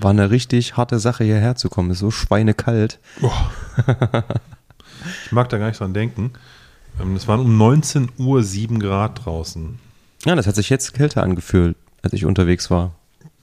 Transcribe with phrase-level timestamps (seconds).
[0.00, 1.90] war eine richtig harte Sache, hierher zu kommen.
[1.90, 2.98] Ist so schweinekalt.
[5.26, 6.32] Ich mag da gar nicht dran denken.
[7.00, 9.78] Ähm, Es waren um 19 Uhr 7 Grad draußen.
[10.24, 12.94] Ja, das hat sich jetzt kälter angefühlt, als ich unterwegs war.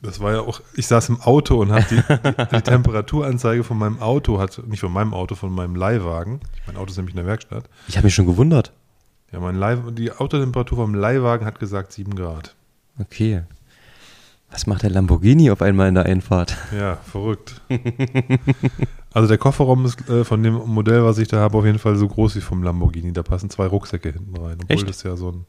[0.02, 3.78] Das war ja auch, ich saß im Auto und habe die, die, die Temperaturanzeige von
[3.78, 6.40] meinem Auto, hat, nicht von meinem Auto, von meinem Leihwagen.
[6.68, 7.66] Mein Auto ist nämlich in der Werkstatt.
[7.90, 8.72] Ich habe mich schon gewundert.
[9.34, 12.56] Ja, mein Leih, die Autotemperatur vom Leihwagen hat gesagt 7 Grad.
[12.98, 13.44] Okay.
[14.52, 16.58] Was macht der Lamborghini auf einmal in der Einfahrt?
[16.76, 17.62] Ja, verrückt.
[19.14, 21.96] also der Kofferraum ist äh, von dem Modell, was ich da habe, auf jeden Fall
[21.96, 23.14] so groß wie vom Lamborghini.
[23.14, 24.58] Da passen zwei Rucksäcke hinten rein.
[24.62, 24.90] Obwohl Echt?
[24.90, 25.46] das ja so ein,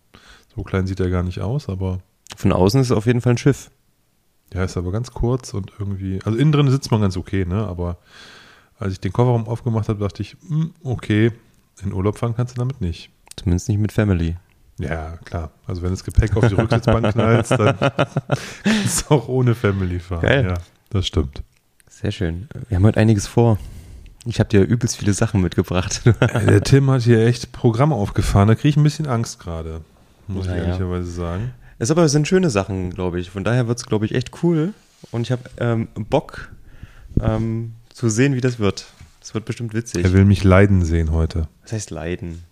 [0.55, 2.01] so klein sieht er gar nicht aus, aber
[2.37, 3.71] Von außen ist es auf jeden Fall ein Schiff.
[4.53, 7.67] ja, ist aber ganz kurz und irgendwie, also innen drin sitzt man ganz okay, ne?
[7.67, 7.97] Aber
[8.79, 11.33] als ich den Kofferraum aufgemacht habe, dachte ich, hm, okay,
[11.83, 13.11] in Urlaub fahren kannst du damit nicht.
[13.37, 14.37] Zumindest nicht mit Family.
[14.89, 15.51] Ja, klar.
[15.67, 17.77] Also wenn das Gepäck auf die Rücksitzbank knallst, dann
[18.65, 20.23] kannst du auch ohne Family fahren.
[20.23, 20.47] Geil.
[20.49, 20.55] Ja,
[20.91, 21.43] das stimmt.
[21.89, 22.49] Sehr schön.
[22.69, 23.59] Wir haben heute einiges vor.
[24.27, 26.03] Ich habe dir übelst viele Sachen mitgebracht.
[26.21, 28.49] Ey, Der Tim hat hier echt Programm aufgefahren.
[28.49, 29.81] Da kriege ich ein bisschen Angst gerade.
[30.29, 30.65] Muss ich Naja.
[30.65, 31.53] ehrlicherweise sagen.
[31.79, 33.31] Es aber sind schöne Sachen, glaube ich.
[33.31, 34.75] Von daher wird es, glaube ich, echt cool.
[35.11, 36.51] Und ich habe ähm, Bock
[37.21, 38.87] ähm, zu sehen, wie das wird.
[39.21, 40.05] Das wird bestimmt witzig.
[40.05, 41.49] Er will mich leiden sehen heute.
[41.63, 42.43] Was heißt leiden?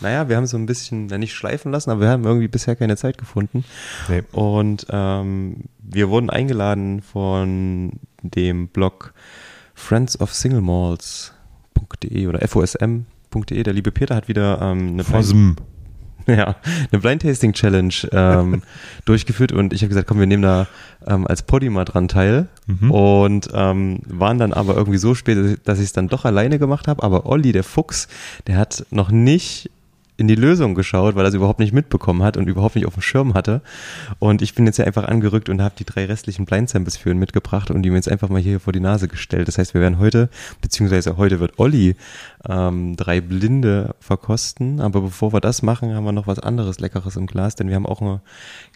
[0.00, 2.96] Naja, wir haben so ein bisschen, nicht schleifen lassen, aber wir haben irgendwie bisher keine
[2.96, 3.64] Zeit gefunden.
[4.08, 4.22] Nee.
[4.32, 9.12] Und ähm, wir wurden eingeladen von dem Blog
[9.74, 13.62] friendsofsinglemalls.de oder fosm.de.
[13.62, 15.56] Der liebe Peter hat wieder ähm, eine, Blind, Fosm.
[16.26, 16.56] ja,
[16.90, 18.62] eine Blind Tasting Challenge ähm,
[19.04, 20.66] durchgeführt und ich habe gesagt, komm, wir nehmen da
[21.06, 22.48] ähm, als Poddy mal dran teil.
[22.66, 22.90] Mhm.
[22.90, 26.88] Und ähm, waren dann aber irgendwie so spät, dass ich es dann doch alleine gemacht
[26.88, 27.02] habe.
[27.02, 28.08] Aber Olli, der Fuchs,
[28.46, 29.70] der hat noch nicht
[30.22, 32.94] in die Lösung geschaut, weil er es überhaupt nicht mitbekommen hat und überhaupt nicht auf
[32.94, 33.60] dem Schirm hatte.
[34.20, 37.10] Und ich bin jetzt ja einfach angerückt und habe die drei restlichen Blind Samples für
[37.10, 39.48] ihn mitgebracht und die mir jetzt einfach mal hier vor die Nase gestellt.
[39.48, 40.28] Das heißt, wir werden heute,
[40.60, 41.96] beziehungsweise heute wird Olli
[42.48, 44.80] ähm, drei Blinde verkosten.
[44.80, 47.74] Aber bevor wir das machen, haben wir noch was anderes Leckeres im Glas, denn wir
[47.74, 48.20] haben auch ein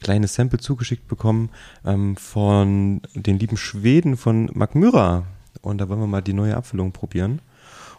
[0.03, 1.51] kleines Sample zugeschickt bekommen
[1.85, 5.23] ähm, von den lieben Schweden von Magmyra.
[5.63, 7.41] Und da wollen wir mal die neue Abfüllung probieren.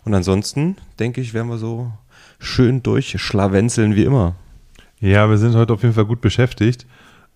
[0.03, 1.93] Und ansonsten, denke ich, werden wir so
[2.39, 4.35] schön durchschlawenzeln wie immer.
[4.99, 6.85] Ja, wir sind heute auf jeden Fall gut beschäftigt.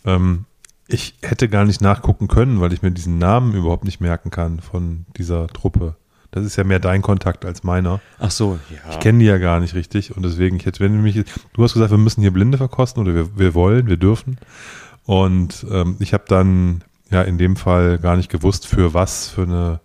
[0.05, 0.45] Ähm,
[0.87, 4.59] ich hätte gar nicht nachgucken können, weil ich mir diesen Namen überhaupt nicht merken kann
[4.59, 5.95] von dieser Truppe.
[6.31, 7.99] Das ist ja mehr dein Kontakt als meiner.
[8.19, 8.91] Ach so, ja.
[8.91, 11.15] Ich kenne die ja gar nicht richtig und deswegen, ich hätte, wenn du mich,
[11.53, 14.37] du hast gesagt, wir müssen hier Blinde verkosten oder wir, wir wollen, wir dürfen.
[15.05, 19.43] Und ähm, ich habe dann ja in dem Fall gar nicht gewusst, für was, für
[19.43, 19.81] eine,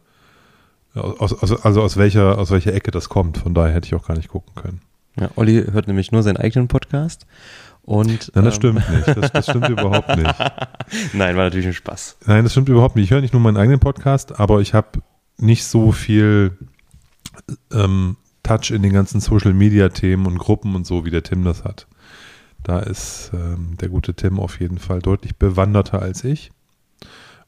[0.94, 3.38] aus, aus, also aus welcher, aus welcher Ecke das kommt.
[3.38, 4.81] Von daher hätte ich auch gar nicht gucken können.
[5.19, 5.31] Ja.
[5.37, 7.27] Olli hört nämlich nur seinen eigenen Podcast.
[7.82, 9.09] Und, Nein, das ähm, stimmt nicht.
[9.16, 10.34] Das, das stimmt überhaupt nicht.
[11.12, 12.19] Nein, war natürlich ein Spaß.
[12.27, 13.04] Nein, das stimmt überhaupt nicht.
[13.04, 15.00] Ich höre nicht nur meinen eigenen Podcast, aber ich habe
[15.38, 16.59] nicht so viel
[17.72, 21.44] ähm, Touch in den ganzen Social Media Themen und Gruppen und so, wie der Tim
[21.44, 21.87] das hat.
[22.62, 26.50] Da ist ähm, der gute Tim auf jeden Fall deutlich bewanderter als ich.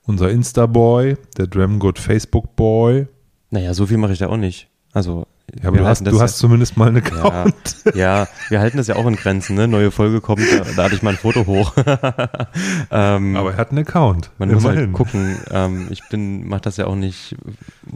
[0.02, 3.08] Unser Insta-Boy, der Dramgood Facebook-Boy.
[3.50, 4.68] Naja, so viel mache ich da auch nicht.
[4.92, 5.26] Also,
[5.62, 7.54] Ja, aber du hast, du hast zumindest mal eine Account.
[7.94, 9.66] ja, ja, wir halten das ja auch in Grenzen, ne?
[9.66, 10.42] Neue Folge kommt,
[10.76, 11.72] da, hatte ich mal ein Foto hoch.
[12.90, 14.30] ähm, Aber er hat einen Account.
[14.38, 14.80] man muss immerhin.
[14.80, 15.38] halt gucken.
[15.50, 17.34] Ähm, ich bin, mache das ja auch nicht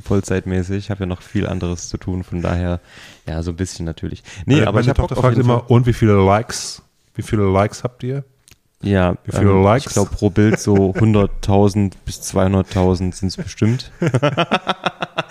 [0.02, 0.78] vollzeitmäßig.
[0.78, 2.24] Ich habe ja noch viel anderes zu tun.
[2.24, 2.80] Von daher,
[3.26, 4.22] ja, so ein bisschen natürlich.
[4.46, 6.82] Nee, Meine- aber ich meine habe Tochter fragt immer, und wie viele Likes?
[7.14, 8.24] Wie viele Likes habt ihr?
[8.80, 9.86] Ja, Wie viele ähm, Likes?
[9.86, 13.92] ich glaube pro Bild so 100.000 bis 200.000 sind es bestimmt.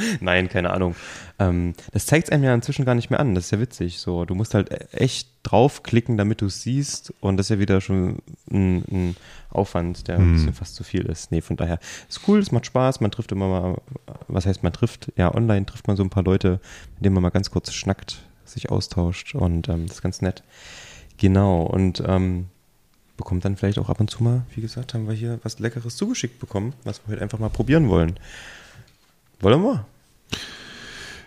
[0.21, 0.95] Nein, keine Ahnung.
[1.39, 3.35] Ähm, das zeigt es einem ja inzwischen gar nicht mehr an.
[3.35, 3.99] Das ist ja witzig.
[3.99, 7.13] So, du musst halt echt draufklicken, damit du es siehst.
[7.19, 8.19] Und das ist ja wieder schon
[8.51, 9.15] ein, ein
[9.49, 10.33] Aufwand, der ein Hm.
[10.33, 11.31] bisschen fast zu viel ist.
[11.31, 11.79] Nee, von daher
[12.09, 12.99] ist cool, es macht Spaß.
[13.01, 13.81] Man trifft immer mal,
[14.27, 15.11] was heißt man trifft?
[15.15, 16.59] Ja, online trifft man so ein paar Leute,
[16.95, 19.35] mit denen man mal ganz kurz schnackt, sich austauscht.
[19.35, 20.43] Und ähm, das ist ganz nett.
[21.17, 21.63] Genau.
[21.63, 22.47] Und ähm,
[23.17, 25.95] bekommt dann vielleicht auch ab und zu mal, wie gesagt, haben wir hier was Leckeres
[25.95, 28.15] zugeschickt bekommen, was wir heute einfach mal probieren wollen.
[29.41, 29.85] Wollen wir?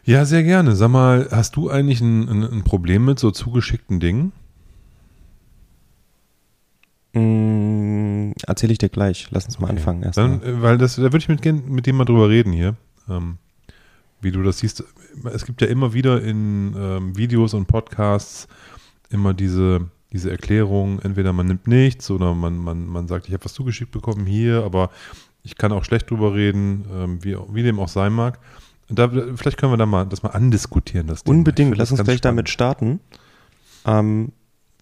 [0.04, 0.76] Ja, sehr gerne.
[0.76, 4.32] Sag mal, hast du eigentlich ein, ein, ein Problem mit so zugeschickten Dingen?
[7.14, 9.28] Mm, Erzähle ich dir gleich.
[9.30, 10.18] Lass uns mal anfangen erst.
[10.18, 12.76] Dann, äh, weil das, da würde ich mit, mit dir mal drüber reden hier.
[13.08, 13.38] Ähm,
[14.20, 14.84] wie du das siehst.
[15.32, 18.48] Es gibt ja immer wieder in ähm, Videos und Podcasts
[19.10, 23.44] immer diese, diese Erklärung, entweder man nimmt nichts oder man, man, man sagt, ich habe
[23.44, 24.90] was zugeschickt bekommen hier, aber
[25.44, 28.38] ich kann auch schlecht drüber reden, ähm, wie, wie dem auch sein mag.
[28.88, 31.06] Da, vielleicht können wir da mal das mal andiskutieren.
[31.06, 31.76] Das Unbedingt.
[31.76, 32.24] Lass uns gleich spannend.
[32.24, 33.00] damit starten.
[33.86, 34.32] Ähm,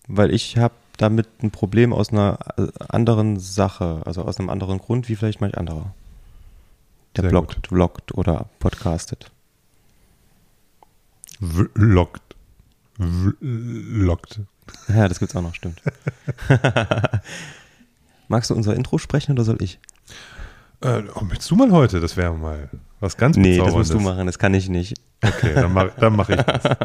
[0.09, 4.79] weil ich habe damit ein Problem aus einer äh, anderen Sache, also aus einem anderen
[4.79, 5.95] Grund, wie vielleicht manch anderer.
[7.17, 9.31] der Sehr bloggt, vloggt oder podcastet.
[11.41, 12.37] Vloggt.
[12.99, 14.41] Vloggt.
[14.89, 15.83] Ja, das gibt's auch noch, stimmt.
[18.29, 19.81] Magst du unser Intro sprechen oder soll ich?
[20.83, 22.01] Äh, oh, willst du mal heute?
[22.01, 22.69] Das wäre mal
[23.01, 24.95] was ganz Nee, das musst du machen, das kann ich nicht.
[25.25, 26.63] Okay, dann mache dann mach ich das.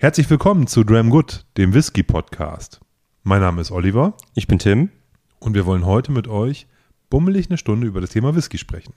[0.00, 2.78] Herzlich willkommen zu Dram Good, dem Whisky Podcast.
[3.24, 4.90] Mein Name ist Oliver Ich bin Tim.
[5.40, 6.68] und wir wollen heute mit euch
[7.10, 8.94] bummelig eine Stunde über das Thema Whisky sprechen.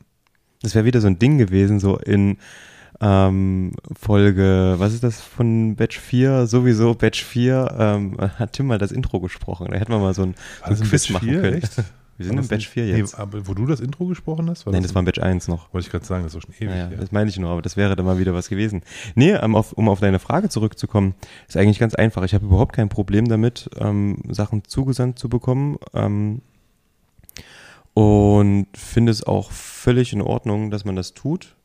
[0.62, 2.38] Das wäre wieder so ein Ding gewesen, so in
[3.00, 6.46] ähm, Folge, was ist das von Batch 4?
[6.46, 9.70] Sowieso Batch 4 ähm, hat Tim mal das Intro gesprochen.
[9.72, 10.36] Da hätten wir mal so ein,
[10.70, 11.42] so ein Quiz machen 4?
[11.42, 11.64] können.
[11.64, 11.84] Echt?
[12.22, 13.14] Wir sind War im das Batch 4 nicht- jetzt.
[13.18, 14.66] Nee, aber wo du das Intro gesprochen hast?
[14.68, 15.74] Nein, das war in Batch 1 noch.
[15.74, 16.70] Wollte ich gerade sagen, das ist schon ewig.
[16.70, 16.98] Ja, her.
[17.00, 18.82] das meine ich nur, aber das wäre dann mal wieder was gewesen.
[19.16, 21.16] Nee, ähm, auf, um auf deine Frage zurückzukommen,
[21.48, 22.24] ist eigentlich ganz einfach.
[22.24, 25.78] Ich habe überhaupt kein Problem damit, ähm, Sachen zugesandt zu bekommen.
[25.94, 26.42] Ähm,
[27.94, 31.56] und finde es auch völlig in Ordnung, dass man das tut.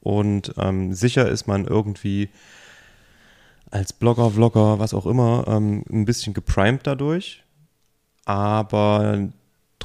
[0.00, 2.28] Und ähm, sicher ist man irgendwie
[3.70, 7.42] als Blogger, Vlogger, was auch immer, ähm, ein bisschen geprimed dadurch.
[8.24, 9.28] Aber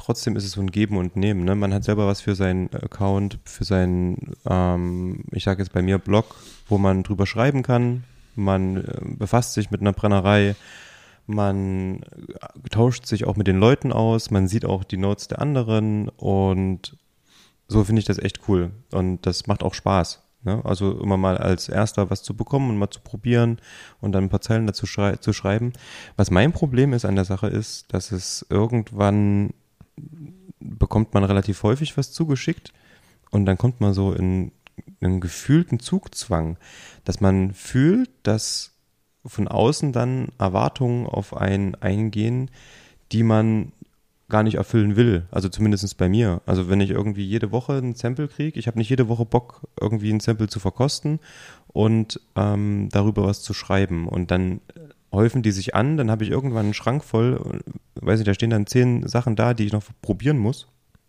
[0.02, 1.44] trotzdem ist es so ein Geben und Nehmen.
[1.44, 1.54] Ne?
[1.54, 5.98] Man hat selber was für seinen Account, für seinen, ähm, ich sage jetzt bei mir
[5.98, 6.34] Blog,
[6.68, 8.04] wo man drüber schreiben kann.
[8.34, 10.56] Man äh, befasst sich mit einer Brennerei.
[11.26, 14.30] Man äh, tauscht sich auch mit den Leuten aus.
[14.30, 16.96] Man sieht auch die Notes der anderen und
[17.68, 18.72] so finde ich das echt cool.
[18.90, 20.20] Und das macht auch Spaß.
[20.42, 20.60] Ne?
[20.64, 23.60] Also immer mal als Erster was zu bekommen und mal zu probieren
[24.00, 25.72] und dann ein paar Zeilen dazu schrei zu schreiben.
[26.16, 29.54] Was mein Problem ist an der Sache ist, dass es irgendwann
[30.60, 32.72] bekommt man relativ häufig was zugeschickt
[33.30, 34.52] und dann kommt man so in
[35.00, 36.56] einen gefühlten Zugzwang,
[37.04, 38.72] dass man fühlt, dass
[39.24, 42.50] von außen dann Erwartungen auf einen eingehen,
[43.12, 43.72] die man
[44.28, 45.26] gar nicht erfüllen will.
[45.30, 46.40] Also zumindest bei mir.
[46.46, 49.68] Also wenn ich irgendwie jede Woche ein Sample kriege, ich habe nicht jede Woche Bock,
[49.80, 51.20] irgendwie ein Sample zu verkosten
[51.68, 54.08] und ähm, darüber was zu schreiben.
[54.08, 54.60] Und dann
[55.12, 57.60] häufen die sich an, dann habe ich irgendwann einen Schrank voll,
[57.96, 60.66] weiß nicht, da stehen dann zehn Sachen da, die ich noch probieren muss,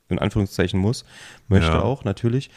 [0.10, 1.06] in Anführungszeichen muss,
[1.48, 1.82] möchte Ja.
[1.82, 2.50] auch natürlich.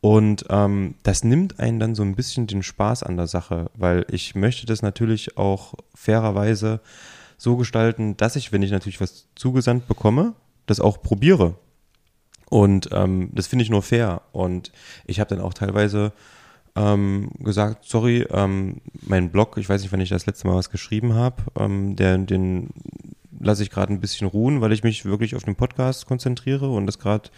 [0.00, 4.06] Und ähm, das nimmt einen dann so ein bisschen den Spaß an der Sache, weil
[4.10, 6.80] ich möchte das natürlich auch fairerweise
[7.38, 10.34] so gestalten, dass ich, wenn ich natürlich was zugesandt bekomme,
[10.66, 11.54] das auch probiere.
[12.48, 14.22] Und ähm, das finde ich nur fair.
[14.32, 14.70] Und
[15.06, 16.12] ich habe dann auch teilweise
[16.76, 20.70] ähm, gesagt, sorry, ähm, mein Blog, ich weiß nicht, wann ich das letzte Mal was
[20.70, 22.70] geschrieben habe, ähm, der, den
[23.40, 26.86] lasse ich gerade ein bisschen ruhen, weil ich mich wirklich auf den Podcast konzentriere und
[26.86, 27.30] das gerade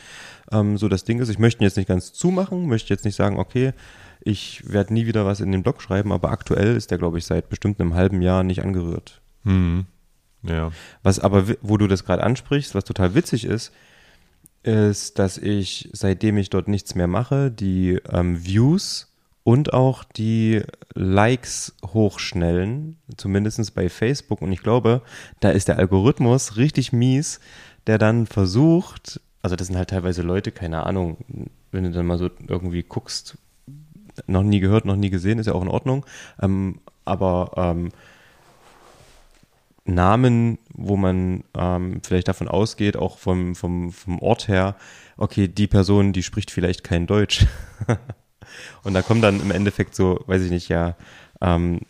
[0.53, 1.29] ähm, so das Ding ist.
[1.29, 3.73] Ich möchte ihn jetzt nicht ganz zumachen, möchte jetzt nicht sagen, okay,
[4.21, 7.25] ich werde nie wieder was in den Blog schreiben, aber aktuell ist der, glaube ich,
[7.25, 9.21] seit bestimmt einem halben Jahr nicht angerührt.
[9.45, 9.87] Hm.
[10.43, 10.73] Ja.
[11.03, 13.73] Was aber, wo du das gerade ansprichst, was total witzig ist,
[14.63, 19.08] ist, dass ich, seitdem ich dort nichts mehr mache, die ähm, Views
[19.49, 20.61] und auch die
[20.93, 24.43] Likes hochschnellen, zumindest bei Facebook.
[24.43, 25.01] Und ich glaube,
[25.41, 27.41] da ist der Algorithmus richtig mies,
[27.87, 32.19] der dann versucht, also das sind halt teilweise Leute, keine Ahnung, wenn du dann mal
[32.19, 33.39] so irgendwie guckst,
[34.27, 36.05] noch nie gehört, noch nie gesehen, ist ja auch in Ordnung.
[36.43, 37.89] Ähm, aber ähm,
[39.87, 44.77] Namen, wo man ähm, vielleicht davon ausgeht, auch vom, vom, vom Ort her,
[45.17, 47.47] okay, die Person, die spricht vielleicht kein Deutsch.
[48.83, 50.97] Und da kommen dann im Endeffekt so, weiß ich nicht, ja,
[51.41, 51.81] ähm,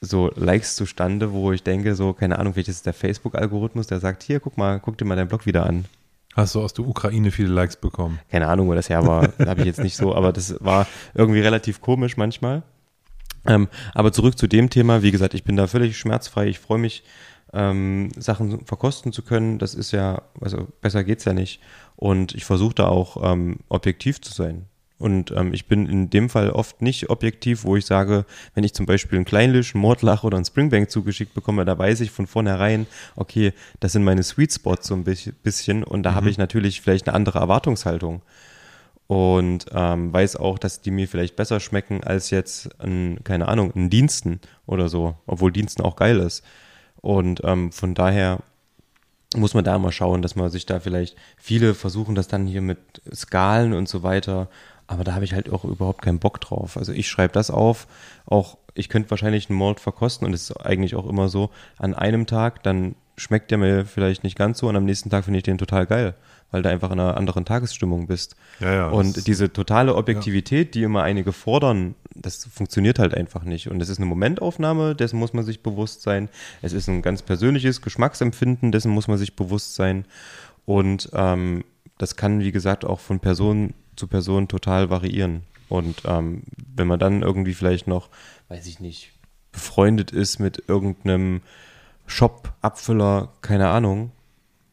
[0.00, 4.00] so Likes zustande, wo ich denke, so, keine Ahnung, vielleicht ist es der Facebook-Algorithmus, der
[4.00, 5.86] sagt, hier, guck mal, guck dir mal deinen Blog wieder an.
[6.34, 8.18] Hast du aus der Ukraine viele Likes bekommen?
[8.30, 11.40] Keine Ahnung, wo das her war, habe ich jetzt nicht so, aber das war irgendwie
[11.40, 12.62] relativ komisch manchmal.
[13.46, 16.46] Ähm, aber zurück zu dem Thema, wie gesagt, ich bin da völlig schmerzfrei.
[16.46, 17.04] Ich freue mich,
[17.52, 19.58] ähm, Sachen verkosten zu können.
[19.58, 21.60] Das ist ja, also besser geht's ja nicht.
[21.96, 24.66] Und ich versuche da auch ähm, objektiv zu sein.
[25.04, 28.72] Und ähm, ich bin in dem Fall oft nicht objektiv, wo ich sage, wenn ich
[28.72, 32.26] zum Beispiel einen Kleinlisch, einen Mordlach oder einen Springbank zugeschickt bekomme, da weiß ich von
[32.26, 36.80] vornherein, okay, das sind meine Sweet Spots so ein bisschen- und da habe ich natürlich
[36.80, 38.22] vielleicht eine andere Erwartungshaltung
[39.06, 43.74] und ähm, weiß auch, dass die mir vielleicht besser schmecken als jetzt ein, keine Ahnung,
[43.76, 46.42] ein Diensten oder so, obwohl Diensten auch geil ist.
[47.02, 48.38] Und ähm, von daher
[49.36, 52.62] muss man da mal schauen, dass man sich da vielleicht, viele versuchen das dann hier
[52.62, 52.78] mit
[53.12, 54.48] Skalen und so weiter
[54.86, 56.76] aber da habe ich halt auch überhaupt keinen Bock drauf.
[56.76, 57.86] Also ich schreibe das auf,
[58.26, 61.94] auch ich könnte wahrscheinlich einen Malt verkosten und es ist eigentlich auch immer so, an
[61.94, 65.38] einem Tag, dann schmeckt der mir vielleicht nicht ganz so und am nächsten Tag finde
[65.38, 66.14] ich den total geil,
[66.50, 68.34] weil du einfach in einer anderen Tagesstimmung bist.
[68.58, 73.68] Ja, ja, und diese totale Objektivität, die immer einige fordern, das funktioniert halt einfach nicht.
[73.68, 76.28] Und es ist eine Momentaufnahme, dessen muss man sich bewusst sein.
[76.62, 80.04] Es ist ein ganz persönliches Geschmacksempfinden, dessen muss man sich bewusst sein.
[80.64, 81.64] Und ähm,
[82.04, 85.42] das kann, wie gesagt, auch von Person zu Person total variieren.
[85.70, 86.42] Und ähm,
[86.74, 88.10] wenn man dann irgendwie vielleicht noch,
[88.48, 89.12] weiß ich nicht,
[89.52, 91.40] befreundet ist mit irgendeinem
[92.06, 94.12] Shop-Abfüller, keine Ahnung,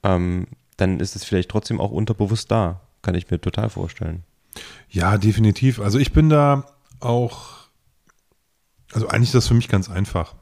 [0.03, 2.81] ähm, dann ist es vielleicht trotzdem auch unterbewusst da.
[3.01, 4.23] Kann ich mir total vorstellen.
[4.89, 5.79] Ja, definitiv.
[5.79, 6.65] Also ich bin da
[6.99, 7.69] auch,
[8.91, 10.35] also eigentlich ist das für mich ganz einfach.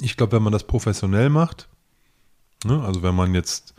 [0.00, 1.68] Ich glaube, wenn man das professionell macht,
[2.64, 3.74] ne, also wenn man jetzt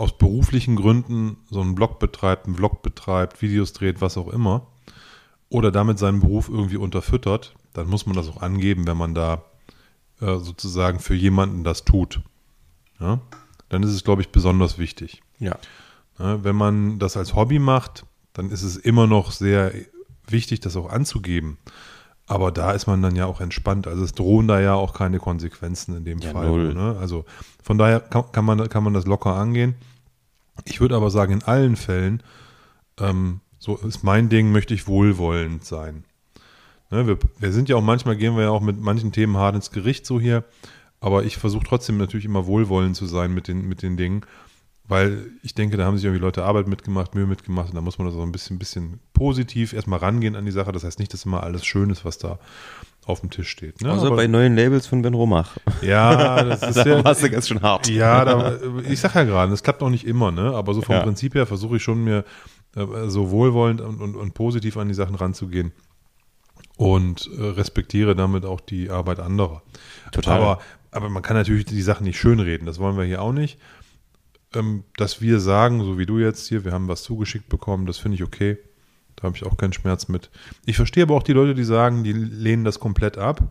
[0.00, 4.66] aus beruflichen Gründen so einen Blog betreibt, einen Vlog betreibt, Videos dreht, was auch immer,
[5.50, 9.44] oder damit seinen Beruf irgendwie unterfüttert, dann muss man das auch angeben, wenn man da
[10.20, 12.20] äh, sozusagen für jemanden das tut.
[12.98, 13.20] Ja?
[13.68, 15.22] Dann ist es, glaube ich, besonders wichtig.
[15.38, 15.56] Ja.
[16.18, 19.72] Ja, wenn man das als Hobby macht, dann ist es immer noch sehr
[20.26, 21.58] wichtig, das auch anzugeben.
[22.26, 23.88] Aber da ist man dann ja auch entspannt.
[23.88, 26.74] Also es drohen da ja auch keine Konsequenzen in dem Ja, Fall.
[26.74, 26.96] Ne?
[27.00, 27.24] Also
[27.62, 29.74] von daher kann, kann, man, kann man das locker angehen.
[30.64, 32.22] Ich würde aber sagen, in allen Fällen,
[32.98, 36.04] ähm, so ist mein Ding, möchte ich wohlwollend sein.
[36.90, 39.54] Ne, wir, wir sind ja auch manchmal, gehen wir ja auch mit manchen Themen hart
[39.54, 40.44] ins Gericht so hier,
[41.00, 44.22] aber ich versuche trotzdem natürlich immer wohlwollend zu sein mit den, mit den Dingen,
[44.90, 47.96] weil ich denke, da haben sich irgendwie Leute Arbeit mitgemacht, Mühe mitgemacht und da muss
[47.98, 50.72] man das so ein bisschen, bisschen positiv erstmal rangehen an die Sache.
[50.72, 52.38] Das heißt nicht, dass immer alles schön ist, was da
[53.06, 53.80] auf dem Tisch steht.
[53.80, 53.90] Ne?
[53.92, 55.56] Außer Aber- bei neuen Labels von Ben Romach.
[55.80, 57.88] ja, das ist da ja, warst du ganz schön hart.
[57.88, 60.52] ja, da, ich sag ja gerade, das klappt auch nicht immer, ne?
[60.54, 61.02] Aber so vom Ja.
[61.02, 62.24] Prinzip her versuche ich schon mir
[62.76, 65.72] äh, so wohlwollend und, und, und positiv an die Sachen ranzugehen
[66.76, 69.62] und äh, respektiere damit auch die Arbeit anderer.
[70.12, 70.40] Total.
[70.40, 73.58] Aber, aber man kann natürlich die Sachen nicht schönreden, das wollen wir hier auch nicht.
[74.54, 77.98] Ähm, dass wir sagen, so wie du jetzt hier, wir haben was zugeschickt bekommen, das
[77.98, 78.58] finde ich okay.
[79.16, 80.30] Da habe ich auch keinen Schmerz mit.
[80.66, 83.42] Ich verstehe aber auch die Leute, die sagen, die lehnen das komplett ab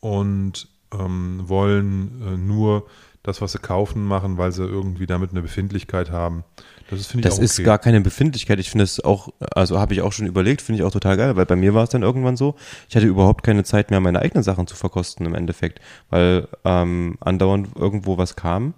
[0.00, 2.86] und ähm, wollen äh, nur
[3.22, 6.44] das, was sie kaufen, machen, weil sie irgendwie damit eine Befindlichkeit haben.
[6.90, 7.64] Das ist, finde ich, Das auch ist okay.
[7.64, 8.60] gar keine Befindlichkeit.
[8.60, 11.34] Ich finde es auch, also habe ich auch schon überlegt, finde ich auch total geil,
[11.34, 12.54] weil bei mir war es dann irgendwann so,
[12.88, 17.16] ich hatte überhaupt keine Zeit mehr, meine eigenen Sachen zu verkosten im Endeffekt, weil ähm,
[17.20, 18.74] andauernd irgendwo was kam.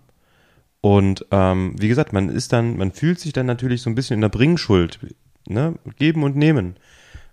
[0.87, 4.15] Und ähm, wie gesagt, man ist dann, man fühlt sich dann natürlich so ein bisschen
[4.15, 5.01] in der Bringschuld,
[5.49, 5.75] ne?
[5.99, 6.77] Geben und nehmen.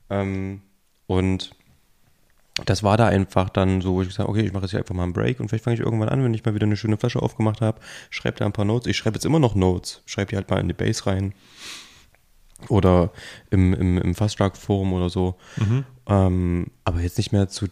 [0.10, 0.64] Ähm,
[1.06, 1.52] und
[2.66, 4.80] das war da einfach dann so, wo ich gesagt habe, okay, ich mache jetzt hier
[4.80, 6.76] einfach mal einen Break und vielleicht fange ich irgendwann an, wenn ich mal wieder eine
[6.76, 7.80] schöne Flasche aufgemacht habe,
[8.10, 8.88] schreibe da ein paar Notes.
[8.88, 11.36] Ich schreibe jetzt immer noch Notes, schreibe die halt mal in die Base rein
[12.70, 13.12] oder
[13.52, 15.36] im, im, im Fast Forum oder so.
[16.08, 17.68] Ähm, aber jetzt nicht mehr zu,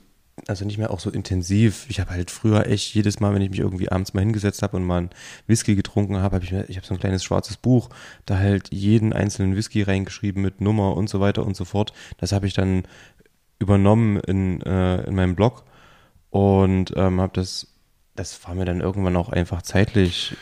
[0.47, 1.85] also nicht mehr auch so intensiv.
[1.89, 4.77] Ich habe halt früher echt jedes Mal, wenn ich mich irgendwie abends mal hingesetzt habe
[4.77, 5.09] und mal einen
[5.47, 7.89] Whisky getrunken habe, habe ich mir, ich habe so ein kleines schwarzes Buch,
[8.25, 11.93] da halt jeden einzelnen Whisky reingeschrieben mit Nummer und so weiter und so fort.
[12.17, 12.83] Das habe ich dann
[13.59, 15.63] übernommen in, äh, in meinem Blog
[16.29, 17.67] und ähm, habe das,
[18.15, 20.35] das war mir dann irgendwann auch einfach zeitlich,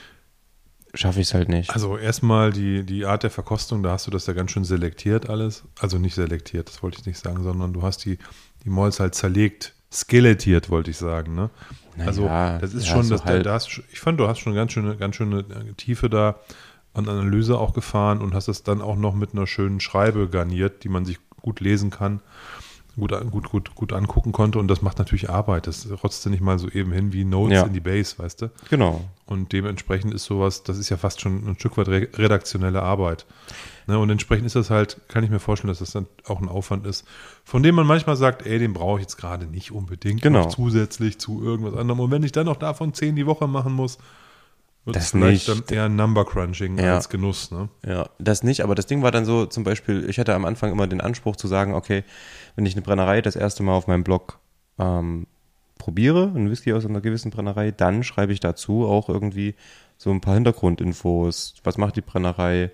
[0.94, 1.72] schaffe ich es halt nicht.
[1.72, 5.30] Also erstmal die, die Art der Verkostung, da hast du das ja ganz schön selektiert
[5.30, 5.64] alles.
[5.80, 8.18] Also nicht selektiert, das wollte ich nicht sagen, sondern du hast die,
[8.64, 11.36] die Malls halt zerlegt, skelettiert, wollte ich sagen.
[11.36, 11.50] Ne?
[11.98, 14.20] Na also das ist ja, schon, so das, da, halt- da hast, du- ich fand,
[14.20, 16.36] du hast schon ganz schöne, ganz schöne äh, Tiefe da
[16.94, 20.84] an Analyse auch gefahren und hast es dann auch noch mit einer schönen Schreibe garniert,
[20.84, 22.20] die man sich gut lesen kann,
[22.98, 25.68] gut, gut, gut, gut angucken konnte und das macht natürlich Arbeit.
[25.68, 27.64] Das rotzt du nicht mal so eben hin wie Notes Ja.
[27.66, 28.52] in die Base, weißt du?
[28.70, 29.06] genau.
[29.26, 33.26] Und dementsprechend ist sowas, das ist ja fast schon ein Stück weit re redaktionelle Arbeit.
[33.90, 36.48] Ne, und entsprechend ist das halt, kann ich mir vorstellen, dass das dann auch ein
[36.48, 37.08] Aufwand ist,
[37.44, 40.44] von dem man manchmal sagt, ey, den brauche ich jetzt gerade nicht unbedingt Genau.
[40.44, 42.00] noch zusätzlich zu irgendwas anderem.
[42.02, 43.98] Und wenn ich dann noch davon zehn die Woche machen muss,
[44.86, 45.72] wird Das es vielleicht nicht.
[45.72, 46.94] dann eher Number Crunching Ja.
[46.98, 47.50] als Genuss.
[47.50, 47.70] Ne?
[47.84, 50.72] Ja, das nicht, aber das Ding war dann so, zum Beispiel, ich hatte am Anfang
[50.72, 52.04] immer den Anspruch zu sagen, okay,
[52.56, 54.38] wenn ich eine Brennerei das erste Mal auf meinem Blog
[54.78, 55.26] ähm,
[55.80, 59.56] probiere, einen Whisky aus einer gewissen Brennerei, dann schreibe ich dazu auch irgendwie
[59.98, 61.56] so ein paar Hintergrundinfos.
[61.64, 62.70] Was macht die Brennerei?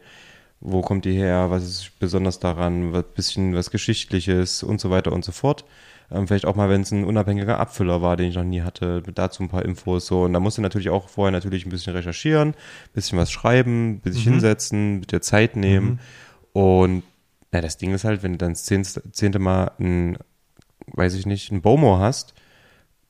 [0.67, 1.51] Wo kommt die her?
[1.51, 2.91] Was ist besonders daran?
[2.91, 5.63] Was bisschen was Geschichtliches und so weiter und so fort.
[6.11, 9.01] Ähm, vielleicht auch mal, wenn es ein unabhängiger Abfüller war, den ich noch nie hatte,
[9.13, 10.23] dazu ein paar Infos so.
[10.23, 13.91] Und da musst du natürlich auch vorher natürlich ein bisschen recherchieren, ein bisschen was schreiben,
[13.91, 15.99] ein bisschen hinsetzen, mit dir Zeit nehmen.
[16.53, 17.03] Und
[17.53, 20.17] ja, das Ding ist halt, wenn du dann das zehnte, zehnte Mal ein,
[20.87, 22.33] weiß ich nicht, ein Bomo hast,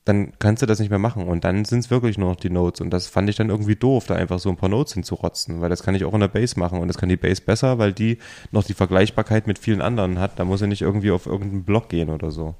[0.06, 1.26] dann kannst du das nicht mehr machen.
[1.26, 2.80] Und dann sind es wirklich nur noch die Notes.
[2.80, 5.68] Und das fand ich dann irgendwie doof, da einfach so ein paar Notes hinzurotzen, weil
[5.68, 6.78] das kann ich auch in der Base machen.
[6.78, 8.18] Und das kann die Base besser, weil die
[8.52, 10.38] noch die Vergleichbarkeit mit vielen anderen hat.
[10.38, 12.54] Da muss er nicht irgendwie auf irgendeinen Blog gehen oder so.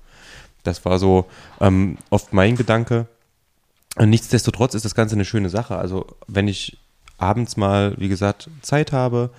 [0.64, 1.26] Das war so
[1.60, 3.06] ähm, oft mein Gedanke.
[3.94, 5.76] Und nichtsdestotrotz ist das Ganze eine schöne Sache.
[5.76, 6.78] Also wenn ich
[7.16, 9.30] abends mal, wie gesagt, Zeit habe,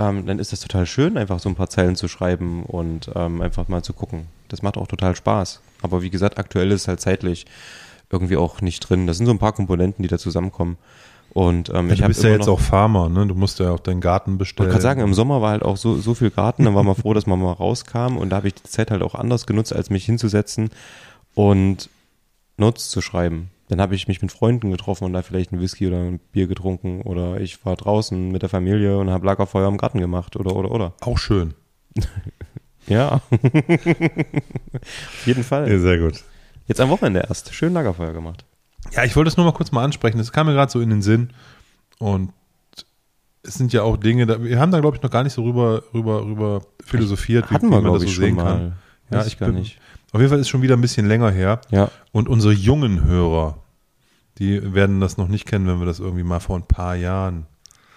[0.00, 3.42] ähm, dann ist das total schön, einfach so ein paar Zeilen zu schreiben und ähm,
[3.42, 4.26] einfach mal zu gucken.
[4.48, 5.60] Das macht auch total Spaß.
[5.82, 7.46] Aber wie gesagt, aktuell ist es halt zeitlich
[8.10, 9.06] irgendwie auch nicht drin.
[9.06, 10.78] Das sind so ein paar Komponenten, die da zusammenkommen.
[11.32, 13.26] Und ähm, Ja, ich du habe bist ja jetzt auch Farmer, ne?
[13.26, 14.66] Du musst ja auch deinen Garten ich bestellen.
[14.66, 16.96] wollte gerade sagen, im Sommer war halt auch so, so viel Garten, dann war man
[16.96, 19.72] froh, dass man mal rauskam und da habe ich die Zeit halt auch anders genutzt,
[19.72, 20.70] als mich hinzusetzen
[21.34, 21.88] und
[22.56, 23.50] Notes zu schreiben.
[23.70, 26.48] Dann habe ich mich mit Freunden getroffen und da vielleicht ein Whisky oder ein Bier
[26.48, 30.56] getrunken oder ich war draußen mit der Familie und habe Lagerfeuer im Garten gemacht oder
[30.56, 30.94] oder oder.
[31.00, 31.54] Auch schön.
[32.86, 33.20] Ja.
[33.30, 35.78] Auf jeden Fall.
[35.78, 36.24] sehr gut.
[36.66, 37.54] Jetzt am Wochenende erst.
[37.54, 38.44] Schön Lagerfeuer gemacht.
[38.92, 40.18] Ja, ich wollte es nur mal kurz mal ansprechen.
[40.18, 41.30] Das kam mir gerade so in den Sinn.
[41.98, 42.32] Und
[43.42, 45.82] es sind ja auch Dinge, wir haben da, glaube ich, noch gar nicht so rüber,
[45.94, 48.58] rüber, rüber philosophiert, Hatten wie, wir, wie man glaube das so ich, sehen schon kann.
[48.58, 48.72] mal.
[49.10, 49.78] Ja, Weiß ich ich gar bin- nicht.
[50.12, 51.60] Auf jeden Fall ist schon wieder ein bisschen länger her.
[51.70, 51.90] Ja.
[52.12, 53.58] Und unsere jungen Hörer,
[54.38, 57.46] die werden das noch nicht kennen, wenn wir das irgendwie mal vor ein paar Jahren.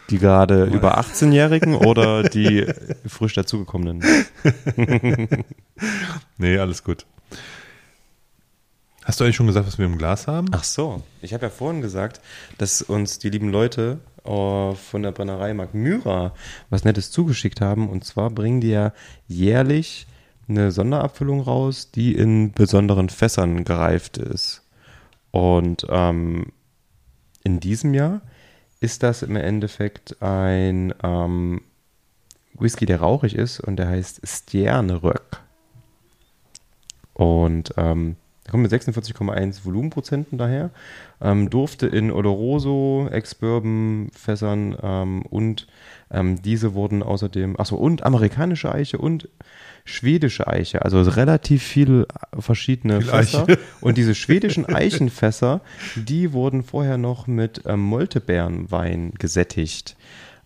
[0.10, 2.68] Die gerade über 18-Jährigen oder die
[3.08, 4.04] frisch dazugekommenen?
[6.38, 7.06] Nee, alles gut.
[9.06, 10.48] Hast du eigentlich schon gesagt, was wir im Glas haben?
[10.52, 12.22] Ach so, ich habe ja vorhin gesagt,
[12.58, 16.34] dass uns die lieben Leute äh, von der Brennerei Mark Myra
[16.70, 17.90] was Nettes zugeschickt haben.
[17.90, 18.94] Und zwar bringen die ja
[19.28, 20.08] jährlich
[20.58, 24.62] eine Sonderabfüllung raus, die in besonderen Fässern gereift ist.
[25.32, 26.48] Und ähm,
[27.44, 28.22] in diesem Jahr
[28.80, 31.62] ist das im Endeffekt ein ähm,
[32.54, 35.42] Whisky, der rauchig ist und der heißt Stjerneröck.
[37.14, 40.70] Und ähm, der kommt mit 46,1 Volumenprozenten daher.
[41.22, 45.68] Ähm, durfte in Oloroso, Ex-Bourbon Fässern ähm, und
[46.12, 49.30] ähm, diese wurden außerdem, achso, und amerikanische Eiche und
[49.86, 53.44] schwedische Eiche, also relativ viel äh, verschiedene Viel Fässer.
[53.48, 53.60] Eiche.
[53.82, 55.62] Und diese schwedischen Eichenfässer,
[55.96, 59.96] die wurden vorher noch mit ähm, Moltebeerenwein gesättigt.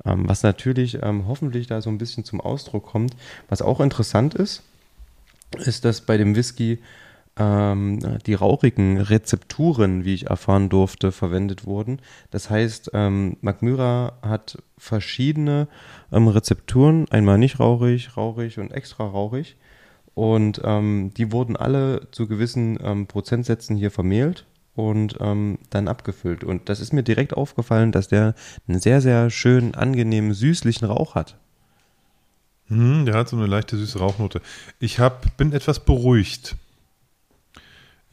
[0.05, 3.15] Ähm, was natürlich ähm, hoffentlich da so ein bisschen zum Ausdruck kommt.
[3.49, 4.63] Was auch interessant ist,
[5.57, 6.79] ist, dass bei dem Whisky
[7.37, 11.99] ähm, die rauchigen Rezepturen, wie ich erfahren durfte, verwendet wurden.
[12.31, 15.67] Das heißt, ähm, Magmyra hat verschiedene
[16.11, 19.57] ähm, Rezepturen, einmal nicht rauchig, rauchig und extra rauchig.
[20.13, 24.45] Und ähm, die wurden alle zu gewissen ähm, Prozentsätzen hier vermehlt
[24.75, 26.43] und ähm, dann abgefüllt.
[26.43, 28.33] Und das ist mir direkt aufgefallen, dass der
[28.67, 31.37] einen sehr, sehr schönen, angenehmen, süßlichen Rauch hat.
[32.67, 34.41] Hm, der hat so eine leichte süße Rauchnote.
[34.79, 36.55] Ich hab, bin etwas beruhigt.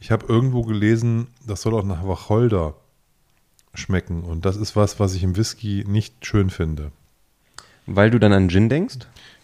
[0.05, 2.75] Ich habe irgendwo gelesen, das soll auch nach Wacholder
[3.73, 4.21] schmecken.
[4.21, 6.91] Und das ist was, was ich im Whisky nicht schön finde.
[7.87, 8.99] Weil du dann an Gin denkst?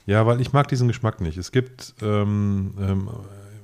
[0.05, 1.39] Ja, weil ich mag diesen Geschmack nicht.
[1.39, 3.09] Es gibt, ähm, ähm,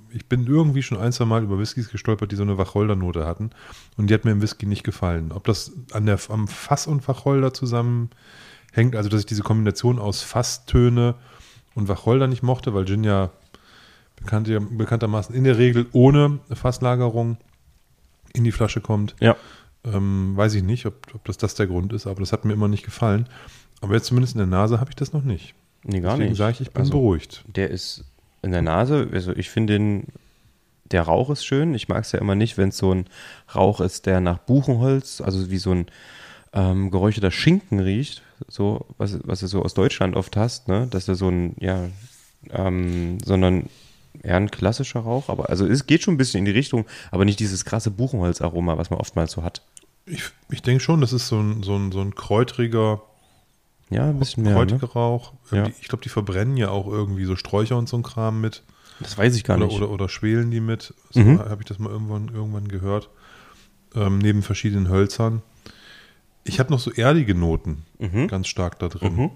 [0.10, 3.52] ich bin irgendwie schon ein, zwei Mal über Whiskys gestolpert, die so eine Wacholdernote hatten.
[3.96, 5.32] Und die hat mir im Whisky nicht gefallen.
[5.32, 10.24] Ob das an der, am Fass und Wacholder zusammenhängt, also dass ich diese Kombination aus
[10.24, 11.14] Fasstöne
[11.76, 13.30] und Wacholder nicht mochte, weil Gin ja
[14.18, 17.38] bekannte, bekanntermaßen in der Regel ohne Fasslagerung
[18.34, 19.16] in die Flasche kommt.
[19.20, 19.36] Ja.
[19.86, 22.54] Ähm, weiß ich nicht, ob, ob das das der Grund ist, aber das hat mir
[22.54, 23.28] immer nicht gefallen.
[23.82, 25.54] Aber jetzt zumindest in der Nase habe ich das noch nicht.
[25.84, 26.38] Nee, gar Deswegen nicht.
[26.38, 27.46] sage ich, ich bin Also, beruhigt.
[27.56, 28.04] Der ist
[28.42, 30.08] in der Nase, also ich finde den,
[30.92, 31.74] der Rauch ist schön.
[31.74, 33.06] Ich mag es ja immer nicht, wenn es so ein
[33.54, 35.86] Rauch ist, der nach Buchenholz, also wie so ein
[36.54, 40.88] ähm, geräucherter Schinken riecht, so, was, was du so aus Deutschland oft hast, ne?
[40.90, 41.88] Dass der so ein, ja,
[42.50, 43.68] ähm, sondern
[44.24, 47.26] eher ein klassischer Rauch, aber also es geht schon ein bisschen in die Richtung, aber
[47.26, 49.62] nicht dieses krasse Buchenholzaroma, was man oftmals so hat.
[50.06, 53.02] Ich, ich denke schon, das ist so ein, so ein, so ein kräutriger,
[53.90, 54.54] Ja, ein bisschen mehr.
[54.54, 54.94] kräutriger Ne?
[54.94, 55.34] Rauch.
[55.52, 55.64] Ja.
[55.66, 58.64] Die, ich glaube, die verbrennen ja auch irgendwie so Sträucher und so ein Kram mit.
[59.00, 59.76] Das weiß ich gar Oder, nicht.
[59.78, 60.94] oder, oder schwelen die mit.
[61.12, 61.40] So Mhm.
[61.40, 63.10] habe ich das mal irgendwann, irgendwann gehört.
[63.96, 65.42] Ähm, neben verschiedenen Hölzern.
[66.44, 68.28] Ich habe noch so erdige Noten Mhm.
[68.28, 69.16] ganz stark da drin.
[69.16, 69.32] Mhm.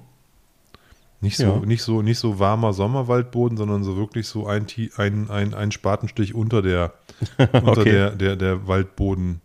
[1.21, 1.59] Nicht, so, Ja.
[1.59, 4.65] nicht, so, nicht so warmer Sommerwaldboden, sondern so wirklich so ein,
[4.97, 6.93] ein, ein, ein Spatenstich unter der,
[7.37, 7.91] unter Okay.
[7.91, 9.41] der, der, der Waldboden.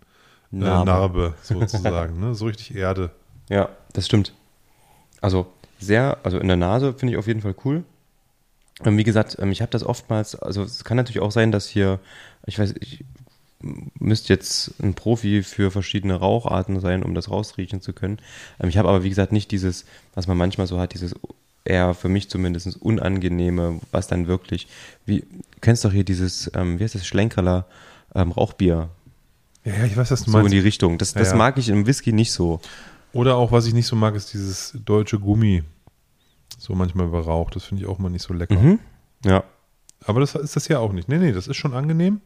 [0.52, 1.34] äh, Narbe.
[1.42, 2.18] Sozusagen.
[2.18, 2.34] ne?
[2.34, 3.10] So richtig Erde.
[3.50, 4.32] Ja, das stimmt.
[5.20, 5.46] Also
[5.78, 7.84] sehr, also in der Nase finde ich auf jeden Fall cool.
[8.84, 11.66] Ähm, wie gesagt, ähm, ich habe das oftmals, also es kann natürlich auch sein, dass
[11.68, 11.98] hier,
[12.46, 13.04] ich weiß, ich
[13.60, 18.18] müsste jetzt ein Profi für verschiedene Raucharten sein, um das rausriechen zu können.
[18.60, 19.84] Ähm, ich habe aber, wie gesagt, nicht dieses,
[20.14, 21.14] was man manchmal so hat, dieses
[21.66, 24.68] eher für mich zumindest unangenehme, was dann wirklich,
[25.04, 25.26] wie, du
[25.60, 27.66] kennst doch hier dieses, ähm, wie heißt das, Schlenkerler,
[28.14, 28.88] ähm, Rauchbier.
[29.64, 30.54] Ja, ja, ich weiß, was du So in meinst.
[30.54, 30.98] die Richtung.
[30.98, 31.38] Das, das Ja, ja.
[31.38, 32.60] mag ich im Whisky nicht so.
[33.12, 35.62] Oder auch, was ich nicht so mag, ist dieses deutsche Gummi.
[36.58, 37.50] So manchmal über Rauch.
[37.50, 38.54] Das finde ich auch mal nicht so lecker.
[38.54, 38.78] Mhm.
[39.24, 39.44] Ja.
[40.04, 41.08] Aber das ist das ja auch nicht.
[41.08, 42.20] Nee, nee, das ist schon angenehm.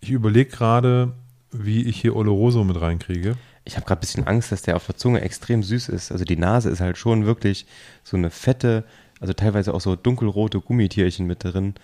[0.00, 1.12] Ich überlege gerade,
[1.52, 3.36] wie ich hier Oloroso mit reinkriege.
[3.64, 6.10] Ich habe gerade ein bisschen Angst, dass der auf der Zunge extrem süß ist.
[6.10, 7.66] Also die Nase ist halt schon wirklich
[8.02, 8.84] so eine fette,
[9.20, 11.74] also teilweise auch so dunkelrote Gummitierchen mit drin.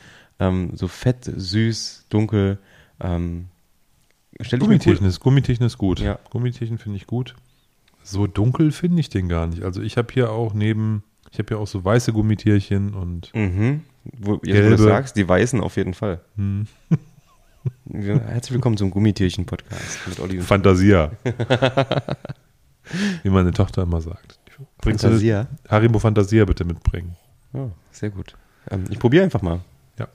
[0.41, 2.59] Ähm, so fett, süß, dunkel.
[3.01, 3.47] Ähm,
[4.59, 6.01] Gummitierchen ist, Gummitierchen ist gut.
[6.01, 6.19] Ja.
[6.31, 7.35] Gummitierchen finde ich gut.
[8.03, 9.62] So dunkel finde ich den gar nicht.
[9.62, 13.83] Also ich habe hier auch neben, ich habe hier auch so weiße Gummitierchen und Mhm.
[14.17, 14.79] Wo, jetzt, wo du Gelbe.
[14.79, 16.21] sagst, die Weißen auf jeden Fall.
[16.37, 16.67] hm,
[17.92, 21.11] Herzlich willkommen zum Gummitierchen-Podcast mit Olli und Fantasia.
[23.23, 24.38] Wie meine Tochter immer sagt.
[24.79, 25.47] Bringst Fantasia.
[25.68, 27.16] Haribo Fantasia bitte mitbringen.
[27.53, 28.35] Oh, sehr gut.
[28.71, 29.61] Ähm, ich probiere einfach mal.
[29.99, 30.09] Ja.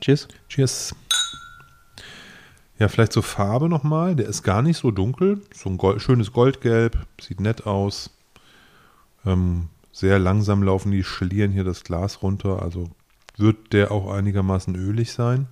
[0.00, 0.28] Cheers.
[0.48, 0.94] Cheers.
[2.78, 4.14] Ja, vielleicht so Farbe nochmal.
[4.14, 5.42] Der ist gar nicht so dunkel.
[5.52, 7.06] So ein Gold, schönes Goldgelb.
[7.20, 8.10] Sieht nett aus.
[9.26, 12.62] Ähm, sehr langsam laufen die Schlieren hier das Glas runter.
[12.62, 12.90] Also
[13.36, 15.48] wird der auch einigermaßen ölig sein.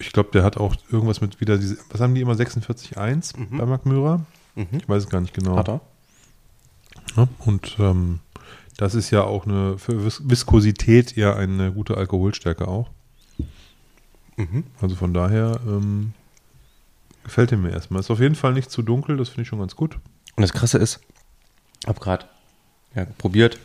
[0.00, 1.76] Ich glaube, der hat auch irgendwas mit wieder diese.
[1.90, 2.32] Was haben die immer?
[2.34, 3.58] 46,1 Mhm.
[3.58, 4.24] bei Mark Myra?
[4.54, 4.66] Mhm.
[4.72, 5.56] Ich weiß es gar nicht genau.
[5.56, 5.80] Hat er?
[7.16, 8.20] Ja, und ähm,
[8.78, 12.88] das ist ja auch eine für Vis Viskosität eher eine gute Alkoholstärke auch.
[14.36, 14.64] Mhm.
[14.80, 16.14] Also von daher ähm,
[17.24, 18.00] gefällt er mir erstmal.
[18.00, 19.98] Ist auf jeden Fall nicht zu dunkel, das finde ich schon ganz gut.
[20.36, 21.00] Und das Krasse ist,
[21.86, 22.24] habe gerade
[22.94, 23.58] ja, probiert.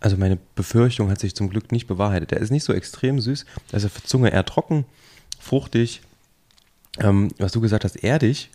[0.00, 2.30] Also meine Befürchtung hat sich zum Glück nicht bewahrheitet.
[2.30, 3.44] Der ist nicht so extrem süß.
[3.72, 4.86] Ist auf der Zunge eher trocken,
[5.38, 6.00] fruchtig.
[6.98, 8.50] Ähm, was du gesagt hast, erdig.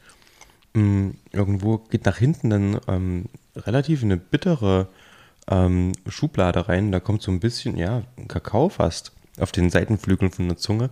[0.74, 4.88] Mm, irgendwo geht nach hinten dann ähm, relativ eine bittere
[5.48, 6.92] ähm, Schublade rein.
[6.92, 10.90] Da kommt so ein bisschen, ja, Kakao fast auf den Seitenflügeln von der Zunge.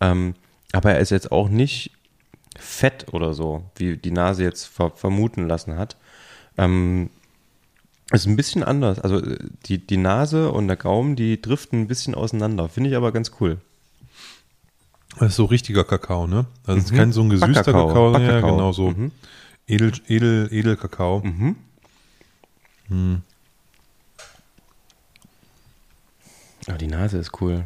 [0.00, 0.34] Ähm,
[0.72, 1.92] aber er ist jetzt auch nicht
[2.58, 5.96] fett oder so, wie die Nase jetzt ver vermuten lassen hat.
[6.56, 7.10] Ähm,
[8.12, 8.98] ist ein bisschen anders.
[9.00, 12.68] Also äh, die, die Nase und der Gaumen, die driften ein bisschen auseinander.
[12.68, 13.58] Finde ich aber ganz cool.
[15.18, 16.46] Das ist so richtiger Kakao, ne?
[16.66, 16.96] Also es ist Mhm.
[16.96, 18.50] kein so ein gesüßter Backkakao, Kakao, ja, Backkakao.
[18.56, 18.90] genau so.
[18.90, 19.12] Mhm.
[19.66, 21.20] Edel, Edel, Edelkakao.
[21.24, 21.56] Mhm.
[22.88, 23.22] Hm.
[26.68, 27.64] Aber die Nase ist cool.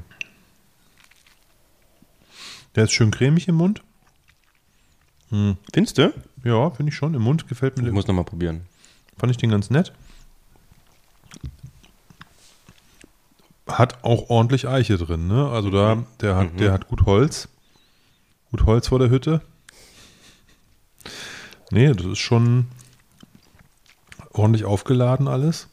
[2.77, 3.83] Der ist schön cremig im Mund.
[5.31, 5.57] Hm.
[5.73, 6.13] Findest du?
[6.45, 7.15] Ja, finde ich schon.
[7.15, 8.63] Im Mund gefällt mir Ich muss nochmal probieren.
[9.19, 9.93] Fand ich den ganz nett.
[13.79, 15.49] Hat auch ordentlich Eiche drin, ne?
[15.51, 16.57] Also da, der hat, Mhm.
[16.59, 17.49] der hat gut Holz.
[18.51, 19.41] Gut Holz vor der Hütte.
[21.71, 22.67] Nee, das ist schon
[24.33, 25.69] ordentlich aufgeladen alles.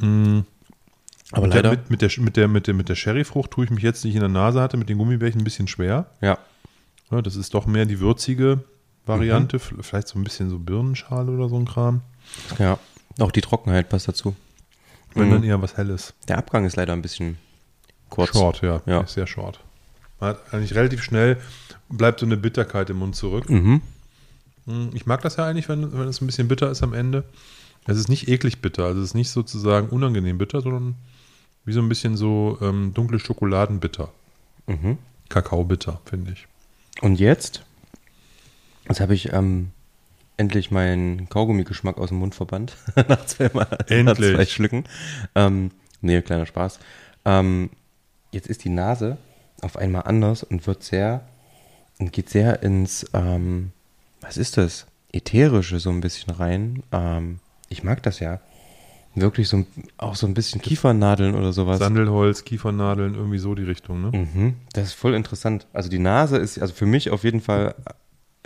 [0.00, 0.40] Mm,
[1.32, 1.70] Aber mit der, leider.
[1.70, 4.08] mit, mit, der, mit, der, mit, der, mit der Sherryfrucht tue ich mich jetzt, die
[4.10, 6.06] ich in der Nase hatte, mit den Gummibärchen ein bisschen schwer.
[6.20, 6.38] ja.
[7.12, 8.62] Ja, das ist doch mehr die würzige Mhm.
[9.08, 9.58] Variante.
[9.60, 12.00] V- Vielleicht so ein bisschen so Birnenschale oder so ein Kram.
[12.58, 12.80] Ja.
[13.20, 14.34] Auch die Trockenheit passt dazu.
[15.16, 15.32] Wenn Mhm.
[15.32, 16.14] dann eher was Helles.
[16.28, 17.38] Der Abgang ist leider ein bisschen
[18.10, 18.30] kurz.
[18.30, 18.82] Short, ja.
[18.86, 19.06] Ja.
[19.06, 19.60] Sehr short.
[20.20, 21.38] Man hat eigentlich relativ schnell,
[21.88, 23.48] bleibt so eine Bitterkeit im Mund zurück.
[23.50, 23.80] Mhm.
[24.66, 27.24] Mm, Ich mag das ja eigentlich, wenn, wenn es ein bisschen bitter ist am Ende.
[27.86, 30.94] Es ist nicht eklig bitter, also es ist nicht sozusagen unangenehm bitter, sondern
[31.64, 34.08] wie so ein bisschen so ähm, dunkle Schokoladenbitter.
[34.66, 34.98] Mhm.
[35.28, 36.46] Kakaobitter, finde ich.
[37.02, 37.62] Und jetzt?
[38.88, 39.70] Jetzt habe ich ähm,
[40.36, 42.76] endlich meinen Kaugummi-Geschmack aus dem Mund verbannt.
[43.08, 44.34] nach, zweimal, nach Endlich.
[44.34, 44.84] zwei Schlücken.
[45.34, 45.70] Ähm,
[46.00, 46.78] nee, kleiner Spaß.
[47.24, 47.70] Ähm,
[48.32, 49.18] jetzt ist die Nase
[49.62, 51.22] auf einmal anders und wird sehr,
[51.98, 53.72] und geht sehr ins, ähm,
[54.20, 54.86] was ist das?
[55.12, 56.82] Ätherische so ein bisschen rein.
[56.92, 58.40] Ähm, ich mag das ja.
[59.14, 61.78] Wirklich so ein, auch so ein bisschen Kiefernadeln oder sowas.
[61.78, 64.10] Sandelholz, Kiefernadeln, irgendwie so die Richtung, ne?
[64.12, 65.66] Mhm, das ist voll interessant.
[65.72, 67.74] Also die Nase ist, also für mich auf jeden Fall,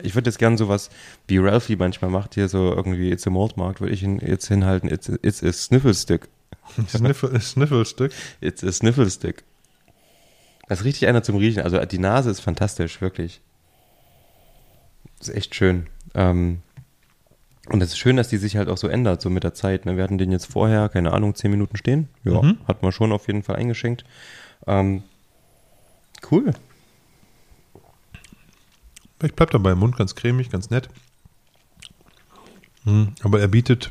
[0.03, 0.91] ich würde jetzt gern sowas,
[1.29, 4.49] wie Ralphie manchmal macht, hier so irgendwie It's a Malt Markt, würde ich ihn jetzt
[4.49, 6.29] hinhalten, it's, it's a Sniffle Stick.
[6.89, 8.13] Sniffel, Sniffelstück.
[8.41, 9.43] It's a Sniffle Stick.
[10.69, 11.63] Das ist richtig einer zum Riechen.
[11.63, 13.41] Also die Nase ist fantastisch, wirklich.
[15.21, 15.87] Ist echt schön.
[16.15, 16.61] Ähm,
[17.69, 19.85] und es ist schön, dass die sich halt auch so ändert, so mit der Zeit.
[19.85, 19.97] Ne?
[19.97, 22.09] Wir hatten den jetzt vorher, keine Ahnung, zehn Minuten stehen.
[22.25, 22.59] Ja, Mhm.
[22.67, 24.05] hat man schon auf jeden Fall eingeschenkt.
[24.67, 25.03] Ähm,
[26.31, 26.53] cool.
[29.23, 30.89] Ich bleib dabei, im Mund ganz cremig, ganz nett.
[32.85, 33.91] Hm, Aber er bietet,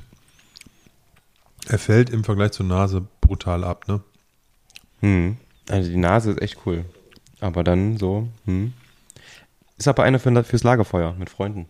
[1.67, 4.01] er fällt im Vergleich zur Nase brutal ab, ne?
[5.01, 5.37] Hm.
[5.69, 6.85] Also die Nase ist echt cool.
[7.39, 8.73] Aber dann so, hm.
[9.77, 11.67] Ist aber eine für, fürs Lagerfeuer mit Freunden.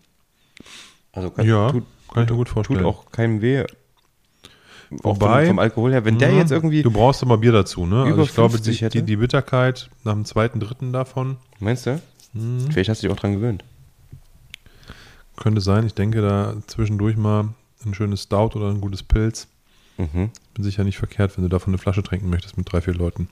[1.11, 2.85] Also kann, Ja, tut, kann ich mir gut tut vorstellen.
[2.85, 3.65] auch keinem weh.
[4.89, 6.05] Wobei- vom, vom Alkohol her.
[6.05, 6.37] Wenn der Mhm.
[6.37, 8.03] jetzt irgendwie, Du brauchst immer Bier dazu, ne?
[8.05, 12.01] Also ich glaube, 50 die, die, die Bitterkeit nach dem zweiten, dritten davon meinst du?
[12.33, 12.69] Mhm.
[12.71, 13.63] Vielleicht hast du dich auch dran gewöhnt.
[15.37, 15.85] könnte sein.
[15.85, 17.49] Ich denke da zwischendurch mal
[17.85, 19.47] ein schönes Stout oder ein gutes Pilz.
[19.97, 20.31] Mhm.
[20.53, 23.29] Bin sicher nicht verkehrt, wenn du davon eine Flasche trinken möchtest mit drei, vier Leuten.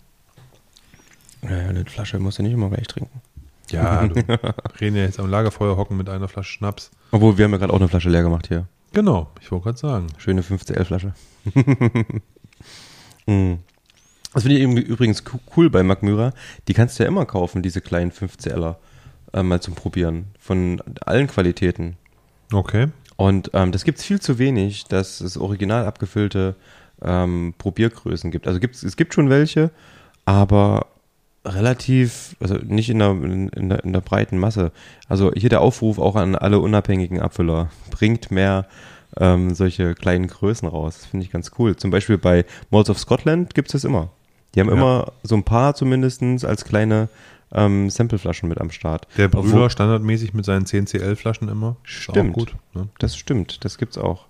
[1.44, 3.22] Ja, eine Flasche musst du nicht immer gleich trinken.
[3.70, 4.16] Ja, du
[4.82, 6.90] reden ja jetzt am Lagerfeuer hocken mit einer Flasche Schnaps.
[7.12, 8.68] Obwohl, wir haben ja gerade auch eine Flasche leer gemacht hier.
[8.94, 10.08] Genau, ich wollte gerade sagen.
[10.18, 11.14] Schöne 5CL-Flasche.
[13.26, 13.60] Mhm.
[14.34, 16.34] Das finde ich übrigens co- cool bei Magmyra.
[16.68, 18.76] Die kannst du ja immer kaufen, diese kleinen 5CLer,
[19.38, 20.26] äh, mal zum Probieren.
[20.40, 21.98] Von allen Qualitäten.
[22.52, 22.88] Okay.
[23.16, 26.56] Und ähm, das gibt es viel zu wenig, dass es original abgefüllte
[27.02, 28.48] ähm, Probiergrößen gibt.
[28.48, 29.72] Also gibt's, es gibt schon welche,
[30.26, 30.88] aber
[31.46, 34.72] relativ, also nicht in der, in, der, in der breiten Masse.
[35.08, 37.70] Also hier der Aufruf auch an alle unabhängigen Abfüller.
[37.92, 38.66] Bringt mehr
[39.20, 40.98] ähm, solche kleinen Größen raus.
[41.00, 41.76] Das finde ich ganz cool.
[41.76, 44.10] Zum Beispiel bei Malls of Scotland gibt es das immer.
[44.54, 44.74] Die haben Ja.
[44.76, 47.10] immer so ein paar zumindestens als kleine
[47.52, 49.08] ähm, Sampleflaschen mit am Start.
[49.18, 51.78] Der Obwohl- Brüder standardmäßig mit seinen 10cl-Flaschen immer.
[51.84, 52.34] Stimmt.
[52.34, 52.56] Gut.
[52.74, 52.88] Ne?
[53.00, 54.26] Das stimmt, das gibt's auch.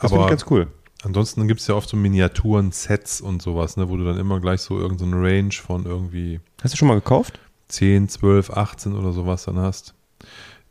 [0.00, 0.66] Das finde ich ganz cool.
[1.04, 4.40] Ansonsten gibt es ja oft so Miniaturen, Sets und sowas, ne, wo du dann immer
[4.40, 7.38] gleich so irgendeine Range von irgendwie Hast du schon mal gekauft?
[7.68, 9.94] 10, 12, 18 oder sowas dann hast.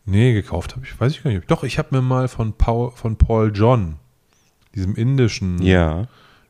[0.05, 1.49] Nee, gekauft habe ich, weiß ich gar nicht.
[1.49, 3.95] Doch, ich habe mir mal von Paul, von Paul John,
[4.75, 6.07] diesem indischen, Ja.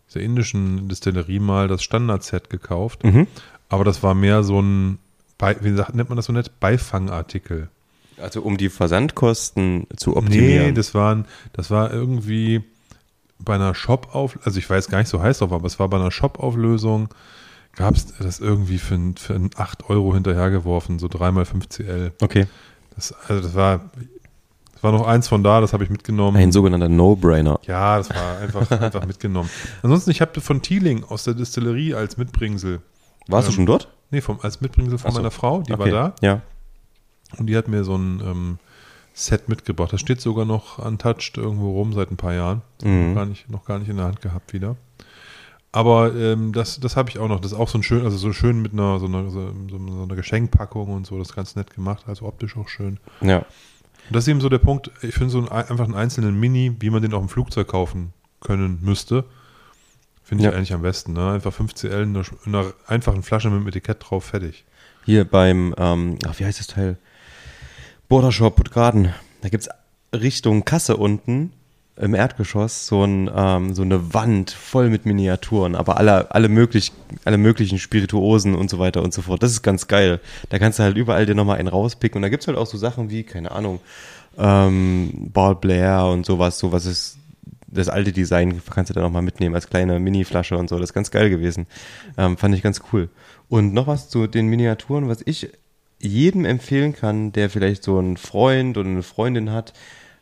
[0.10, 3.04] dieser indischen Distillerie mal das Standard-Set gekauft.
[3.04, 3.28] Mhm.
[3.70, 5.00] Aber das war mehr so ein,
[5.38, 6.60] Bei, wie sagt, nennt man das so nett?
[6.60, 7.70] Beifangartikel.
[8.18, 10.76] Also um die Versandkosten zu Nee, optimieren.
[10.76, 12.64] das waren, das war irgendwie
[13.40, 15.98] bei einer Shop-Auf, also ich weiß gar nicht so heiß drauf, aber es war bei
[15.98, 17.10] einer Shop-Auflösung,
[17.76, 22.12] gab es das irgendwie für, für ein 8 Euro hinterhergeworfen, so 3x5CL.
[22.22, 22.48] okay.
[22.96, 23.90] Das, also das war,
[24.74, 26.38] das war noch eins von da, das habe ich mitgenommen.
[26.38, 27.60] Ein sogenannter No-Brainer.
[27.68, 29.50] Ja, das war einfach, einfach mitgenommen.
[29.84, 32.80] Ansonsten, ich habe von Teeling aus der Distillerie als Mitbringsel,
[33.28, 33.90] Warst du Ähm, schon dort?
[34.12, 35.18] Nee, vom, als Mitbringsel von so.
[35.20, 35.92] meiner Frau, die war Okay.
[35.92, 36.42] da Ja.
[37.38, 38.60] und die hat mir so ein ähm,
[39.14, 39.94] Set mitgebracht.
[39.94, 42.62] Das steht sogar noch untouched irgendwo rum seit ein paar Jahren.
[42.84, 43.10] Mhm.
[43.10, 44.76] Noch, gar nicht, noch gar nicht in der Hand gehabt wieder.
[45.72, 47.40] Aber ähm, das, das habe ich auch noch.
[47.42, 49.76] Das ist auch so ein schön, also so schön mit einer so einer, so, so
[49.78, 51.18] einer Geschenkpackung und so.
[51.18, 52.98] Das ist ganz nett gemacht, also optisch auch schön.
[53.22, 53.40] Ja.
[53.40, 53.46] Und
[54.16, 56.90] das ist eben so der Punkt, ich finde so ein, einfach einen einzelnen Mini, wie
[56.90, 59.26] man den auf dem Flugzeug kaufen können müsste,
[60.26, 60.58] finde ich Ja.
[60.58, 61.14] eigentlich am besten.
[61.14, 61.32] Ne?
[61.32, 64.66] Einfach 5CL in einer, in einer einfachen Flasche mit dem Etikett drauf, fertig.
[65.06, 66.98] Hier beim, ähm, ach, wie heißt das Teil?
[68.10, 69.14] Border Shop Puttgarden.
[69.42, 69.70] Da gibt's
[70.14, 71.52] Richtung Kasse unten
[71.98, 76.92] im Erdgeschoss so, ein, ähm, so eine Wand voll mit Miniaturen, aber alle, alle, möglich,
[77.24, 79.42] alle möglichen Spirituosen und so weiter und so fort.
[79.44, 80.20] Das ist ganz geil.
[80.50, 82.18] Da kannst du halt überall dir nochmal einen rauspicken.
[82.18, 83.80] Und da gibt's halt auch so Sachen wie, keine Ahnung,
[84.38, 87.18] ähm, Ball Blair und sowas, sowas ist
[87.68, 90.78] das alte Design kannst du da nochmal mitnehmen als kleine Mini-Flasche und so.
[90.78, 91.68] Das ist ganz geil gewesen.
[92.18, 93.10] Ähm, fand ich ganz cool.
[93.50, 95.50] Und noch was zu den Miniaturen, was ich
[96.00, 99.74] jedem empfehlen kann, der vielleicht so einen Freund oder eine Freundin hat,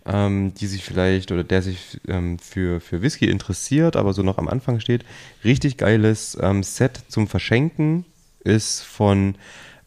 [0.06, 4.38] ähm, die sich vielleicht oder der sich ähm, für, für Whisky interessiert, aber so noch
[4.38, 5.06] am Anfang steht.
[5.43, 8.06] Richtig geiles ähm, Set zum Verschenken
[8.43, 9.36] ist von,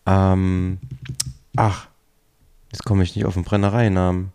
[0.07, 0.79] ähm,
[1.57, 1.89] ach,
[2.73, 4.33] jetzt komme ich nicht auf den Brennereinamen.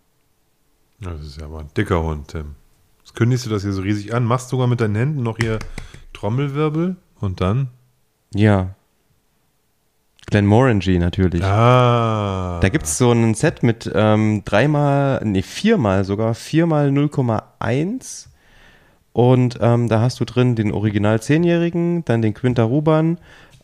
[1.00, 2.56] Das ist ja aber ein dicker Hund, Tim.
[3.12, 5.60] Jetzt kündigst du das hier so riesig an, machst sogar mit deinen Händen noch hier
[6.14, 7.68] Trommelwirbel und dann.
[8.34, 8.70] Ja.
[10.28, 11.44] Glenmorangie natürlich.
[11.44, 12.60] Ah.
[12.62, 18.28] Da gibt's so ein Set mit ähm, dreimal, nee, viermal sogar, viermal 0,1.
[19.12, 23.18] Und ähm, da hast du drin den Original 10-Jährigen, dann den Quinta Ruban,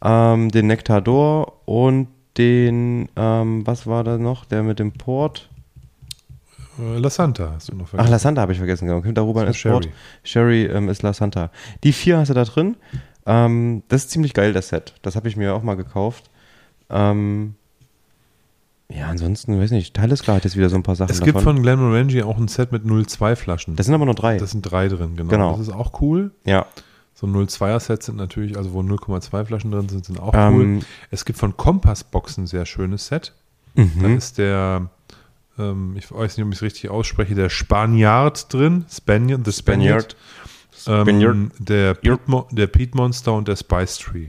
[0.03, 5.49] ähm, den Nectador und den, ähm, was war da noch, der mit dem Port?
[6.79, 8.11] Äh, La Santa hast du noch Ach, vergessen.
[8.11, 9.01] La Santa habe ich vergessen, genau.
[9.01, 9.89] Quinta Ruban Das ist ist Port,
[10.23, 10.65] Sherry.
[10.67, 11.51] Sherry ähm, ist La Santa.
[11.83, 12.77] Die vier hast du da drin.
[13.25, 14.93] Ähm, das ist ziemlich geil, das Set.
[15.01, 16.29] Das habe ich mir auch mal gekauft.
[16.89, 17.55] Ähm,
[18.89, 21.55] ja, ansonsten, weiß nicht, Talisker hat jetzt wieder so ein paar Sachen es gibt davon.
[21.55, 23.75] von Glenmorangie auch ein Set mit 02 Flaschen.
[23.75, 24.37] das sind aber nur drei.
[24.37, 25.29] Das sind drei drin, genau.
[25.29, 25.51] Genau.
[25.57, 26.31] Das ist auch cool.
[26.45, 26.65] ja.
[27.19, 30.63] So 02er Sets sind natürlich, also wo 0,2 Flaschen drin sind, sind auch cool.
[30.63, 33.33] Ähm, Es gibt von Kompassbox ein sehr schönes Set.
[33.73, 34.17] Da mhm.
[34.17, 34.91] ist der,
[35.57, 38.85] ähm, ich weiß nicht, ob ich es richtig ausspreche, der Spaniard drin.
[38.91, 40.15] Spaniard, the Spaniard.
[40.75, 41.35] Spaniard.
[41.35, 44.27] Ähm, der, Mo- der Peat Monster und der Spice Tree.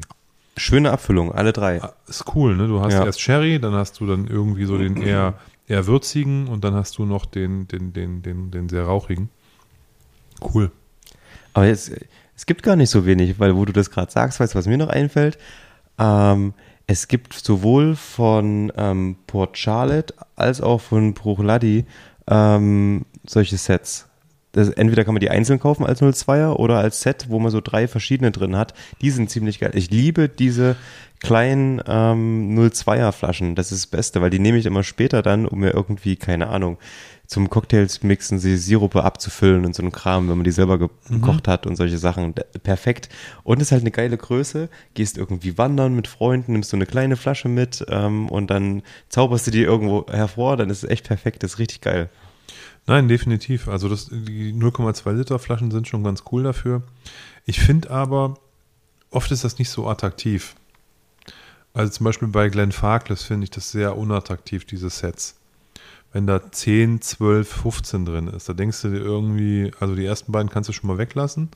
[0.57, 1.81] Schöne Abfüllung, alle drei.
[1.83, 2.67] Ah, Ist cool, ne?
[2.67, 3.05] Du hast Ja.
[3.05, 5.35] erst Sherry, dann hast du dann irgendwie so den eher,
[5.69, 9.29] eher würzigen und dann hast du noch den, den, den, den, den sehr rauchigen.
[10.55, 10.71] Cool.
[11.53, 11.93] Aber jetzt,
[12.37, 14.67] es gibt gar nicht so wenig, weil wo du das gerade sagst, weißt du, was
[14.67, 15.39] mir noch einfällt?
[15.99, 16.55] Ähm,
[16.89, 21.85] es gibt sowohl von ähm, Port Charlotte als auch von Bruchladi
[22.27, 24.09] ähm, solche Sets.
[24.53, 27.61] das, entweder kann man die einzeln kaufen als 02er oder als Set, wo man so
[27.61, 28.73] drei verschiedene drin hat.
[29.03, 29.73] Die sind ziemlich geil.
[29.75, 30.77] Ich liebe diese
[31.21, 33.55] kleinen ähm, 02er Flaschen.
[33.55, 36.49] Das ist das Beste, weil die nehme ich immer später dann, um mir irgendwie, keine
[36.49, 36.79] Ahnung,
[37.29, 41.47] zum Cocktails mixen, sie Sirupe abzufüllen und so ein Kram, wenn man die selber gekocht
[41.47, 41.51] mhm.
[41.51, 42.33] hat und solche Sachen.
[42.63, 43.11] Perfekt.
[43.45, 44.71] Und ist halt eine geile Größe.
[44.95, 49.47] Gehst irgendwie wandern mit Freunden, nimmst so eine kleine Flasche mit ähm, und dann zauberst
[49.47, 51.43] du die irgendwo hervor, dann ist es echt perfekt.
[51.43, 52.09] Das ist richtig geil.
[52.87, 53.69] Nein, definitiv.
[53.69, 56.83] Also das, die 0,2 Liter Flaschen sind schon ganz cool dafür.
[57.45, 58.39] Ich finde aber,
[59.11, 60.55] oft ist das nicht so attraktiv.
[61.75, 65.38] Also zum Beispiel bei Glenn Farkless finde ich das sehr unattraktiv, diese Sets
[66.19, 68.49] wenn da 10, 12, 15 drin ist.
[68.49, 71.49] Da denkst du dir irgendwie, also die ersten beiden kannst du schon mal weglassen.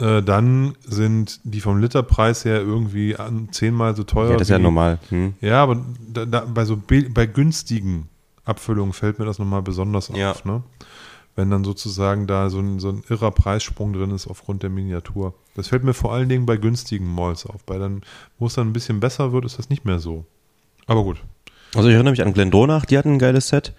[0.00, 4.30] Äh, dann sind die vom Literpreis her irgendwie an, zehnmal so teuer.
[4.30, 4.98] Ja, das ist ja normal.
[5.10, 5.34] Hm.
[5.40, 5.80] Ja, aber
[6.12, 6.76] da, da, bei so
[7.10, 8.08] bei günstigen
[8.44, 10.32] Abfüllungen fällt mir das nochmal besonders ja.
[10.32, 10.44] auf.
[10.44, 10.64] Ne?
[11.36, 15.34] Wenn dann sozusagen da so ein, so ein irrer Preissprung drin ist aufgrund der Miniatur.
[15.54, 17.62] Das fällt mir vor allen Dingen bei günstigen Malls auf.
[17.62, 18.02] Bei dann,
[18.40, 20.24] wo es dann ein bisschen besser wird, ist das nicht mehr so.
[20.88, 21.18] Aber gut,
[21.78, 23.72] also ich erinnere mich an Glendronach, die hatten ein geiles Set.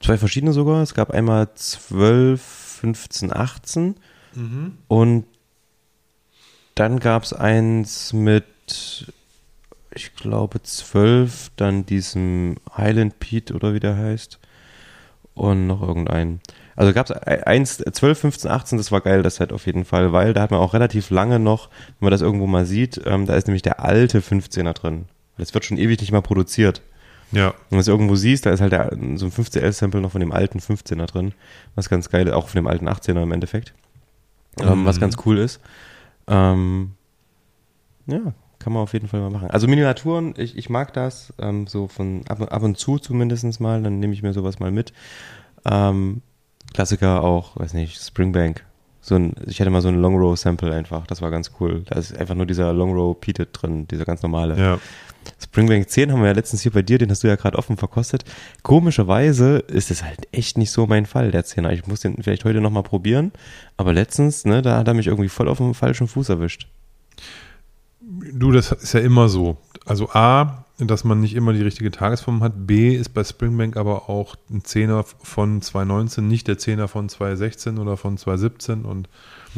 [0.00, 0.82] Zwei verschiedene sogar.
[0.82, 3.96] Es gab einmal 12, 15, 18
[4.34, 4.78] mhm.
[4.88, 5.24] und
[6.74, 8.44] dann gab es eins mit,
[9.94, 14.38] ich glaube, 12, dann diesem Highland Pete oder wie der heißt
[15.32, 16.40] und noch irgendeinen.
[16.76, 20.12] Also gab es eins, 12, 15, 18, das war geil, das Set auf jeden Fall,
[20.12, 23.24] weil da hat man auch relativ lange noch, wenn man das irgendwo mal sieht, ähm,
[23.24, 25.06] da ist nämlich der alte 15er drin.
[25.38, 26.82] Das wird schon ewig nicht mal produziert.
[27.32, 27.48] Ja.
[27.48, 30.20] Und wenn du es irgendwo siehst, da ist halt der, so ein 15L-Sample noch von
[30.20, 31.32] dem alten 15er drin.
[31.74, 33.74] Was ganz geil ist, auch von dem alten 18er im Endeffekt.
[34.58, 34.72] Ähm, mhm.
[34.72, 35.60] Ähm, was ganz cool ist.
[36.28, 36.92] Ähm,
[38.06, 39.50] ja, kann man auf jeden Fall mal machen.
[39.50, 43.82] Also Miniaturen, ich, ich mag das, ähm, so von ab, ab und zu zumindest mal,
[43.82, 44.92] dann nehme ich mir sowas mal mit.
[45.64, 46.22] Ähm,
[46.72, 48.64] Klassiker auch, weiß nicht, Springbank.
[49.00, 51.82] So ein, ich hatte mal so ein Long Row Sample einfach, das war ganz cool.
[51.86, 54.56] Da ist einfach nur dieser Long Row Peated drin, dieser ganz normale.
[54.56, 54.78] Ja.
[55.42, 57.76] Springbank 10 haben wir ja letztens hier bei dir, den hast du ja gerade offen
[57.76, 58.24] verkostet.
[58.62, 61.72] Komischerweise ist es halt echt nicht so mein Fall, der 10er.
[61.72, 63.32] Ich muss den vielleicht heute nochmal probieren,
[63.76, 66.68] aber letztens, ne, da hat er mich irgendwie voll auf dem falschen Fuß erwischt.
[68.00, 69.58] Du, das ist ja immer so.
[69.86, 72.66] Also A, dass man nicht immer die richtige Tagesform hat.
[72.66, 77.78] B ist bei Springbank aber auch ein Zehner von 2019, nicht der Zehner von 2016
[77.78, 79.08] oder von 2017 und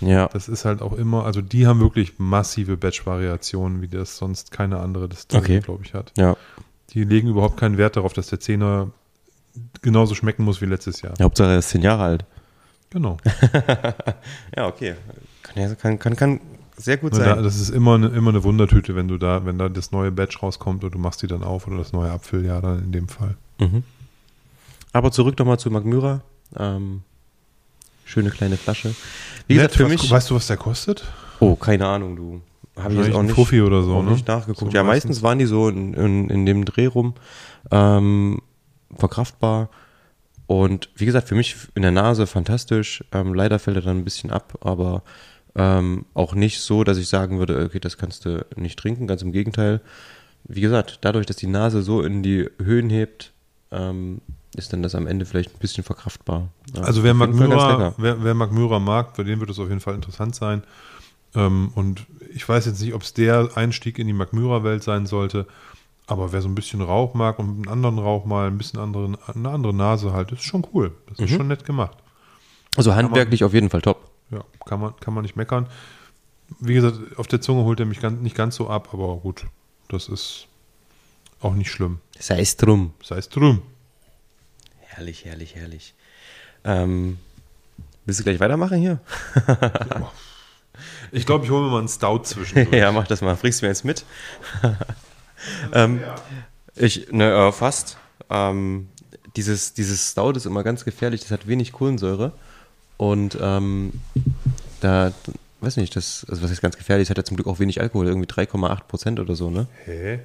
[0.00, 0.28] ja.
[0.28, 4.80] Das ist halt auch immer, also die haben wirklich massive Batch-Variationen, wie das sonst keine
[4.80, 5.60] andere Distille, okay.
[5.60, 6.12] glaube ich, hat.
[6.16, 6.36] Ja.
[6.90, 8.90] Die legen überhaupt keinen Wert darauf, dass der Zehner
[9.82, 11.14] genauso schmecken muss wie letztes Jahr.
[11.18, 12.24] Ja, Hauptsache er ist zehn Jahre alt.
[12.90, 13.16] Genau.
[14.56, 14.94] ja, okay.
[15.42, 16.40] Kann, kann, kann, kann
[16.76, 17.24] sehr gut sein.
[17.24, 20.10] Da, das ist immer eine, immer eine Wundertüte, wenn du da, wenn da das neue
[20.10, 23.08] Batch rauskommt und du machst die dann auf oder das neue Abfülljahr dann in dem
[23.08, 23.36] Fall.
[23.58, 23.84] Mhm.
[24.92, 26.22] Aber zurück nochmal zu Magmyra.
[26.56, 27.02] Ähm,
[28.04, 28.94] Schöne kleine Flasche.
[29.46, 30.10] Wie gesagt, für was, mich.
[30.10, 31.04] Weißt du, was der kostet?
[31.40, 32.42] Oh, keine Ahnung, du.
[32.76, 34.12] Habe ich jetzt auch nicht, Profi oder so, ne?
[34.12, 34.72] nicht nachgeguckt.
[34.72, 35.10] So ja, meistens.
[35.10, 37.14] meistens waren die so in, in, in dem Dreh rum
[37.70, 38.40] ähm,
[38.96, 39.68] verkraftbar.
[40.46, 43.04] Und wie gesagt, für mich in der Nase fantastisch.
[43.12, 45.02] Ähm, leider fällt er dann ein bisschen ab, aber
[45.54, 49.06] ähm, auch nicht so, dass ich sagen würde, okay, das kannst du nicht trinken.
[49.06, 49.80] Ganz im Gegenteil.
[50.44, 53.32] Wie gesagt, dadurch, dass die Nase so in die Höhen hebt,
[53.70, 54.20] ähm,
[54.54, 56.48] ist dann das am Ende vielleicht ein bisschen verkraftbar.
[56.74, 59.94] Ja, also wer Magmyra, wer, wer Magmyra mag, für den wird es auf jeden Fall
[59.94, 60.62] interessant sein.
[61.34, 65.46] Ähm, und ich weiß jetzt nicht, ob es der Einstieg in die Magmyra-Welt sein sollte,
[66.06, 69.18] aber wer so ein bisschen Rauch mag und einen anderen Rauch mal, ein bisschen andere,
[69.26, 70.92] eine andere Nase halt, ist schon cool.
[71.08, 71.36] Das ist mhm.
[71.36, 71.96] schon nett gemacht.
[72.76, 74.10] Also handwerklich man, auf jeden Fall top.
[74.30, 75.66] Ja, kann man, kann man nicht meckern.
[76.60, 79.46] Wie gesagt, auf der Zunge holt er mich ganz, nicht ganz so ab, aber gut,
[79.88, 80.46] das ist
[81.40, 81.98] auch nicht schlimm.
[82.18, 82.92] Sei es drum.
[83.02, 83.62] Sei es drum.
[84.94, 85.94] Herrlich, herrlich, herrlich.
[86.64, 87.18] Ähm,
[88.04, 89.00] willst du gleich weitermachen hier?
[91.10, 92.72] ich glaube, ich hole mir mal einen Stout zwischen.
[92.72, 93.34] ja, mach das mal.
[93.34, 94.04] Bringst du mir jetzt mit?
[95.72, 96.00] ähm,
[96.76, 97.98] ich, ne, äh, fast.
[98.30, 98.88] Ähm,
[99.34, 101.22] dieses, dieses Stout ist immer ganz gefährlich.
[101.22, 102.30] Das hat wenig Kohlensäure.
[102.96, 103.94] Und ähm,
[104.80, 105.12] da,
[105.60, 107.06] weiß nicht, das, also was ist ganz gefährlich?
[107.06, 108.06] Es hat ja zum Glück auch wenig Alkohol.
[108.06, 109.66] Irgendwie 3,8 Prozent oder so, ne?
[109.86, 110.20] Hä?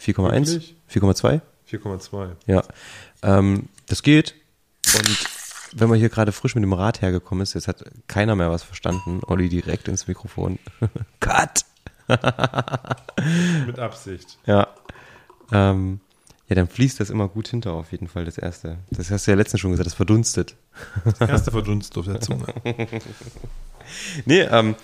[0.00, 0.74] 4,1?
[0.88, 1.40] 4,2?
[1.68, 2.30] 4,2.
[2.46, 2.62] Ja.
[3.22, 4.34] Ähm, das geht.
[4.96, 5.26] Und
[5.74, 8.62] wenn man hier gerade frisch mit dem Rad hergekommen ist, jetzt hat keiner mehr was
[8.62, 9.20] verstanden.
[9.26, 10.58] Olli direkt ins Mikrofon.
[11.20, 11.64] Cut!
[13.66, 14.38] mit Absicht.
[14.46, 14.68] Ja.
[15.52, 16.00] Ähm,
[16.48, 18.78] ja, dann fließt das immer gut hinter auf jeden Fall, das erste.
[18.90, 20.56] Das hast du ja letztens schon gesagt, das verdunstet.
[21.18, 22.46] Das erste verdunstet auf der Zunge.
[24.26, 24.74] nee, ähm,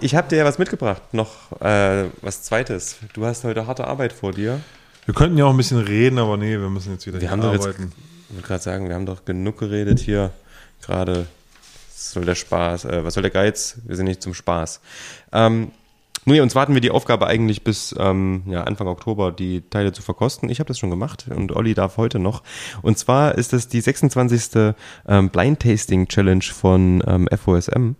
[0.00, 2.96] ich habe dir ja was mitgebracht, noch äh, was Zweites.
[3.12, 4.60] Du hast heute harte Arbeit vor dir.
[5.04, 7.42] Wir könnten ja auch ein bisschen reden, aber nee, wir müssen jetzt wieder wir haben
[7.42, 7.82] arbeiten.
[7.82, 10.30] Jetzt, ich wollte gerade sagen, wir haben doch genug geredet hier.
[10.80, 11.26] Gerade
[11.94, 12.86] soll der Spaß?
[12.86, 13.76] Äh, was soll der Geiz?
[13.84, 14.80] Wir sind nicht zum Spaß.
[15.32, 15.70] Ähm,
[16.24, 20.02] Nee, uns warten wir die Aufgabe eigentlich bis ähm, ja, Anfang Oktober, die Teile zu
[20.02, 20.48] verkosten.
[20.50, 22.44] Ich habe das schon gemacht und Olli darf heute noch.
[22.80, 24.72] Und zwar ist das die 26.
[25.08, 27.96] Ähm, Blind Tasting Challenge von ähm, FOSM.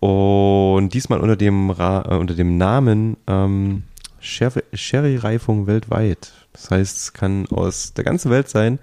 [0.00, 3.84] Und diesmal unter dem, Ra äh, unter dem Namen ähm,
[4.20, 6.32] Sherry-Reifung weltweit.
[6.52, 8.80] Das heißt, es kann aus der ganzen Welt sein.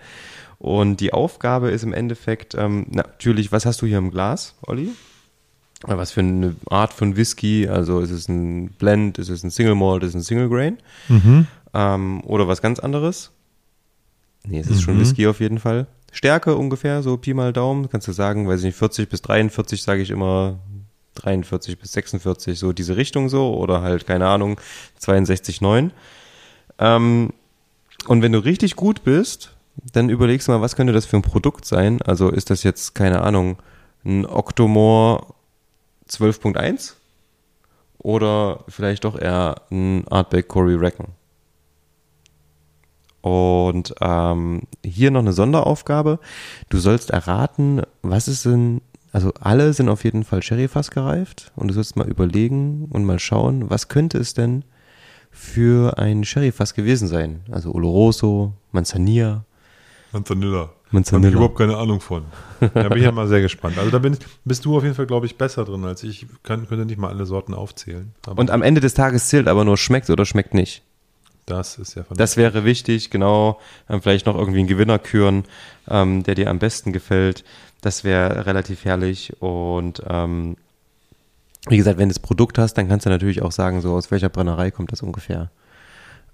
[0.62, 4.90] Und die Aufgabe ist im Endeffekt ähm, natürlich, was hast du hier im Glas, Olli?
[5.88, 9.74] was für eine Art von Whisky, also ist es ein Blend, ist es ein Single
[9.74, 10.78] Malt, ist es ein Single Grain
[11.10, 11.48] Mhm.
[11.74, 13.32] ähm, oder was ganz anderes?
[14.46, 14.82] Nee, es ist Mhm.
[14.82, 15.88] schon Whisky auf jeden Fall.
[16.12, 19.82] Stärke ungefähr, so Pi mal Daumen, kannst du sagen, weiß ich nicht, 40 bis 43
[19.82, 20.60] sage ich immer,
[21.16, 24.62] 43 bis 46, so diese Richtung so oder halt, keine Ahnung,
[25.00, 25.90] 62,9.
[26.78, 27.34] Ähm,
[28.06, 29.54] und wenn du richtig gut bist,
[29.94, 32.02] dann überlegst du mal, was könnte das für ein Produkt sein?
[32.02, 33.58] Also ist das jetzt, keine Ahnung,
[34.06, 35.26] ein Octomore
[36.10, 36.94] 12.1
[38.00, 41.08] oder vielleicht doch eher ein Artback Corey Reckon.
[43.22, 46.20] Und ähm, hier noch eine Sonderaufgabe.
[46.70, 51.68] Du sollst erraten, was ist denn, also alle sind auf jeden Fall Sherryfass gereift und
[51.68, 54.64] du sollst mal überlegen und mal schauen, was könnte es denn
[55.30, 57.42] für ein Sherryfass gewesen sein?
[57.52, 59.46] Also Oloroso, Manzanilla,
[60.12, 60.60] Manzanilla.
[60.60, 61.34] Habe ich Manzanilla.
[61.34, 62.24] überhaupt keine Ahnung von.
[62.60, 63.78] Da bin ich ja mal sehr gespannt.
[63.78, 66.24] Also da bin, bist du auf jeden Fall, glaube ich, besser drin als ich.
[66.24, 68.14] Ich kann, könnte nicht mal alle Sorten aufzählen.
[68.36, 70.84] Und am Ende des Tages zählt aber nur schmeckt oder schmeckt nicht.
[71.46, 73.60] das ist ja von Das wäre wichtig, genau.
[73.90, 75.46] Ähm, vielleicht noch irgendwie einen Gewinner küren,
[75.90, 77.44] ähm, der dir am besten gefällt.
[77.82, 79.34] Das wäre relativ herrlich.
[79.42, 80.58] Und ähm,
[81.68, 84.12] wie gesagt, wenn du das Produkt hast, dann kannst du natürlich auch sagen, so aus
[84.12, 85.52] welcher Brennerei kommt das ungefähr.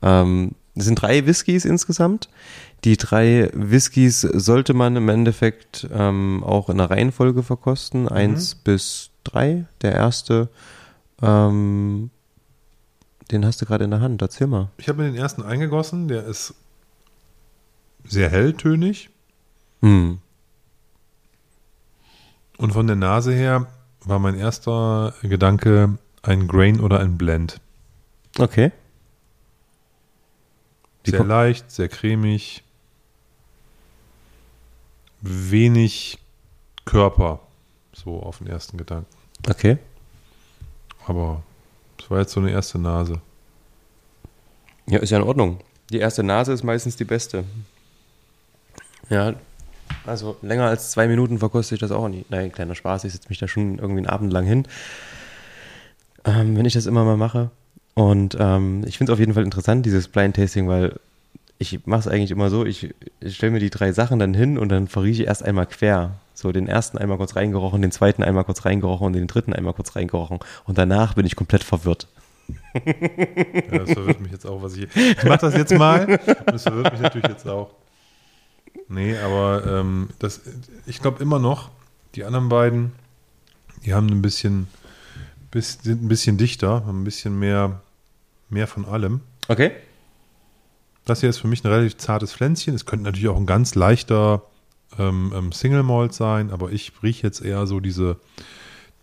[0.01, 2.30] Ähm, es sind drei Whiskys insgesamt.
[2.88, 8.07] Die drei Whiskys sollte man im Endeffekt ähm, auch in der Reihenfolge verkosten.
[8.07, 9.65] Eins bis drei.
[9.81, 10.47] Der erste,
[11.21, 12.11] ähm,
[13.29, 14.21] den hast du gerade in der Hand.
[14.21, 14.69] Erzähl mal.
[14.77, 16.07] Ich habe mir den ersten eingegossen.
[16.07, 16.53] Der ist
[18.05, 19.09] sehr helltönig.
[19.81, 20.19] Hm.
[22.57, 23.67] Und von der Nase her
[24.05, 27.59] war mein erster Gedanke ein Grain oder ein Blend.
[28.39, 28.71] Okay.
[31.05, 32.63] Sehr leicht, sehr cremig.
[35.22, 36.20] Wenig
[36.86, 37.39] Körper.
[37.93, 39.07] So auf den ersten Gedanken.
[39.49, 39.78] Okay.
[41.07, 41.41] Aber
[41.97, 43.22] das war jetzt so eine erste Nase.
[44.88, 45.59] Ja, ist ja in Ordnung.
[45.91, 47.43] Die erste Nase ist meistens die beste.
[49.09, 49.36] Ja,
[50.05, 52.30] also länger als zwei Minuten verkoste ich das auch nicht.
[52.30, 54.68] Nein, kleiner Spaß, ich setze mich da schon irgendwie einen Abend lang hin,
[56.26, 57.51] ähm, wenn ich das immer mal mache.
[57.93, 60.99] Und ähm, ich finde es auf jeden Fall interessant, dieses Blind Tasting, weil
[61.60, 64.58] ich mache es eigentlich immer so, ich, ich stelle mir die drei Sachen dann hin
[64.58, 66.12] und dann verrieche ich erst einmal quer.
[66.34, 69.74] So den ersten einmal kurz reingerochen, den zweiten einmal kurz reingerochen und den dritten einmal
[69.74, 70.39] kurz reingerochen.
[70.66, 72.08] Und danach bin ich komplett verwirrt.
[72.86, 74.88] Ja, das verwirrt mich jetzt auch, was ich.
[74.95, 76.20] Ich mache das jetzt mal.
[76.45, 77.72] Das verwirrt mich natürlich jetzt auch.
[78.88, 80.41] Nee, aber ähm, das,
[80.86, 81.70] ich glaube immer noch,
[82.16, 82.93] die anderen beiden,
[83.84, 84.68] die haben ein bisschen,
[85.51, 87.82] bis, sind ein bisschen dichter, haben ein bisschen mehr,
[88.49, 89.22] mehr von allem.
[89.49, 89.72] Okay?
[91.08, 92.76] Das hier ist für mich ein relativ zartes Pflänzchen.
[92.76, 94.43] Es könnte natürlich auch ein ganz leichter
[94.99, 98.20] ähm, ähm, Single Malt sein, aber ich rieche jetzt eher so diese,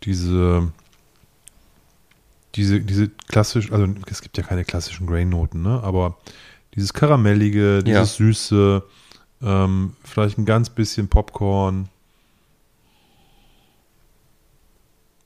[0.03, 0.71] diese,
[2.55, 5.83] diese, diese klassisch, also es gibt ja keine klassischen Grain-Noten, ne?
[5.83, 6.19] aber
[6.75, 8.27] dieses Karamellige, dieses Ja.
[8.27, 8.83] Süße,
[9.43, 11.89] ähm, vielleicht ein ganz bisschen Popcorn.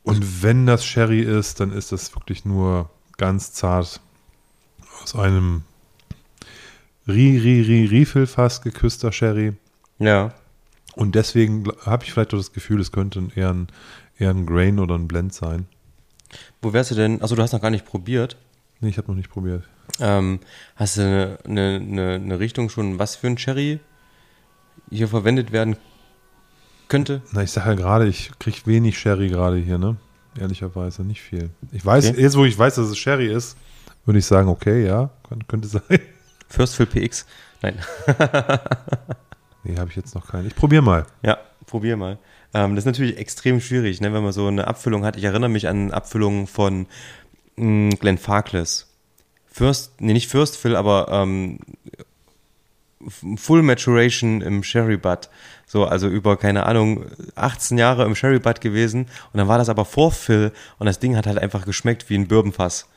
[0.05, 4.01] Und wenn das Sherry ist, dann ist das wirklich nur ganz zart
[5.03, 5.65] aus einem
[7.09, 9.55] Ri, Ri, Ri, Riefelfass geküsster Sherry.
[9.99, 10.35] Ja.
[10.95, 13.69] Und deswegen habe ich vielleicht auch das Gefühl, es könnte eher ein,
[14.19, 15.67] eher ein Grain oder ein Blend sein.
[16.61, 17.23] Wo wärst du denn?
[17.23, 18.37] Also du hast noch gar nicht probiert.
[18.81, 19.65] Nee, ich habe noch nicht probiert.
[20.01, 20.41] Ähm,
[20.77, 23.81] hast du eine, eine, eine, eine Richtung schon, was für ein Cherry
[24.91, 25.77] hier verwendet werden
[26.89, 27.23] könnte?
[27.33, 29.97] Na, ich sage ja gerade, ich kriege wenig Sherry gerade hier, ne?
[30.39, 31.51] Ehrlicherweise, nicht viel.
[31.73, 32.21] Ich weiß, Okay.
[32.21, 33.57] jetzt wo ich weiß, dass es Sherry ist,
[34.05, 35.11] würde ich sagen, okay, ja,
[35.49, 35.83] könnte sein.
[36.49, 37.27] Firstfill PX?
[37.63, 37.79] Nein.
[39.65, 40.47] Nee, habe ich jetzt noch keinen.
[40.47, 41.07] Ich probiere mal.
[41.23, 42.19] Ja, probier mal.
[42.55, 45.17] Ähm, das ist natürlich extrem schwierig, ne, wenn man so eine Abfüllung hat.
[45.17, 46.87] Ich erinnere mich an Abfüllungen von
[47.57, 48.87] mh, Glenn Farkless.
[49.47, 51.59] First, nee, nicht First Fill, aber ähm,
[53.37, 55.29] Full Maturation im Sherry Butt.
[55.67, 59.03] So, also über, keine Ahnung, 18 Jahre im Sherry Butt gewesen.
[59.33, 62.15] Und dann war das aber vor Fill und das Ding hat halt einfach geschmeckt wie
[62.15, 62.89] ein Bourbonfass.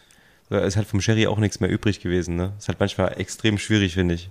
[0.51, 2.51] So, ist halt vom Sherry auch nichts mehr übrig gewesen, ne?
[2.57, 4.29] Ist halt manchmal extrem schwierig, finde ich.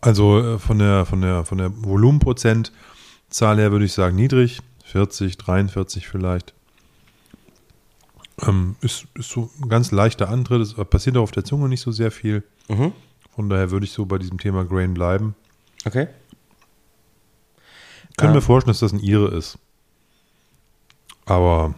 [0.00, 4.60] Also äh, von der, von der, von der Volumenprozentzahl her würde ich sagen niedrig.
[4.84, 6.54] 40, 43 vielleicht.
[8.42, 10.60] Ähm, ist, ist so ein ganz leichter Antritt.
[10.62, 12.42] Es passiert auch auf der Zunge nicht so sehr viel.
[12.68, 12.92] Mhm.
[13.34, 15.34] Von daher würde ich so bei diesem Thema Grain bleiben.
[15.84, 16.08] Okay.
[18.16, 18.36] Können Ah.
[18.36, 19.58] mir vorstellen, dass das ein Ire ist.
[21.26, 21.74] Aber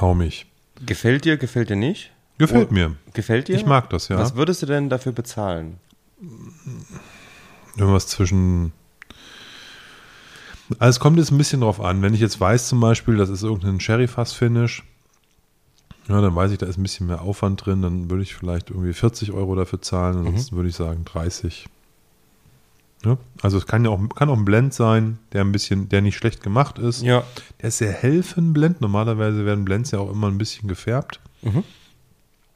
[0.00, 0.46] hau mich.
[0.84, 2.12] Gefällt dir, gefällt dir nicht?
[2.38, 2.94] Gefällt Oh, mir.
[3.14, 3.56] Gefällt dir?
[3.56, 4.18] Ich mag das, ja.
[4.18, 5.78] Was würdest du denn dafür bezahlen?
[7.76, 8.72] Irgendwas zwischen.
[10.78, 12.02] Also es kommt jetzt ein bisschen drauf an.
[12.02, 14.82] Wenn ich jetzt weiß zum Beispiel, das ist irgendein Sherry-Fass-Finish,
[16.08, 18.70] ja, dann weiß ich, da ist ein bisschen mehr Aufwand drin, dann würde ich vielleicht
[18.70, 21.66] irgendwie 40 Euro dafür zahlen, ansonsten würde ich sagen 30.
[23.04, 23.18] Ja?
[23.42, 26.16] Also es kann ja auch, kann auch ein Blend sein, der ein bisschen, der nicht
[26.16, 27.02] schlecht gemacht ist.
[27.02, 27.24] Ja.
[27.60, 28.80] Der ist sehr hell für einen Blend.
[28.80, 31.20] Normalerweise werden Blends ja auch immer ein bisschen gefärbt.
[31.42, 31.62] Mhm.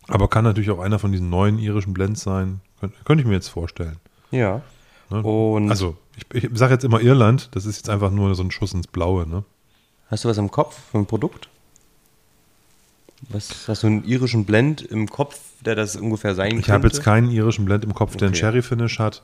[0.09, 2.61] Aber kann natürlich auch einer von diesen neuen irischen Blends sein.
[2.81, 3.97] Kön könnte ich mir jetzt vorstellen.
[4.31, 4.63] Ja.
[5.11, 5.23] Ne?
[5.23, 5.97] Und Also,
[6.33, 8.87] ich, ich sage jetzt immer Irland, das ist jetzt einfach nur so ein Schuss ins
[8.87, 9.29] Blaue.
[9.29, 9.45] Ne?
[10.09, 11.49] hast du was im Kopf für ein Produkt?
[13.29, 16.65] Was hast du einen irischen Blend im Kopf, der das ungefähr sein könnte?
[16.67, 18.41] Ich habe jetzt keinen irischen Blend im Kopf, der einen Okay.
[18.41, 19.23] Sherry-Finish hat.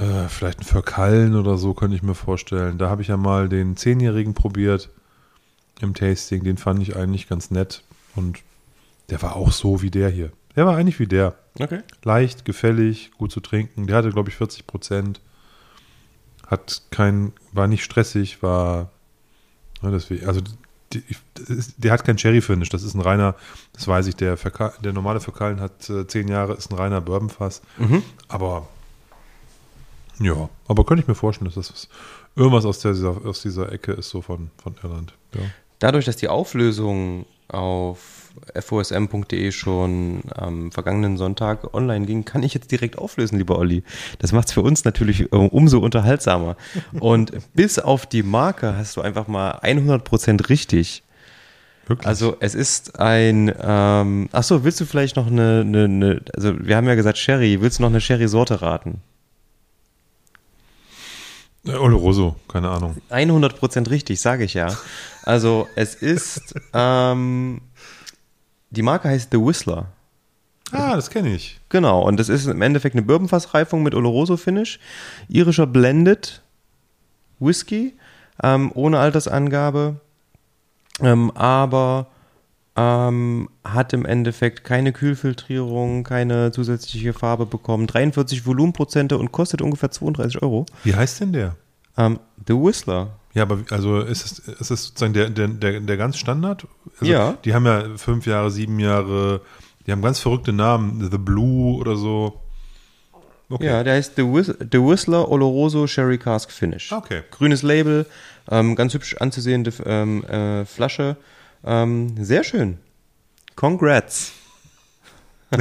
[0.00, 2.78] Äh, vielleicht ein Verkallen oder so, könnte ich mir vorstellen.
[2.78, 4.88] Da habe ich ja mal den Zehnjährigen probiert
[5.80, 6.42] im Tasting.
[6.42, 7.84] Den fand ich eigentlich ganz nett.
[8.16, 8.38] Und
[9.10, 10.32] der war auch so wie der hier.
[10.56, 11.34] Der war eigentlich wie der.
[11.58, 11.80] Okay.
[12.04, 13.86] leicht, gefällig, gut zu trinken.
[13.86, 15.20] Der hatte, glaube ich, 40 Prozent.
[16.46, 18.90] Hat kein, war nicht stressig, war,
[19.82, 20.40] ja, deswegen, also
[21.76, 23.36] der hat kein Cherry-Finish, das ist ein reiner,
[23.72, 27.00] das weiß ich, der, Verka der normale Verkalen hat äh, zehn Jahre, ist ein reiner
[27.00, 27.62] Bourbonfass.
[27.78, 28.02] Mhm.
[28.26, 28.68] Aber,
[30.20, 31.88] ja, aber könnte ich mir vorstellen, dass das was,
[32.36, 35.14] irgendwas aus, der, dieser, aus dieser Ecke ist, so von, von Irland.
[35.34, 35.40] Ja.
[35.78, 38.20] Dadurch, dass die Auflösung auf
[38.60, 43.82] fosm.de schon am vergangenen Sonntag online ging, kann ich jetzt direkt auflösen, lieber Olli.
[44.18, 46.56] Das macht es für uns natürlich äh, umso unterhaltsamer.
[47.00, 51.02] Und bis auf die Marke hast du einfach mal 100% richtig.
[51.86, 52.06] Wirklich?
[52.06, 56.54] Also es ist ein, ähm, ach so, willst du vielleicht noch eine, eine, eine, also
[56.60, 59.00] wir haben ja gesagt Sherry, willst du noch eine Sherry-Sorte raten?
[61.66, 62.96] Oloroso, keine Ahnung.
[63.10, 64.74] 100% richtig, sage ich ja.
[65.24, 67.60] Also es ist, ähm,
[68.70, 69.86] die Marke heißt The Whistler.
[70.72, 71.60] Ah, das kenne ich.
[71.68, 74.78] Genau, und das ist im Endeffekt eine Bourbonfassreifung mit Oloroso-Finish,
[75.28, 76.42] irischer Blended
[77.40, 77.94] Whisky,
[78.42, 79.96] ähm, ohne Altersangabe,
[81.00, 82.06] ähm, aber
[82.76, 89.90] ähm, hat im Endeffekt keine Kühlfiltrierung, keine zusätzliche Farbe bekommen, 43 Volumenprozente und kostet ungefähr
[89.90, 90.66] 32 Euro.
[90.84, 91.56] Wie heißt denn der?
[91.96, 93.18] Ähm, The Whistler.
[93.34, 96.66] Ja, aber also ist es, ist es sozusagen der, der, der, der ganz Standard?
[97.00, 97.36] Also Ja.
[97.44, 99.40] Die haben ja fünf Jahre, sieben Jahre,
[99.86, 102.40] die haben ganz verrückte Namen, The Blue oder so.
[103.48, 103.66] Okay.
[103.66, 106.92] Ja, der heißt The, Whis The Whistler Oloroso Sherry Cask Finish.
[106.92, 107.22] Okay.
[107.32, 108.06] Grünes Label,
[108.48, 111.16] ähm, ganz hübsch anzusehende ähm, äh, Flasche.
[111.64, 112.78] Ähm, sehr schön.
[113.56, 114.32] Congrats.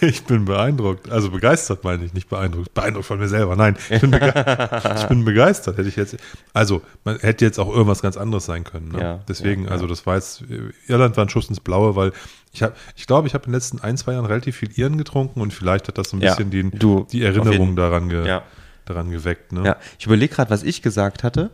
[0.00, 1.10] Ich bin beeindruckt.
[1.10, 2.74] Also begeistert meine ich, nicht beeindruckt.
[2.74, 3.56] Beeindruckt von mir selber.
[3.56, 4.34] Nein, ich bin, bege
[4.96, 5.78] ich bin begeistert.
[5.78, 6.16] Hätte ich jetzt.
[6.52, 8.88] Also, man hätte jetzt auch irgendwas ganz anderes sein können.
[8.88, 9.00] Ne?
[9.00, 10.44] Ja, Deswegen, ja, also das war jetzt,
[10.86, 12.12] Irland war ein Schuss ins Blaue, weil
[12.52, 14.98] ich habe, ich glaube, ich habe in den letzten ein, zwei Jahren relativ viel Iren
[14.98, 18.40] getrunken und vielleicht hat das so ein Ja, bisschen die, du, die Erinnerung daran, ge,
[18.84, 19.52] daran geweckt.
[19.52, 19.64] Ne?
[19.64, 21.50] Ja, ich überlege gerade, was ich gesagt hatte.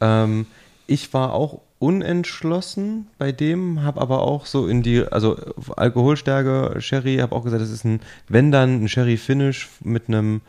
[0.00, 0.46] Ähm,
[0.86, 5.36] ich war auch unentschlossen bei dem, habe aber auch so in die, also
[5.76, 10.42] Alkoholstärke, Sherry, habe auch gesagt, das ist ein, wenn dann ein Sherry Finish mit einem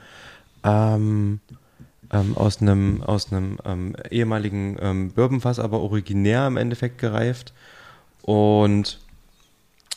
[0.64, 1.40] ähm,
[2.12, 7.52] ähm, aus einem aus einem ähm, ehemaligen ähm, Bourbonfass, aber originär im Endeffekt gereift
[8.22, 9.00] und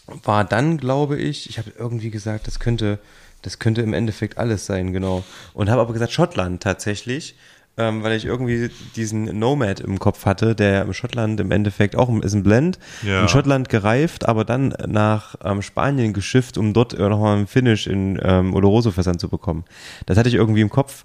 [0.06, 2.98] war dann, glaube ich, ich habe irgendwie gesagt, das könnte,
[3.42, 5.22] das könnte im Endeffekt alles sein, genau.
[5.52, 7.34] Und habe aber gesagt Schottland tatsächlich,
[7.78, 12.08] ähm, weil ich irgendwie diesen Nomad im Kopf hatte, der im Schottland im Endeffekt auch
[12.22, 13.22] ist ein Blend, Ja.
[13.22, 18.18] in Schottland gereift, aber dann nach ähm, Spanien geschifft, um dort nochmal einen Finish in
[18.22, 19.64] ähm, Oloroso-Fässern zu bekommen.
[20.06, 21.04] Das hatte ich irgendwie im Kopf.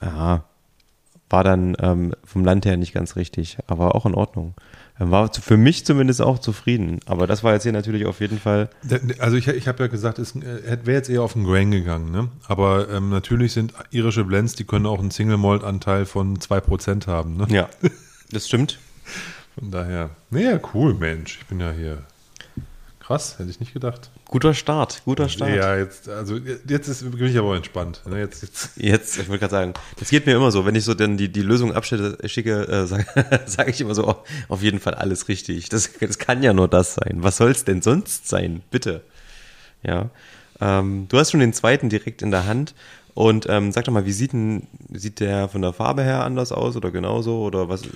[0.00, 0.44] Ja,
[1.30, 4.54] war dann ähm, vom Land her nicht ganz richtig, aber auch in Ordnung.
[5.10, 7.00] War für mich zumindest auch zufrieden.
[7.06, 8.68] Aber das war jetzt hier natürlich auf jeden Fall.
[9.18, 12.28] Also ich, ich habe ja gesagt, es wäre jetzt eher auf den Grain gegangen, ne?
[12.46, 17.06] Aber ähm, natürlich sind irische Blends, die können auch einen Single Malt Anteil von 2%
[17.06, 17.46] haben, ne?
[17.50, 17.68] Ja,
[18.30, 18.78] das stimmt.
[19.58, 20.10] Von daher.
[20.30, 21.38] Naja, cool, Mensch.
[21.40, 21.98] Ich bin ja hier.
[23.02, 24.12] Krass, hätte ich nicht gedacht.
[24.26, 25.50] Guter Start, guter Start.
[25.50, 28.00] Ja, jetzt, also jetzt ist, bin ich aber entspannt.
[28.06, 28.20] Ne?
[28.20, 28.70] Jetzt, jetzt.
[28.76, 31.28] Jetzt, ich wollte gerade sagen, das geht mir immer so, wenn ich so dann die,
[31.28, 33.06] die Lösung abschicke, schicke, äh, sage
[33.46, 34.16] sag ich immer so, oh,
[34.48, 35.68] auf jeden Fall alles richtig.
[35.68, 37.24] Das, das kann ja nur das sein.
[37.24, 38.62] Was soll es denn sonst sein?
[38.70, 39.02] Bitte.
[39.82, 40.10] Ja.
[40.60, 42.72] Ähm, du hast schon den zweiten direkt in der Hand.
[43.14, 46.52] Und ähm, sag doch mal, wie sieht, denn, sieht der von der Farbe her anders
[46.52, 47.42] aus oder genauso?
[47.42, 47.88] Oder was äh,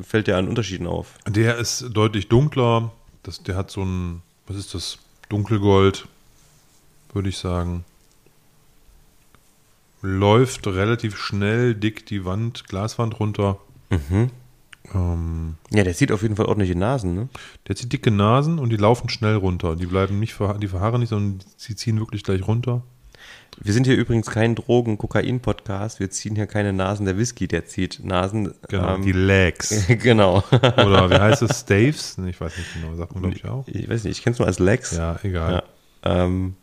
[0.00, 1.14] fällt dir an Unterschieden auf?
[1.28, 2.92] Der ist deutlich dunkler.
[3.24, 4.98] Das, der hat so ein, was ist das?
[5.28, 6.06] Dunkelgold,
[7.12, 7.84] würde ich sagen.
[10.02, 13.58] Läuft relativ schnell, dick die Wand, Glaswand runter.
[13.90, 14.30] Mhm.
[14.92, 17.28] Ähm, Ja, der sieht auf jeden Fall ordentliche Nasen, ne?
[17.68, 19.76] der die dicke Nasen und die laufen schnell runter.
[19.76, 22.82] Die bleiben nicht, verha- die verharren nicht, sondern sie ziehen wirklich gleich runter.
[23.60, 26.00] Wir sind hier übrigens kein Drogen-Kokain-Podcast.
[26.00, 27.04] Wir ziehen hier keine Nasen.
[27.06, 28.54] Der Whisky, der zieht Nasen.
[28.68, 29.86] Genau, ähm, die Legs.
[29.88, 30.42] genau.
[30.50, 31.60] Oder wie heißt es?
[31.60, 32.18] Staves?
[32.18, 33.66] Nee, Ich weiß nicht genau, sagt man glaube ich auch.
[33.68, 34.96] Ich weiß nicht, ich kenne es nur als Lex.
[34.96, 35.62] Ja, egal.
[36.04, 36.56] Ja, ähm,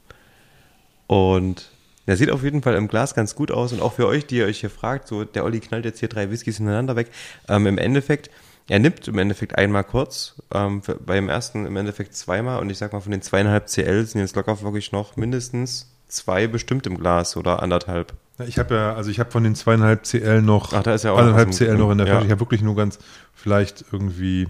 [1.08, 1.72] und
[2.08, 3.72] der sieht auf jeden Fall im Glas ganz gut aus.
[3.72, 6.10] Und auch für euch, die ihr euch hier fragt, so der Olli knallt jetzt hier
[6.10, 7.12] drei Whiskys hintereinander weg.
[7.48, 8.32] Ähm, Im Endeffekt,
[8.68, 12.60] er nimmt im Endeffekt einmal kurz, ähm, für, beim ersten im Endeffekt zweimal.
[12.60, 16.48] Und ich sag mal, von den zweieinhalb CL sind jetzt locker wirklich noch mindestens zwei
[16.48, 18.14] bestimmt im Glas oder anderthalb.
[18.38, 21.04] Ja, Ich habe ja, also ich habe von den zweieinhalb CL noch, Ach, da ist
[21.04, 22.14] ja auch anderthalb CL noch in der ja.
[22.14, 22.26] Flasche.
[22.26, 23.00] Ich habe wirklich nur ganz,
[23.34, 24.48] vielleicht irgendwie,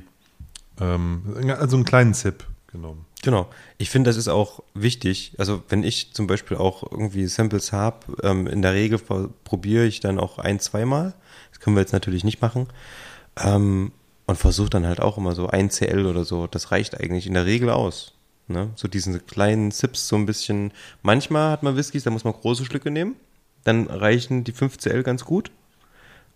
[0.79, 1.23] ähm,
[1.59, 3.05] also einen kleinen Zip genommen.
[3.21, 3.49] Genau.
[3.77, 5.33] Ich finde, das ist auch wichtig.
[5.37, 8.99] Also wenn ich zum Beispiel auch irgendwie Samples habe, ähm, in der Regel
[9.43, 11.13] probiere ich dann auch ein, zweimal.
[11.51, 12.67] Das können wir jetzt natürlich nicht machen.
[13.37, 13.91] Ähm,
[14.25, 16.47] und versuche dann halt auch immer so ein CL oder so.
[16.47, 18.13] Das reicht eigentlich in der Regel aus.
[18.49, 18.71] Ne?
[18.75, 20.71] So diesen kleinen Sips so ein bisschen.
[21.03, 23.15] Manchmal hat man Whiskys, da muss man große Stücke nehmen.
[23.63, 25.51] Dann reichen die 5 CL ganz gut.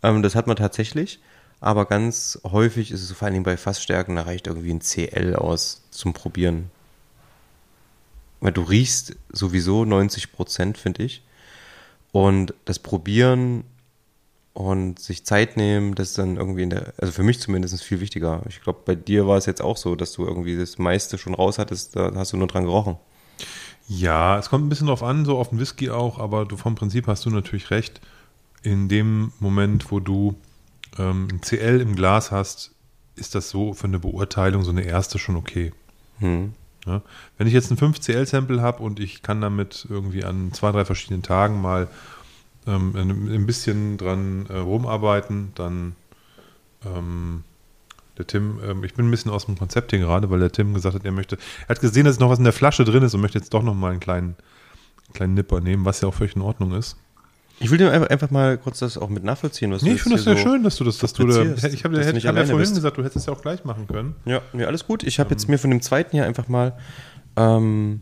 [0.04, 1.20] Ähm, das hat man tatsächlich.
[1.60, 4.82] Aber ganz häufig ist es so, vor allen Dingen bei Fassstärken, da reicht irgendwie ein
[4.82, 6.70] CL aus zum Probieren.
[8.42, 11.24] Weil du riechst sowieso 90 Prozent, finde ich.
[12.12, 13.64] Und das Probieren
[14.54, 18.00] und sich Zeit nehmen, das ist dann irgendwie in der, also für mich zumindest viel
[18.00, 18.42] wichtiger.
[18.48, 21.34] Ich glaube, bei dir war es jetzt auch so, dass du irgendwie das meiste schon
[21.34, 22.98] raus hattest, da hast du nur dran gerochen.
[23.88, 26.76] Ja, es kommt ein bisschen drauf an, so auf den Whisky auch, aber du vom
[26.76, 28.00] Prinzip hast du natürlich recht.
[28.62, 30.36] In dem Moment, wo du
[30.98, 32.72] ähm, ein CL im Glas hast,
[33.16, 35.74] ist das so für eine Beurteilung, so eine erste schon okay.
[36.20, 36.54] Hm.
[36.86, 37.02] Ja?
[37.38, 41.24] Wenn ich jetzt ein 5CL-Sample habe und ich kann damit irgendwie an zwei, drei verschiedenen
[41.24, 41.88] Tagen mal
[42.68, 45.96] ähm, ein, bisschen dran äh, rumarbeiten, dann
[46.86, 47.44] ähm,
[48.18, 50.74] der Tim, ähm, ich bin ein bisschen aus dem Konzept hier gerade, weil der Tim
[50.74, 51.38] gesagt hat, er möchte,
[51.68, 53.64] er hat gesehen, dass noch was in der Flasche drin ist und möchte jetzt doch
[53.64, 54.36] noch mal einen kleinen,
[55.14, 56.98] kleinen Nipper nehmen, was ja auch völlig in Ordnung ist.
[57.60, 60.02] Ich will dir einfach, einfach mal kurz das auch mit nachvollziehen, was Nee, du ich
[60.02, 62.34] finde das sehr so- schön, dass du das, dass du da, ich habe hab ja
[62.34, 62.76] vorhin bist.
[62.76, 64.16] gesagt, du hättest es ja auch gleich machen können.
[64.26, 65.04] Ja, nee, alles gut.
[65.04, 66.74] Ich habe jetzt mir von dem zweiten hier einfach mal,
[67.36, 68.02] ähm,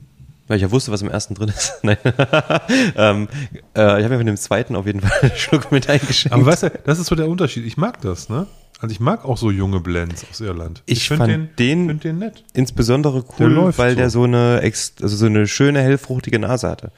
[0.51, 1.73] weil ich ja wusste, was im ersten drin ist.
[1.83, 1.97] Nein.
[2.95, 3.27] ähm,
[3.75, 6.33] äh, ich habe mir von dem zweiten auf jeden Fall einen Schluck mit eingeschenkt.
[6.33, 7.65] Aber weißt du, das ist so der Unterschied.
[7.65, 8.47] Ich mag das, ne?
[8.79, 10.81] Also ich mag auch so junge Blends aus Irland.
[10.87, 12.43] Ich find fand den- find den nett.
[12.53, 13.95] Insbesondere Der cool, läuft weil so.
[13.97, 16.91] der so eine, also so eine schöne, hellfruchtige Nase hatte.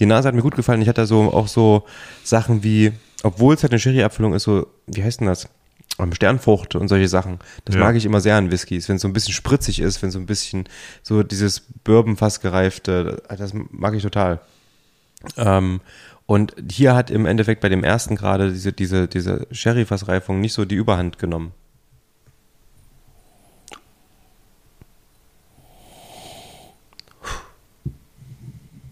[0.00, 0.82] Die Nase hat mir gut gefallen.
[0.82, 1.84] Ich hatte da so auch so
[2.24, 2.92] Sachen wie,
[3.22, 5.48] obwohl es halt eine Sherry-Abfüllung ist, so, wie heißt denn das?
[6.12, 7.38] Sternfrucht und solche Sachen.
[7.64, 7.80] Das Ja.
[7.82, 10.18] mag ich immer sehr an Whiskys, wenn es so ein bisschen spritzig ist, wenn so
[10.18, 10.68] ein bisschen
[11.02, 14.40] so dieses Bourbon fast gereifte, das mag ich total.
[15.36, 15.80] Ähm,
[16.26, 20.64] und hier hat im Endeffekt bei dem ersten gerade diese, diese, diese Sherry-Fassreifung nicht so
[20.64, 21.52] die Überhand genommen.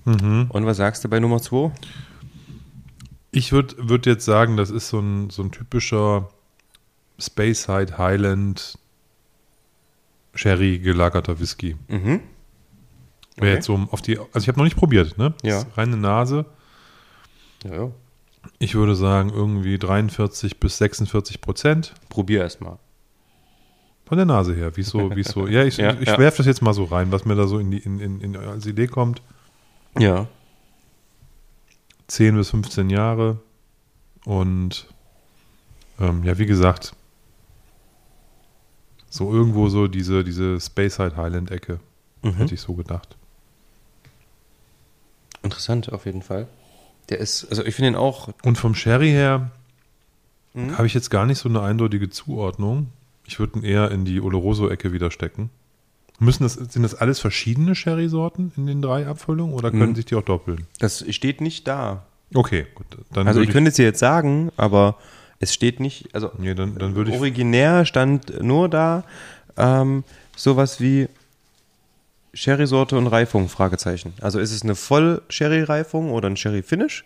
[0.05, 0.47] Mhm.
[0.51, 1.73] Und was sagst du bei Nummer 2?
[3.33, 6.29] Ich würde würd jetzt sagen, das ist so ein, so ein typischer
[7.19, 8.79] Speyside Highland
[10.35, 11.77] Sherry gelagerter Whisky.
[11.89, 12.21] Mhm.
[13.39, 13.53] Okay.
[13.53, 15.35] jetzt so auf die, also ich habe noch nicht probiert, ne?
[15.43, 15.65] Ja.
[15.77, 16.47] Reine Nase.
[17.65, 17.91] Ja, ja.
[18.59, 22.79] Ich würde sagen irgendwie 43 bis 46 Prozent Probier erst mal.
[24.07, 24.77] von der Nase her.
[24.77, 25.47] Wie so, wie so.
[25.47, 26.19] Ja, ich, Ja, ich ja.
[26.19, 28.37] werfe das jetzt mal so rein, was mir da so in die, in, in, in,
[28.37, 29.21] als Idee kommt.
[29.99, 30.29] Ja.
[32.07, 33.41] 10 bis 15 Jahre.
[34.25, 34.87] Und
[36.01, 36.95] ähm, ja, wie gesagt,
[39.11, 41.81] so irgendwo so diese, diese Speyside Highland-Ecke,
[42.23, 42.35] Mhm.
[42.35, 43.17] hätte ich so gedacht.
[45.43, 46.49] Interessant, auf jeden Fall.
[47.09, 48.31] Der ist, also ich finde ihn auch.
[48.45, 49.51] Und vom Sherry her
[50.55, 50.77] Mhm.
[50.79, 52.89] habe ich jetzt gar nicht so eine eindeutige Zuordnung.
[53.27, 55.51] Ich würde ihn eher in die Oloroso-Ecke wieder stecken.
[56.19, 59.95] Müssen das, sind das alles verschiedene Sherry-Sorten in den drei Abfüllungen oder können Mhm.
[59.97, 60.67] sich die auch doppeln?
[60.79, 62.07] Das steht nicht da.
[62.35, 62.87] Okay, gut.
[63.13, 64.97] Dann Also würde ich könnte es dir jetzt sagen, aber
[65.39, 69.05] es steht nicht, also nee, dann, dann würde ich originär stand nur da
[69.57, 70.05] ähm,
[70.37, 71.09] sowas wie
[72.35, 74.13] Sherry-Sorte und Reifung, Fragezeichen.
[74.21, 77.05] Also ist es eine Voll-Sherry-Reifung oder ein Sherry-Finish?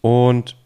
[0.00, 0.56] Und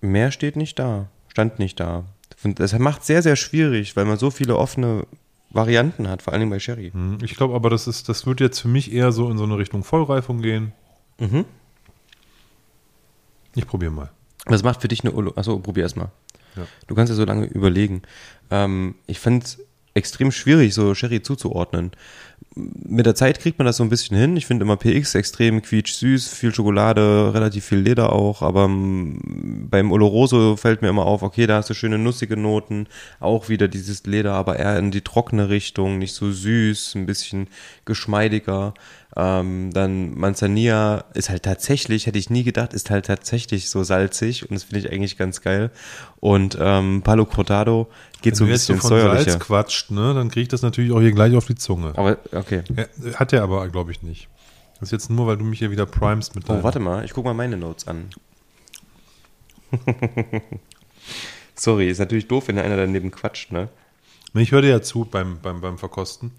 [0.00, 2.04] mehr steht nicht da, stand nicht da.
[2.42, 5.06] Das macht sehr, sehr schwierig, weil man so viele offene
[5.50, 6.90] Varianten hat, vor allen Dingen bei Sherry.
[6.92, 9.44] Hm, Ich glaube aber, das, ist, das wird jetzt für mich eher so in so
[9.44, 10.72] eine Richtung Vollreifung gehen.
[11.18, 11.44] Mhm.
[13.54, 14.10] Ich probiere mal.
[14.46, 15.32] Was macht für dich eine Olo?
[15.36, 16.10] Achso, probier erst mal.
[16.56, 16.66] Ja.
[16.86, 18.02] Du kannst ja so lange überlegen.
[18.50, 19.58] Ähm, ich fand es
[19.94, 21.90] extrem schwierig, so Sherry zuzuordnen.
[22.54, 24.36] Mit der Zeit kriegt man das so ein bisschen hin.
[24.36, 28.42] Ich finde immer PX extrem quietsch-süß, viel Schokolade, relativ viel Leder auch.
[28.42, 32.86] Aber mm, beim Oloroso fällt mir immer auf, okay, da hast du schöne nussige Noten.
[33.20, 37.48] Auch wieder dieses Leder, aber eher in die trockene Richtung, nicht so süß, ein bisschen
[37.84, 38.74] geschmeidiger.
[39.16, 44.44] Ähm, dann Manzanilla ist halt tatsächlich, hätte ich nie gedacht, ist halt tatsächlich so salzig
[44.48, 45.70] und das finde ich eigentlich ganz geil.
[46.20, 47.88] Und ähm, Palo Cortado
[48.22, 49.32] geht so ein Wenn du bisschen von säuerlicher.
[49.32, 51.92] Salz quatscht, ne, dann kriege ich das natürlich auch hier gleich auf die Zunge.
[51.96, 52.62] Aber okay.
[53.14, 54.28] Hat er aber, glaube ich, nicht.
[54.74, 57.04] Das ist jetzt nur, weil du mich hier wieder primest mit Oh, deinem- warte mal,
[57.04, 58.10] ich gucke mal meine Notes an.
[61.54, 63.68] Sorry, ist natürlich doof, wenn einer daneben quatscht, ne?
[64.34, 66.30] Ich höre dir ja zu beim, beim, beim Verkosten.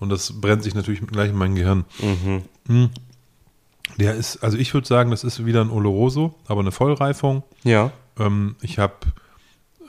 [0.00, 1.84] Und das brennt sich natürlich gleich in mein Gehirn.
[2.66, 2.90] Hm.
[3.98, 7.42] Der ist, also ich würde sagen, das ist wieder ein Oloroso, aber eine Vollreifung.
[7.64, 7.90] Ja.
[8.18, 8.94] Ähm, ich habe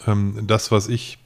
[0.07, 1.19] ähm, das, was ich,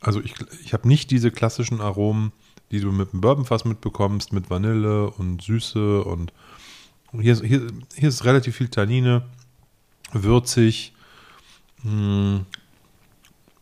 [0.00, 0.34] also ich,
[0.64, 2.30] ich habe nicht diese klassischen Aromen,
[2.70, 6.32] die du mit dem Bourbonfass mitbekommst, mit Vanille und Süße und
[7.12, 7.66] hier, ist- hier,
[7.96, 9.22] hier ist relativ viel Tannine,
[10.12, 10.92] würzig,
[11.82, 12.44] mh,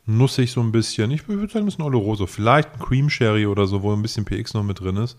[0.06, 1.10] nussig so ein bisschen.
[1.10, 2.26] Ich würde sagen, das ist ein Oloroso.
[2.26, 5.16] Vielleicht ein Cream Sherry oder so, wo ein bisschen PX noch mit drin ist.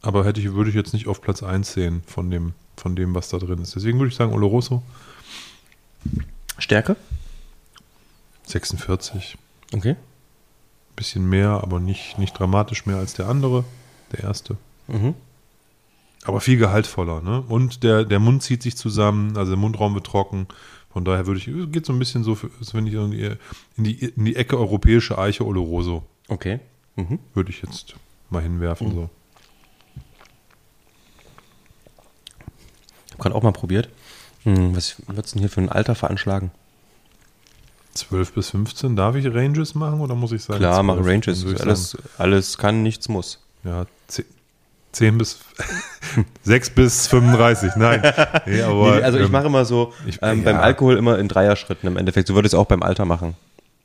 [0.00, 3.14] Aber hätte ich, würde ich jetzt nicht auf Platz 1 sehen von dem, von dem,
[3.14, 3.74] was da drin ist.
[3.74, 4.82] Deswegen würde ich sagen, Oloroso
[6.58, 6.96] Stärke?
[8.44, 9.36] 46.
[9.74, 9.96] Okay.
[10.96, 13.64] Bisschen mehr, aber nicht, nicht dramatisch mehr als der andere,
[14.12, 14.56] der erste.
[14.86, 15.14] Mhm.
[16.24, 17.42] Aber viel gehaltvoller, ne?
[17.48, 20.48] Und der, der Mund zieht sich zusammen, also der Mundraum wird trocken.
[20.90, 22.38] Von daher würde ich, geht so ein bisschen so,
[22.72, 23.10] wenn ich in
[23.76, 26.60] die, in die, Ecke europäische Eiche Oloroso, Okay.
[26.96, 27.18] Mhm.
[27.34, 27.94] würde ich jetzt
[28.30, 28.92] mal hinwerfen.
[28.92, 29.10] So.
[33.06, 33.88] Ich habe gerade auch mal probiert.
[34.44, 36.50] Hm, was würdest du denn hier für ein Alter veranschlagen?
[37.94, 40.60] 12 bis 15, darf ich Ranges machen oder muss ich sagen?
[40.60, 40.86] Klar, 12?
[40.86, 41.60] mache Ranges.
[41.60, 43.40] Alles, alles kann, nichts muss.
[43.64, 44.24] ja, 10,
[44.92, 45.38] 10 bis
[46.42, 48.00] 6 bis 35, nein.
[48.46, 50.44] Nee, aber, Nee, also ich ähm, mache immer so, ich- ähm, ja.
[50.52, 52.28] beim Alkohol immer in Dreier-Schritten im Endeffekt.
[52.28, 53.34] So würde ich es auch beim Alter machen.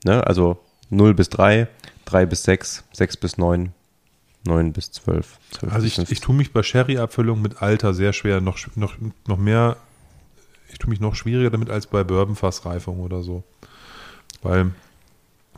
[0.06, 0.26] Ne?
[0.26, 0.58] Also
[0.90, 1.68] 0 bis 3,
[2.06, 3.72] 3 bis 6, 6 bis 9,
[4.46, 5.38] 9 bis 12.
[5.52, 6.14] 12 Also ich, 15.
[6.14, 8.96] ich tue mich bei Sherry-Abfüllung mit Alter sehr schwer, noch, noch,
[9.28, 9.78] noch mehr,
[10.72, 13.44] ich tue mich noch schwieriger damit als bei Bourbonfassreifung oder so.
[14.42, 14.72] Weil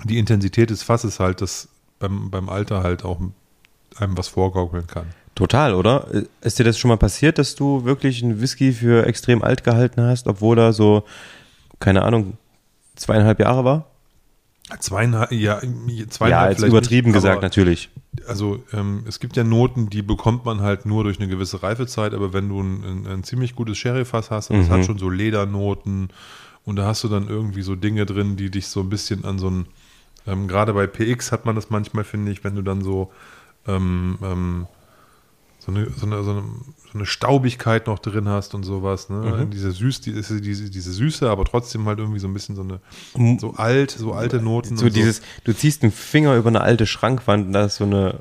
[0.03, 1.69] die Intensität des Fasses halt das
[1.99, 3.19] beim, beim Alter halt auch
[3.97, 5.07] einem was vorgaukeln kann.
[5.35, 6.07] Total, oder?
[6.41, 10.01] Ist dir das schon mal passiert, dass du wirklich einen Whisky für extrem alt gehalten
[10.01, 11.03] hast, obwohl er so,
[11.79, 12.37] keine Ahnung,
[12.95, 13.85] zweieinhalb Jahre war?
[14.79, 17.89] Zweieinhalb, ja, Ja, zweieinhalb jetzt vielleicht übertrieben nicht, gesagt, natürlich.
[18.27, 22.13] Also ähm, es gibt ja Noten, die bekommt man halt nur durch eine gewisse Reifezeit,
[22.15, 24.71] aber wenn du ein, ein, ein ziemlich gutes Sherryfass hast, es Mhm.
[24.71, 26.09] hat schon so Ledernoten
[26.63, 29.37] und da hast du dann irgendwie so Dinge drin, die dich so ein bisschen an
[29.37, 29.65] so ein,
[30.25, 33.11] ähm, gerade bei PX hat man das manchmal, finde ich, wenn du dann so,
[33.67, 34.67] ähm, ähm,
[35.65, 39.47] so, eine, so, eine, so, eine, so eine Staubigkeit noch drin hast und sowas, ne?
[39.51, 42.61] Diese Süß, die, diese, diese, diese Süße, aber trotzdem halt irgendwie so ein bisschen so
[42.61, 44.77] eine, so alt, so alte Noten.
[44.77, 47.85] So und dieses, du ziehst einen Finger über eine alte Schrankwand und da ist so
[47.85, 48.19] eine,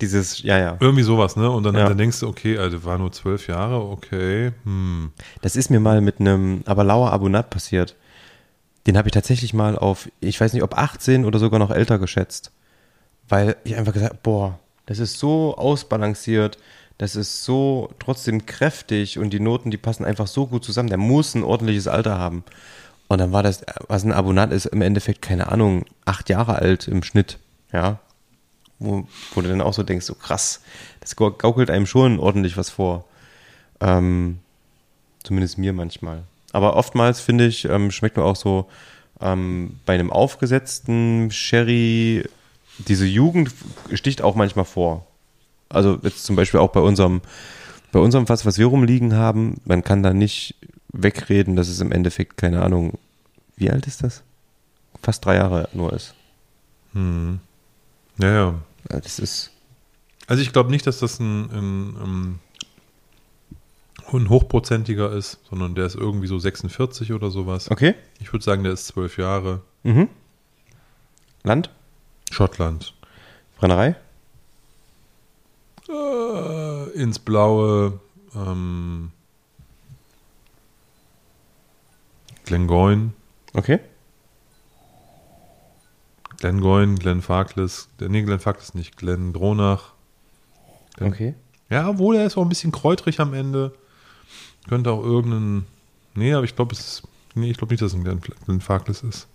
[0.00, 0.76] dieses, ja, ja.
[0.78, 1.50] Irgendwie sowas, ne?
[1.50, 1.88] Und dann, Ja.
[1.88, 5.10] dann denkst du, okay, also war nur zwölf Jahre, okay, hm.
[5.42, 7.96] Das ist mir mal mit einem Abalauer Abonat passiert.
[8.86, 11.98] Den habe ich tatsächlich mal auf, ich weiß nicht, ob 18 oder sogar noch älter
[11.98, 12.52] geschätzt.
[13.28, 14.58] Weil ich einfach gesagt boah,
[14.88, 16.58] das ist so ausbalanciert,
[16.96, 20.88] das ist so trotzdem kräftig und die Noten, die passen einfach so gut zusammen.
[20.88, 22.42] Der muss ein ordentliches Alter haben.
[23.06, 26.88] Und dann war das, was ein Abonat ist, im Endeffekt, keine Ahnung, acht Jahre alt
[26.88, 27.38] im Schnitt.
[27.72, 28.00] Ja.
[28.78, 30.62] Wo, wo du dann auch so denkst, so krass,
[31.00, 33.04] das gaukelt einem schon ordentlich was vor.
[33.80, 34.38] Ähm,
[35.22, 36.22] Zumindest mir manchmal.
[36.52, 38.66] Aber oftmals finde ich, ähm, schmeckt mir auch so
[39.20, 42.24] ähm, bei einem aufgesetzten Sherry,
[42.86, 43.52] diese Jugend
[43.92, 45.06] sticht auch manchmal vor.
[45.68, 47.20] Also jetzt zum Beispiel auch bei unserem,
[47.92, 50.54] bei unserem Fass, was wir rumliegen haben, man kann da nicht
[50.92, 52.98] wegreden, dass es im Endeffekt, keine Ahnung,
[53.56, 54.22] wie alt ist das?
[55.02, 56.14] Fast drei Jahre nur ist.
[56.92, 57.40] Hm.
[58.18, 58.54] Ja, ja.
[58.88, 59.50] Das ist,
[60.26, 62.40] Also ich glaube nicht, dass das ein, ein, ein,
[64.12, 67.70] ein hochprozentiger ist, sondern der ist irgendwie so 46 oder sowas.
[67.70, 67.94] okay.
[68.20, 69.60] Ich würde sagen, der ist zwölf Jahre.
[69.82, 70.08] Mhm.
[71.44, 71.70] Land?
[72.30, 72.94] Schottland.
[73.58, 73.96] Brennerei?
[75.88, 78.00] Äh, ins Blaue.
[78.34, 79.10] Ähm,
[82.44, 83.12] Glengoyne.
[83.54, 83.80] Okay.
[86.38, 89.92] Glengoyne, Glenn Farkless, äh, nee, Glenn Farkless nicht, Glenn Dronach.
[91.00, 91.34] Okay.
[91.68, 93.74] Ja, obwohl er ist auch ein bisschen kräutrig am Ende.
[94.68, 95.66] Könnte auch irgendein.
[96.14, 97.02] Nee, aber ich glaube, es ist.
[97.34, 99.28] Nee, ich glaube nicht, dass es ein Farkless ist.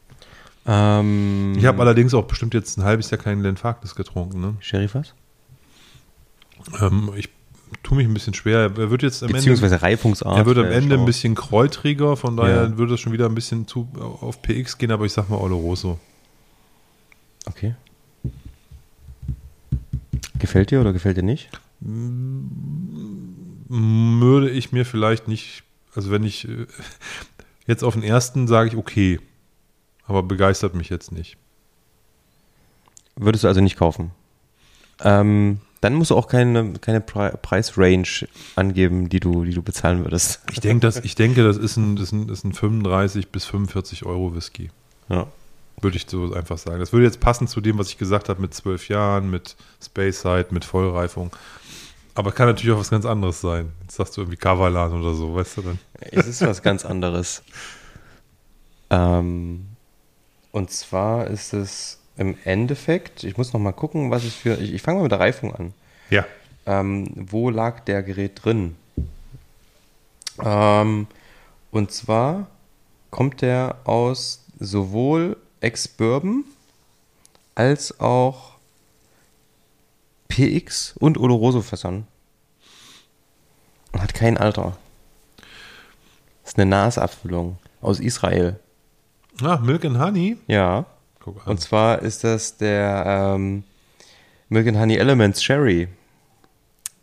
[0.66, 4.40] Ähm, Ich habe allerdings auch bestimmt jetzt ein halbes Jahr keinen Glenn Farkless getrunken.
[4.42, 4.56] Ne?
[4.60, 5.14] Sheriff was?
[6.80, 7.30] Ähm, ich
[7.84, 8.60] tue mich ein bisschen schwer.
[8.78, 9.40] Er wird jetzt am Ende.
[9.40, 10.38] Beziehungsweise Reifungsart.
[10.38, 12.78] Er wird am Ende ein bisschen kräutriger, von daher Ja.
[12.78, 13.90] würde es schon wieder ein bisschen zu
[14.22, 16.00] auf PX gehen, aber ich sag mal Oloroso.
[17.46, 17.76] Okay.
[20.40, 21.50] Gefällt dir oder gefällt dir nicht?
[23.70, 25.64] Würde ich mir vielleicht nicht,
[25.96, 26.68] also wenn ich äh,
[27.68, 29.20] jetzt auf den ersten sage ich okay,
[30.14, 31.38] aber begeistert mich jetzt nicht.
[33.16, 34.12] Würdest du also nicht kaufen?
[35.02, 40.04] Ähm, dann musst du auch keine, keine Pre Preisrange angeben, die du, die du bezahlen
[40.06, 40.42] würdest.
[40.52, 43.30] Ich denke, das, ich denke, das ist ein, das ist ein, das ist ein 35
[43.30, 44.72] bis 45 Euro Whisky.
[45.10, 45.28] Ja.
[45.82, 46.80] Würde ich so einfach sagen.
[46.80, 50.22] Das würde jetzt passen zu dem, was ich gesagt habe mit zwölf Jahren, mit Space
[50.22, 51.36] Side, mit Vollreifung.
[52.16, 53.74] Aber kann natürlich auch was ganz anderes sein.
[53.82, 55.80] Jetzt sagst du irgendwie Kavalan oder so, weißt du dann?
[56.00, 57.44] Es ist was ganz anderes.
[58.90, 59.66] Ähm,
[60.54, 64.72] und zwar ist es im Endeffekt, ich muss noch mal gucken, was es für, ich,
[64.72, 65.74] ich fange mal mit der Reifung an.
[66.12, 66.26] Ja.
[66.68, 68.76] Ähm, wo lag der Gerät drin?
[70.42, 71.08] Ähm,
[71.72, 72.48] und zwar
[73.10, 76.46] kommt der aus sowohl Ex-Bourbon
[77.56, 78.54] als auch
[80.28, 82.06] PX und Oloroso-Fässern.
[83.94, 84.78] Hat kein Alter.
[86.44, 88.60] Das ist eine NAS-Abfüllung aus Israel.
[89.42, 90.38] Ah, Milk and Honey.
[90.48, 90.86] Ja.
[91.20, 91.52] Guck an.
[91.54, 93.64] Und zwar ist das der ähm,
[94.50, 95.88] Milk and Honey Elements Sherry.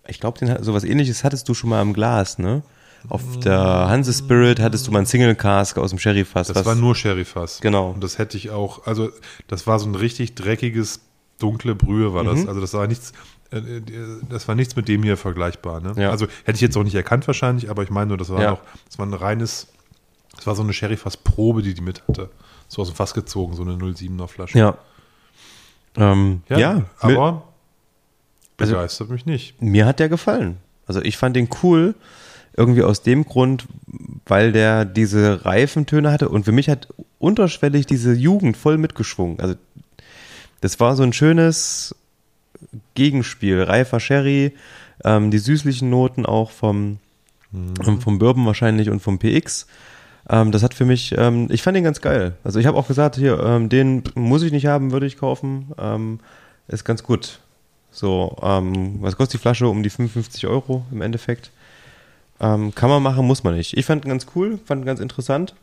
[0.06, 2.62] Ich glaube, sowas ähnliches hattest du schon mal im Glas, ne?
[3.08, 3.58] Auf der
[3.88, 6.48] Hanse Spirit hattest du mal einen Single Cask aus dem Sherry-Fass.
[6.48, 7.60] Das was- war nur Sherry-Fass.
[7.62, 7.90] Genau.
[7.92, 9.10] Und das hätte ich auch, also
[9.48, 11.00] das war so ein richtig dreckiges,
[11.38, 12.28] dunkle Brühe war Mhm.
[12.28, 12.46] das.
[12.48, 13.12] Also das war nichts,
[13.52, 13.80] äh, äh,
[14.28, 15.80] das war nichts mit dem hier vergleichbar.
[15.80, 15.94] Ne?
[15.96, 16.10] Ja.
[16.10, 18.50] Also hätte ich jetzt auch nicht erkannt wahrscheinlich, aber ich meine nur, das war Ja.
[18.50, 19.68] noch, das war ein reines,
[20.40, 22.30] das war so eine Sherry-Fass-Probe, die die mit hatte.
[22.66, 24.58] So aus dem Fass gezogen, so eine 07er Flasche.
[24.58, 24.78] Ja.
[25.96, 27.44] Ähm, ja, aber
[28.58, 29.60] Also- begeistert mich nicht.
[29.60, 30.56] Mir hat der gefallen.
[30.86, 31.94] Also ich fand den cool,
[32.56, 33.66] irgendwie aus dem Grund,
[34.26, 36.88] weil der diese Reifentöne hatte und für mich hat
[37.18, 39.40] unterschwellig diese Jugend voll mitgeschwungen.
[39.40, 39.56] Also
[40.62, 41.94] das war so ein schönes
[42.94, 43.62] Gegenspiel.
[43.62, 44.54] Reifer Sherry,
[45.04, 46.98] ähm, die süßlichen Noten auch vom,
[47.54, 49.66] ähm, vom Bourbon wahrscheinlich und vom PX.
[50.32, 52.34] Ähm, das hat für mich, ähm, ich fand den ganz geil.
[52.44, 55.72] Also ich habe auch gesagt, hier, ähm, den muss ich nicht haben, würde ich kaufen.
[55.78, 56.20] Ähm,
[56.68, 57.40] ist ganz gut.
[57.90, 59.66] So, ähm, was kostet die Flasche?
[59.68, 61.50] Um die 55 Euro im Endeffekt.
[62.40, 63.76] Ähm, kann man machen, muss man nicht.
[63.76, 65.54] Ich fand ihn ganz cool, fand ihn ganz interessant.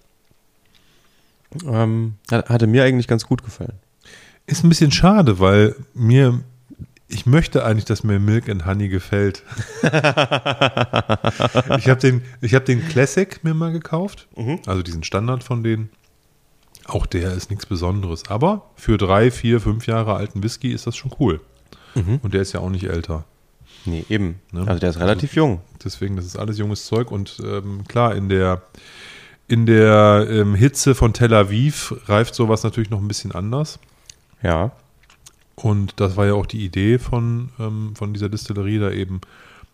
[2.30, 3.74] Hat- hatte mir eigentlich ganz gut gefallen.
[4.48, 6.42] Ist ein bisschen schade, weil mir,
[7.08, 9.44] ich möchte eigentlich, dass mir Milk and Honey gefällt.
[9.84, 9.90] ich
[11.88, 14.28] habe den, ich habe den Classic mir mal gekauft,
[14.66, 15.90] also diesen Standard von denen.
[16.86, 20.96] Auch der ist nichts Besonderes, aber für drei, vier, fünf Jahre alten Whisky ist das
[20.96, 21.42] schon cool.
[22.22, 23.26] Und der ist ja auch nicht älter.
[23.86, 24.40] Nee, eben.
[24.52, 24.66] Ne?
[24.68, 25.62] Also der ist relativ jung.
[25.84, 28.62] Deswegen, das ist alles junges Zeug und ähm, klar, in der,
[29.48, 33.80] in der ähm, Hitze von Tel Aviv reift sowas natürlich noch ein bisschen anders.
[34.44, 34.72] Ja.
[35.62, 39.22] Und das war ja auch die Idee von, ähm, von dieser Distillerie, da eben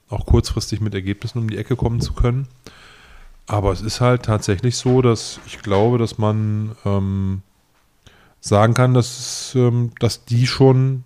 [0.09, 2.47] auch kurzfristig mit Ergebnissen um die Ecke kommen zu können.
[3.47, 7.41] Aber es ist halt tatsächlich so, dass ich glaube, dass man ähm,
[8.39, 11.03] sagen kann, dass, ähm, dass die schon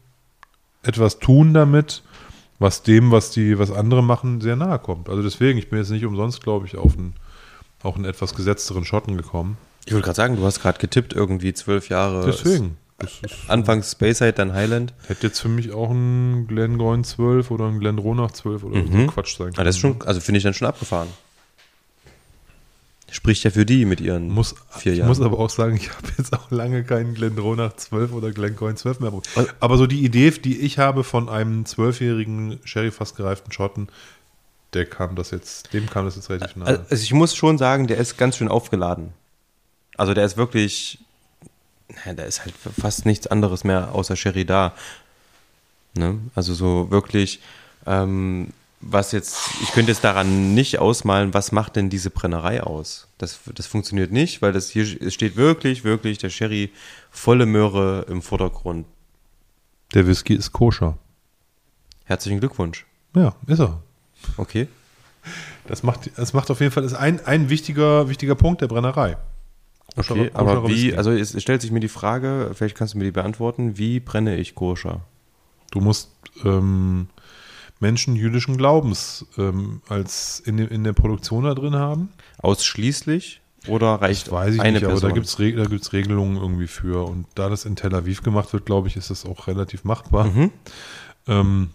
[0.83, 2.03] etwas tun damit,
[2.59, 5.09] was dem, was die, was andere machen, sehr nahe kommt.
[5.09, 7.15] Also deswegen, ich bin jetzt nicht umsonst, glaube ich, auf einen,
[7.81, 9.57] auch einen etwas gesetzteren Schotten gekommen.
[9.85, 12.25] Ich wollte gerade sagen, du hast gerade getippt, irgendwie zwölf Jahre.
[12.25, 12.77] Deswegen.
[13.47, 14.93] Anfangs Speyside, dann Highland.
[15.07, 19.07] Hätte jetzt für mich auch ein Glengoyne 12 oder ein Glendronach 12 oder so Mhm.
[19.07, 19.59] Quatsch sein können.
[19.59, 21.07] Ah, das ist schon, also finde ich dann schon abgefahren.
[23.09, 25.07] Spricht ja für die mit ihren muss, vier ich Jahren.
[25.07, 28.99] muss aber auch sagen, ich habe jetzt auch lange keinen Glendronach 12 oder Glencoyne 12
[28.99, 29.13] mehr.
[29.35, 33.87] Also- Aber so die Idee, die ich habe von einem zwölfjährigen Sherry fast gereiften Schotten,
[34.73, 36.85] der kam das jetzt, dem kam das jetzt relativ nahe.
[36.89, 39.13] Also ich muss schon sagen, der ist ganz schön aufgeladen.
[39.95, 40.99] Also der ist wirklich,
[42.05, 44.73] na, da ist halt fast nichts anderes mehr außer Sherry da.
[45.93, 46.19] Ne?
[46.35, 47.41] Also so wirklich,
[47.85, 48.49] ähm,
[48.81, 53.07] was jetzt, ich könnte jetzt daran nicht ausmalen, was macht denn diese Brennerei aus?
[53.17, 56.71] Das, das funktioniert nicht, weil das hier es steht wirklich, wirklich der Sherry
[57.09, 58.85] volle Möhre im Vordergrund.
[59.93, 60.97] der Whisky ist koscher.
[62.05, 62.85] Herzlichen Glückwunsch.
[63.15, 63.81] Ja, ist er.
[64.37, 64.67] Okay.
[65.67, 69.17] Das macht, das macht auf jeden Fall ist ein, ein wichtiger, wichtiger Punkt der Brennerei.
[69.95, 73.11] Okay, aber wie, also es stellt sich mir die Frage, vielleicht kannst du mir die
[73.11, 75.01] beantworten, wie brenne ich koscher?
[75.71, 76.11] Du musst
[76.43, 77.07] ähm,
[77.79, 82.09] Menschen jüdischen Glaubens ähm, als in, in der Produktion da drin haben.
[82.39, 83.41] Ausschließlich?
[83.67, 85.09] Oder reicht Das weiß ich eine nicht, aber Person?
[85.09, 87.05] da gibt es da gibt's Regelungen irgendwie für.
[87.05, 90.25] Und da das in Tel Aviv gemacht wird, glaube ich, ist das auch relativ machbar.
[90.25, 90.51] Mhm.
[91.27, 91.69] Ähm,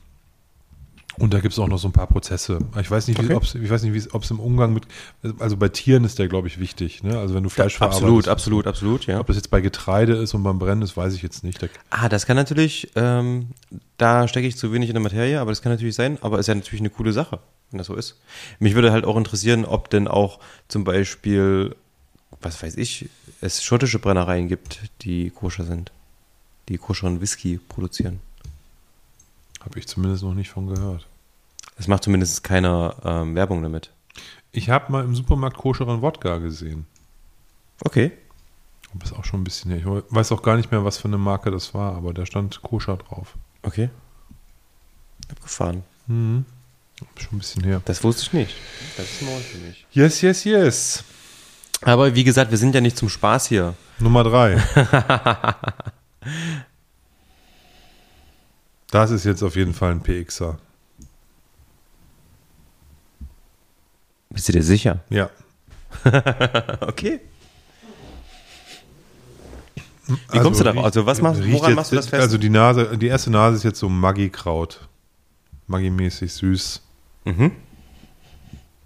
[1.19, 2.59] und da gibt es auch noch so ein paar Prozesse.
[2.81, 3.35] Ich weiß nicht, Okay.
[3.35, 4.85] ob's, ich weiß nicht, ob es im Umgang mit,
[5.39, 7.03] also bei Tieren ist der, glaube ich, wichtig.
[7.03, 7.19] Ne?
[7.19, 8.29] Also wenn du Fleisch absolut, verarbeitest.
[8.29, 9.21] absolut, absolut, ja.
[9.21, 11.63] Ob das jetzt bei Getreide ist und beim Brennen ist, weiß ich jetzt nicht.
[11.63, 13.49] Da, Ah, das kann natürlich, ähm,
[13.99, 16.47] da stecke ich zu wenig in der Materie, aber das kann natürlich sein, aber ist
[16.49, 17.39] ja natürlich eine coole Sache,
[17.71, 18.19] wenn das so ist.
[18.59, 20.39] Mich würde halt auch interessieren, ob denn auch
[20.69, 21.77] zum Beispiel,
[22.41, 23.09] was weiß ich,
[23.41, 25.93] es schottische Brennereien gibt, die koscher sind,
[26.69, 28.21] die koscheren Whisky produzieren.
[29.65, 31.07] Habe ich zumindest noch nicht von gehört.
[31.79, 33.91] Es macht zumindest keiner ähm, Werbung damit.
[34.53, 36.87] Ich habe mal im Supermarkt koscheren Wodka gesehen.
[37.85, 38.13] Okay.
[38.95, 39.81] Aber ist auch schon ein bisschen her.
[39.81, 42.63] Ich weiß auch gar nicht mehr, was für eine Marke das war, aber da stand
[42.63, 43.35] koscher drauf.
[43.63, 43.89] Okay.
[45.31, 45.83] Abgefahren.
[46.07, 46.45] Mhm.
[47.17, 47.81] Schon ein bisschen her.
[47.85, 48.57] Das wusste ich nicht.
[48.97, 49.87] Das ist neu für mich.
[49.91, 51.05] Yes, yes, yes.
[51.81, 53.75] Aber wie gesagt, wir sind ja nicht zum Spaß hier.
[53.99, 54.63] Nummer drei.
[58.93, 60.59] das ist jetzt auf jeden Fall ein PXer.
[64.31, 65.01] Bist du dir sicher?
[65.11, 65.31] Ja.
[66.81, 67.21] Okay.
[70.31, 70.85] Wie kommst du darauf?
[70.85, 72.23] Also was machst, woran jetzt, machst du das fest?
[72.23, 74.89] Also die Nase, die erste Nase ist jetzt so Maggi-Kraut.
[75.69, 76.83] Maggi-mäßig süß.
[77.25, 77.53] mhm.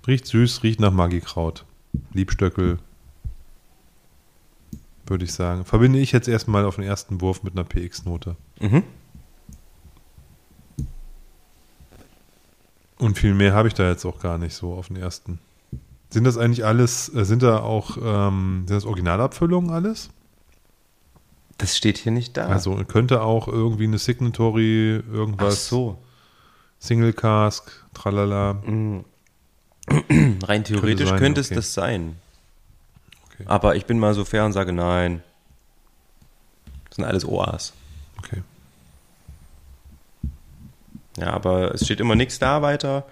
[0.07, 1.65] Riecht süß, riecht nach Maggi-Kraut.
[2.13, 2.79] Liebstöckel.
[5.07, 5.65] Würde ich sagen.
[5.65, 8.37] Verbinde ich jetzt erstmal auf den ersten Wurf mit einer PX-Note.
[8.61, 8.83] Mhm.
[12.99, 15.39] Und viel mehr habe ich da jetzt auch gar nicht so auf den ersten.
[16.11, 20.11] Sind das eigentlich alles, äh, sind da auch, ähm, sind das Originalabfüllungen alles?
[21.59, 22.47] Das steht hier nicht da.
[22.47, 25.99] Also könnte auch irgendwie eine Signatory, Ach irgendwas, so.
[26.79, 28.63] Single Cask, tralala.
[30.09, 31.51] Rein theoretisch sein, könnte okay.
[31.51, 32.17] es das sein.
[33.27, 33.45] Okay.
[33.47, 35.23] Aber ich bin mal so fair und sage nein.
[36.89, 37.73] Das sind alles OAs.
[38.19, 38.43] Okay.
[41.17, 43.05] Ja, aber es steht immer nichts da weiter.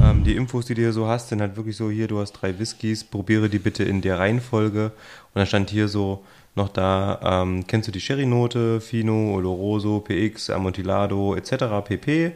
[0.00, 2.32] Ähm, die Infos, die du hier so hast, sind halt wirklich so, hier, du hast
[2.32, 4.86] drei Whiskys, probiere die bitte in der Reihenfolge.
[4.86, 10.50] Und dann stand hier so noch da, ähm, kennst du die Sherry-Note, Fino, Oloroso, PX,
[10.50, 11.64] Amontillado, etc.
[11.84, 12.32] pp.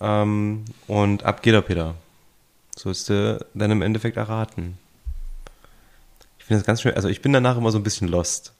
[0.00, 1.94] Ähm, und ab geht der Peter.
[2.76, 4.78] So ist du dann im Endeffekt erraten.
[6.38, 8.54] Ich finde das ganz schön, also ich bin danach immer so ein bisschen lost.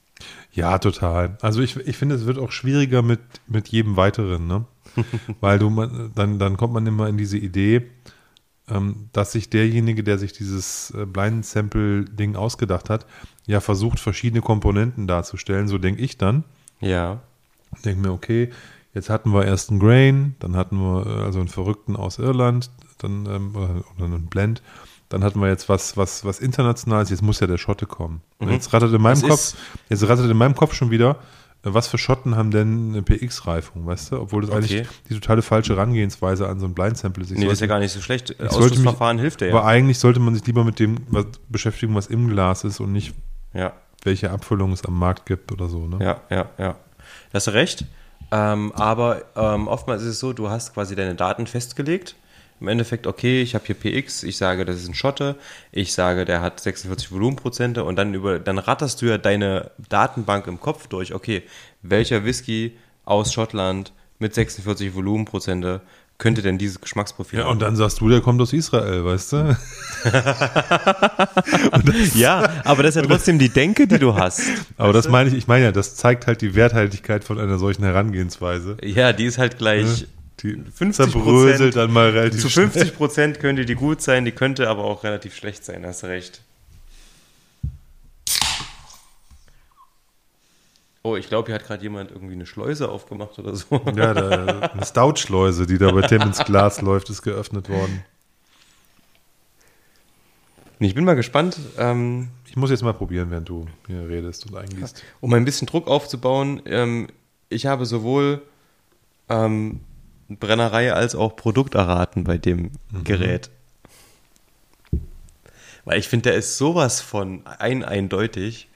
[0.53, 1.37] Ja, total.
[1.41, 4.65] Also ich, ich finde, es wird auch schwieriger mit, mit jedem weiteren, ne?
[5.39, 5.69] Weil du
[6.15, 7.89] dann, dann kommt man immer in diese Idee,
[8.69, 13.05] ähm, dass sich derjenige, der sich dieses äh, Blind Sample-Ding ausgedacht hat,
[13.45, 15.67] ja versucht, verschiedene Komponenten darzustellen.
[15.67, 16.43] So denke ich dann.
[16.79, 17.21] Ja.
[17.85, 18.49] Denke mir, okay,
[18.93, 22.69] jetzt hatten wir erst einen Grain, dann hatten wir äh, also einen Verrückten aus Irland,
[22.97, 24.61] dann ähm, oder einen Blend.
[25.09, 28.21] Dann hatten wir jetzt was, was, was Internationales, jetzt muss ja der Schotte kommen.
[28.39, 28.53] Und Mhm.
[28.53, 29.55] Jetzt rattert in meinem Das Kopf,
[29.89, 31.17] jetzt rattert in meinem Kopf schon wieder,
[31.63, 34.19] was für Schotten haben denn eine PX-Reifung, weißt du?
[34.21, 34.57] Obwohl das Okay.
[34.79, 37.31] eigentlich die totale falsche Herangehensweise an so ein Blind-Sample ist.
[37.31, 38.27] Ich Nee, das ist ja gar nicht so schlecht.
[38.29, 39.65] sollte mich- Ausschlussverfahren hilft dir Aber ja.
[39.65, 43.13] eigentlich sollte man sich lieber mit dem was beschäftigen, was im Glas ist und nicht,
[43.53, 43.73] Ja.
[44.03, 45.85] welche Abfüllung es am Markt gibt oder so.
[45.87, 45.97] Ne?
[46.03, 46.71] Ja, ja, ja.
[47.31, 47.85] Da hast du recht.
[48.31, 52.15] Ähm, aber ähm, oftmals ist es so, du hast quasi deine Daten festgelegt.
[52.61, 55.35] Im Endeffekt, okay, ich habe hier PX, ich sage, das ist ein Schotte,
[55.71, 60.45] ich sage, der hat 46 Volumenprozente und dann über, dann ratterst du ja deine Datenbank
[60.45, 61.41] im Kopf durch, okay,
[61.81, 65.81] welcher Whisky aus Schottland mit 46 Volumenprozente
[66.19, 67.53] könnte denn dieses Geschmacksprofil Ja, haben?
[67.53, 69.57] und dann sagst du, der kommt aus Israel, weißt du?
[72.13, 74.39] ja, aber das ist ja trotzdem die Denke, die du hast.
[74.77, 77.83] Aber das meine ich, ich meine ja, das zeigt halt die Werthaltigkeit von einer solchen
[77.83, 78.77] Herangehensweise.
[78.83, 80.05] Ja, die ist halt gleich
[80.43, 82.69] Die 50% zerbröselt dann mal relativ Zu schnell.
[82.69, 86.07] 50 Prozent könnte die gut sein, die könnte aber auch relativ schlecht sein, hast du
[86.07, 86.41] recht.
[91.03, 93.81] Oh, ich glaube, hier hat gerade jemand irgendwie eine Schleuse aufgemacht oder so.
[93.95, 98.03] Ja, da, eine Stout-Schleuse, die da bei Tim ins Glas läuft, ist geöffnet worden.
[100.79, 104.55] Ich bin mal gespannt, ähm, Ich muss jetzt mal probieren, während du hier redest und
[104.57, 105.03] eingießt.
[105.21, 106.61] um ein bisschen Druck aufzubauen.
[106.65, 107.07] Ähm,
[107.49, 108.41] ich habe sowohl
[109.29, 109.81] ähm,
[110.37, 112.71] Brennerei als auch Produkt erraten bei dem
[113.03, 113.49] Gerät.
[115.85, 118.67] Weil ich finde, der ist sowas von ein eindeutig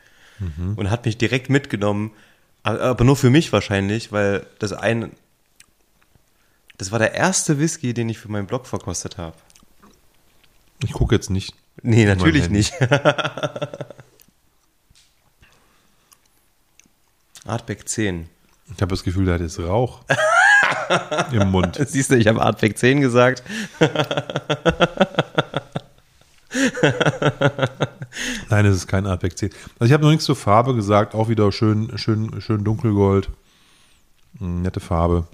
[0.76, 2.12] und hat mich direkt mitgenommen,
[2.64, 5.12] aber nur für mich wahrscheinlich, weil das ein
[6.78, 9.38] das war der erste Whisky, den ich für meinen Blog verkostet habe.
[10.84, 11.56] Ich gucke jetzt nicht.
[11.82, 12.74] Nee, natürlich nicht.
[17.46, 18.30] Artback 10.
[18.76, 20.02] Ich habe das Gefühl, der hat jetzt Rauch
[21.32, 21.78] im Mund.
[21.88, 23.44] Siehst du, ich habe Artback 10 gesagt.
[28.50, 29.50] Nein, es ist kein Artback 10.
[29.80, 33.30] Also ich habe noch nichts zur Farbe gesagt, auch wieder schön, schön, schön dunkelgold.
[34.40, 35.28] Hm, Nette Farbe.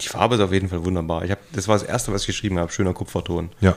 [0.00, 1.24] Die Farbe ist auf jeden Fall wunderbar.
[1.24, 2.72] Ich hab, das war das Erste, was ich geschrieben habe.
[2.72, 3.50] Schöner Kupferton.
[3.60, 3.76] Ja.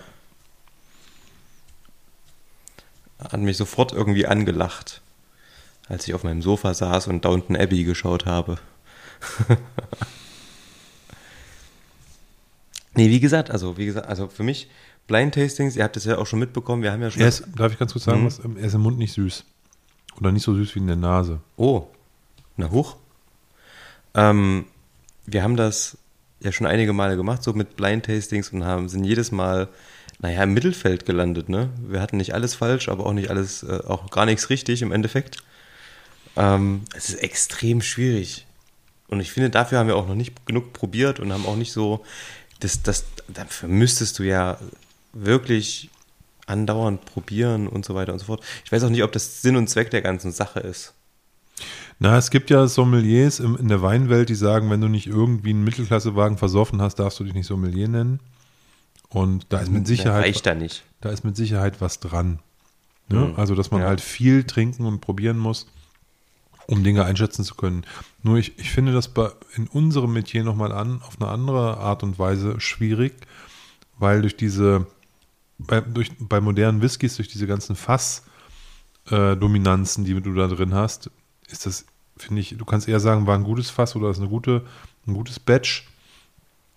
[3.20, 5.02] Hat mich sofort irgendwie angelacht,
[5.88, 8.58] als ich auf meinem Sofa saß und Downton Abbey geschaut habe.
[12.96, 14.70] nee, wie gesagt, also wie gesagt, also für mich
[15.08, 17.22] Blind Tastings, ihr habt es ja auch schon mitbekommen, wir haben ja schon.
[17.22, 18.26] Er ist, darf ich ganz kurz sagen, Mhm.
[18.26, 18.40] was?
[18.40, 19.44] Er ist im Mund nicht süß.
[20.20, 21.40] Oder nicht so süß wie in der Nase.
[21.58, 21.88] Oh,
[22.56, 22.96] na hoch.
[24.14, 24.66] Ähm,
[25.26, 25.98] wir haben das
[26.40, 29.70] ja schon einige Male gemacht, so mit Blind Tastings und haben, sind jedes Mal,
[30.20, 31.70] naja, im Mittelfeld gelandet, ne?
[31.88, 34.92] Wir hatten nicht alles falsch, aber auch nicht alles, äh, auch gar nichts richtig im
[34.92, 35.38] Endeffekt.
[36.36, 38.46] Ähm, es ist extrem schwierig.
[39.14, 41.72] Und ich finde, dafür haben wir auch noch nicht genug probiert und haben auch nicht
[41.72, 42.04] so,
[42.60, 44.58] das, das, dafür müsstest du ja
[45.14, 45.90] wirklich
[46.48, 48.44] andauernd probieren und so weiter und so fort.
[48.66, 50.94] Ich weiß auch nicht, ob das Sinn und Zweck der ganzen Sache ist.
[52.00, 55.52] Na, es gibt ja Sommeliers im, in der Weinwelt, die sagen, wenn du nicht irgendwie
[55.52, 58.20] einen Mittelklassewagen versoffen hast, darfst du dich nicht Sommelier nennen.
[59.10, 60.84] Und da ist mit Sicherheit, reicht da nicht.
[61.02, 62.40] da ist mit Sicherheit was dran.
[63.10, 63.20] Ne?
[63.20, 63.34] Mhm.
[63.38, 63.88] Also, dass man Ja.
[63.88, 65.68] halt viel trinken und probieren muss,
[66.68, 67.84] um Dinge einschätzen zu können.
[68.22, 72.04] Nur ich, ich finde das bei, in unserem Metier nochmal an, auf eine andere Art
[72.04, 73.14] und Weise schwierig,
[73.98, 74.86] weil durch diese,
[75.58, 81.10] bei, durch, bei modernen Whiskys, durch diese ganzen Fass-Dominanzen, die du da drin hast,
[81.50, 81.86] ist das,
[82.18, 84.66] finde ich, du kannst eher sagen, war ein gutes Fass oder ist eine gute,
[85.08, 85.88] ein gutes Batch.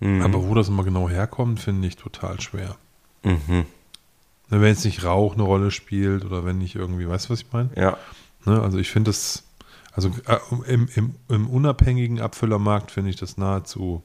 [0.00, 0.22] Mhm.
[0.22, 2.76] Aber wo das immer genau herkommt, finde ich total schwer.
[3.22, 3.64] Mhm.
[4.48, 7.40] Ne, Wenn jetzt nicht Rauch eine Rolle spielt oder wenn nicht irgendwie, weißt du, was
[7.40, 7.70] ich meine?
[7.76, 7.96] Ja.
[8.44, 9.44] Ne, also ich finde das,
[9.96, 10.38] also äh,
[10.72, 14.02] im, im, im unabhängigen Abfüllermarkt finde ich das nahezu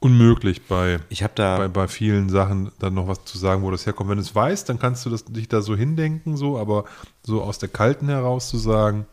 [0.00, 3.70] unmöglich bei, Ich habe da, bei, bei vielen Sachen dann noch was zu sagen, wo
[3.72, 4.08] das herkommt.
[4.08, 6.84] Wenn du es weißt, dann kannst du das, dich da so hindenken, so, aber
[7.24, 9.06] so aus der Kalten heraus zu sagen,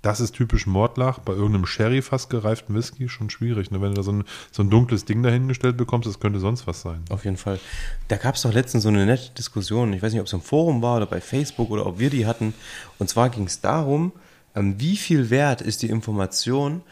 [0.00, 3.72] das ist typisch Mordlach, bei irgendeinem Sherry fast gereiften Whisky schon schwierig.
[3.72, 3.82] Ne?
[3.82, 6.82] Wenn du da so ein, so ein dunkles Ding dahingestellt bekommst, das könnte sonst was
[6.82, 7.02] sein.
[7.10, 7.58] auf jeden Fall.
[8.06, 9.92] Da gab es doch letztens so eine nette Diskussion.
[9.92, 12.26] Ich weiß nicht, ob es im Forum war oder bei Facebook oder ob wir die
[12.26, 12.54] hatten.
[12.98, 14.12] Und zwar ging es darum,
[14.54, 16.82] wie viel wert ist die Information,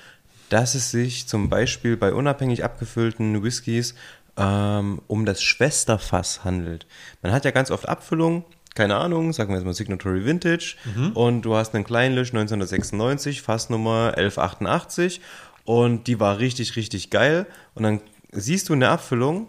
[0.48, 3.94] dass es sich zum Beispiel bei unabhängig abgefüllten Whiskys
[4.36, 6.86] ähm, um das Schwesterfass handelt.
[7.22, 8.44] Man hat ja ganz oft Abfüllungen,
[8.74, 10.76] keine Ahnung, sagen wir jetzt mal Signatory Vintage
[11.14, 15.20] und du hast einen Kleinlisch 1996, Fassnummer 1188
[15.64, 18.00] und die war richtig, richtig geil und dann
[18.32, 19.48] siehst du in der Abfüllung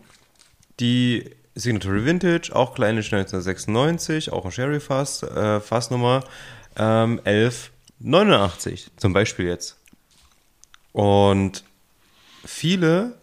[0.80, 6.24] die Signatory Vintage, auch Kleinlisch 1996, auch ein Sherry Fass, äh, Fassnummer
[6.78, 7.20] ähm,
[8.00, 9.78] 1189 zum Beispiel jetzt.
[10.94, 11.64] Und
[12.46, 13.18] viele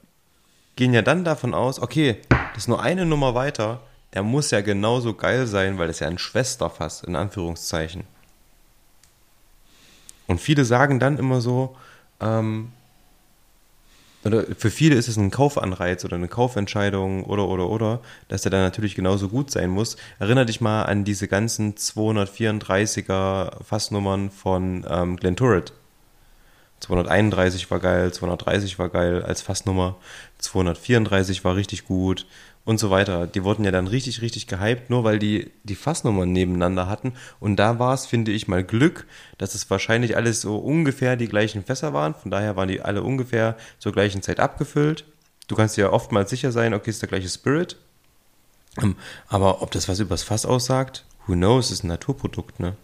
[0.76, 3.80] gehen ja dann davon aus, okay, das ist nur eine Nummer weiter,
[4.12, 8.04] der muss ja genauso geil sein, weil das ja ein Schwesterfass, in Anführungszeichen.
[10.26, 11.76] Und viele sagen dann immer so,
[12.20, 12.72] ähm,
[14.24, 18.50] oder für viele ist es ein Kaufanreiz oder eine Kaufentscheidung oder oder oder, dass der
[18.50, 19.96] dann natürlich genauso gut sein muss.
[20.18, 25.72] Erinner dich mal an diese ganzen 234er Fassnummern von ähm, Glen Turret.
[26.80, 29.96] 231 war geil, 230 war geil als Fassnummer,
[30.38, 32.26] 234 war richtig gut
[32.64, 33.26] und so weiter.
[33.26, 37.12] Die wurden ja dann richtig, richtig gehypt, nur weil die die Fassnummern nebeneinander hatten.
[37.40, 39.06] Und da war es, finde ich, mal Glück,
[39.38, 42.14] dass es wahrscheinlich alles so ungefähr die gleichen Fässer waren.
[42.14, 45.04] Von daher waren die alle ungefähr zur gleichen Zeit abgefüllt.
[45.46, 47.76] Du kannst dir ja oftmals sicher sein, okay, ist der gleiche Spirit.
[48.82, 48.96] Ähm,
[49.28, 52.76] Aber ob das was übers Fass aussagt, who knows, ist ein Naturprodukt, ne?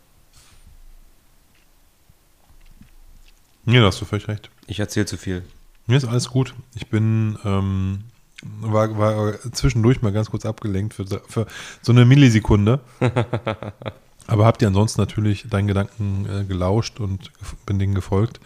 [3.66, 4.50] Ja, da hast du völlig recht.
[4.66, 5.44] Ich erzähle zu viel.
[5.86, 6.54] Mir ist alles gut.
[6.74, 8.04] Ich bin, ähm,
[8.42, 11.46] war, war zwischendurch mal ganz kurz abgelenkt für, für
[11.82, 12.80] so eine Millisekunde.
[14.26, 17.32] Aber habt ihr ansonsten natürlich deinen Gedanken äh, gelauscht und
[17.66, 18.40] bin denen gefolgt.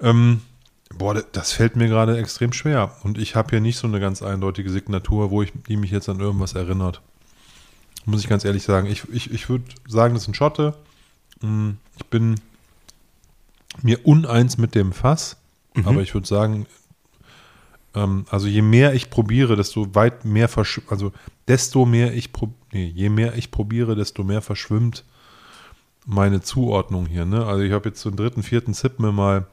[0.00, 0.42] Ähm,
[0.96, 2.96] boah, das fällt mir gerade extrem schwer.
[3.02, 6.08] Und ich habe hier nicht so eine ganz eindeutige Signatur, wo ich, die mich jetzt
[6.08, 7.00] an irgendwas erinnert.
[8.04, 8.86] Muss ich ganz ehrlich sagen.
[8.86, 10.74] Ich, ich, ich würde sagen, das ist ein Schotte.
[11.40, 12.36] Mm, Ich bin
[13.82, 15.36] mir uneins mit dem Fass.
[15.84, 16.66] Aber ich würde sagen,
[17.94, 21.12] ähm, also je mehr ich probiere, desto weit mehr versch also
[21.48, 22.30] desto mehr ich
[22.72, 25.04] nee, je mehr ich probiere, desto mehr verschwimmt
[26.06, 27.24] meine Zuordnung hier.
[27.24, 27.46] Ne?
[27.46, 29.46] Also ich habe jetzt so einen dritten, vierten Zip mir mal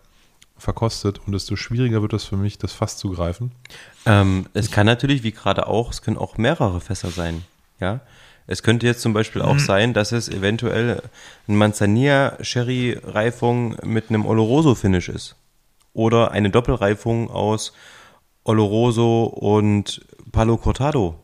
[0.57, 3.51] verkostet und desto schwieriger wird es für mich, das Fass zu greifen.
[4.05, 7.43] Ähm, es kann natürlich, wie gerade auch, es können auch mehrere Fässer sein.
[7.79, 8.01] Ja.
[8.47, 11.01] Es könnte jetzt zum Beispiel auch sein, dass es eventuell
[11.49, 15.35] ein Manzanilla-Sherry-Reifung mit einem Oloroso-Finish ist.
[15.93, 17.73] Oder eine Doppelreifung aus
[18.47, 20.01] Oloroso und
[20.31, 21.19] Palo Cortado.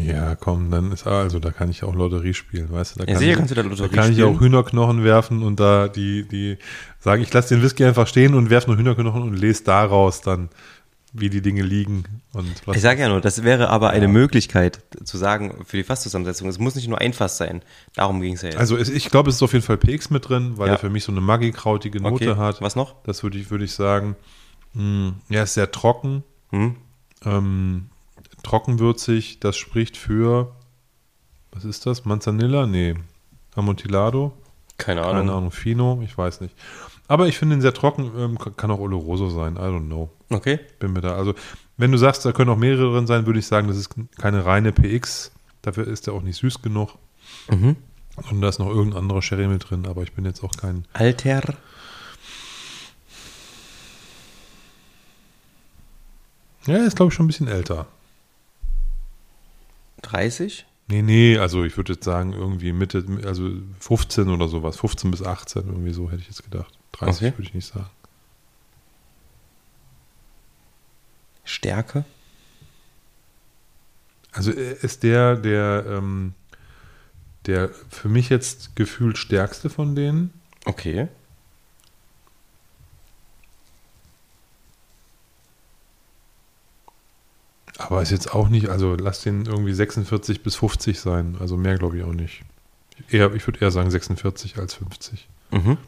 [0.00, 3.00] Ja, komm, dann ist also, da kann ich auch Lotterie spielen, weißt du?
[3.00, 4.34] Da Ja, kann sicher ich, kannst du da Lotterie kann ich spielen.
[4.36, 6.56] auch Hühnerknochen werfen und da die, die
[7.00, 10.48] sagen, ich lasse den Whisky einfach stehen und werfe nur Hühnerknochen und lese daraus dann,
[11.12, 12.76] wie die Dinge liegen und was.
[12.76, 16.48] Ich sage ja nur, das wäre aber eine Möglichkeit zu sagen für die Fasszusammensetzung.
[16.48, 17.60] Es muss nicht nur ein Fass sein.
[17.94, 18.58] Darum ging es ja jetzt.
[18.58, 20.72] also es, ich glaube, es ist auf jeden Fall PX mit drin, weil Ja.
[20.74, 22.40] er für mich so eine Maggi-krautige Note okay.
[22.40, 22.62] hat.
[22.62, 22.94] Was noch?
[23.04, 24.16] Das würde ich, würde ich sagen.
[24.74, 26.76] Mh, er ist sehr trocken, Hm?
[27.24, 27.86] ähm,
[28.42, 29.40] trockenwürzig.
[29.40, 30.52] Das spricht für,
[31.52, 32.04] was ist das?
[32.04, 32.66] Manzanilla?
[32.66, 32.94] Nee.
[33.54, 34.32] Amontillado?
[34.76, 35.36] Keine Keine Ahnung.
[35.36, 36.54] Ahnung, Fino, ich weiß nicht.
[37.06, 40.10] Aber ich finde ihn sehr trocken, ähm, kann auch Oloroso sein, I don't know.
[40.30, 40.58] Okay.
[40.78, 41.14] Bin mir da.
[41.14, 41.34] Also,
[41.76, 44.44] wenn du sagst, da können auch mehrere drin sein, würde ich sagen, das ist keine
[44.44, 45.30] reine PX.
[45.62, 46.90] Dafür ist er auch nicht süß genug.
[47.50, 47.76] Mhm.
[48.30, 50.86] Und da ist noch irgendein anderer Sherry mit drin, aber ich bin jetzt auch kein.
[50.92, 51.54] Alter.
[56.66, 57.86] Ja, er ist, glaube ich, schon ein bisschen älter.
[60.02, 60.66] 30?
[60.88, 63.50] Nee, nee, also ich würde jetzt sagen, irgendwie Mitte, also
[63.80, 64.76] 15 oder sowas.
[64.76, 66.72] 15 bis 18, irgendwie so hätte ich jetzt gedacht.
[66.92, 67.38] 30 Okay.
[67.38, 67.88] würde ich nicht sagen.
[71.44, 72.04] Stärke?
[74.32, 76.34] Also ist der, der, ähm,
[77.46, 80.32] der für mich jetzt gefühlt stärkste von denen.
[80.64, 81.08] Okay.
[87.78, 91.36] Aber ist jetzt auch nicht, also lass den irgendwie 46 bis 50 sein.
[91.40, 92.42] Also mehr glaube ich auch nicht.
[93.10, 95.28] Eher, ich würde eher sagen 46 als 50.
[95.50, 95.78] Mhm.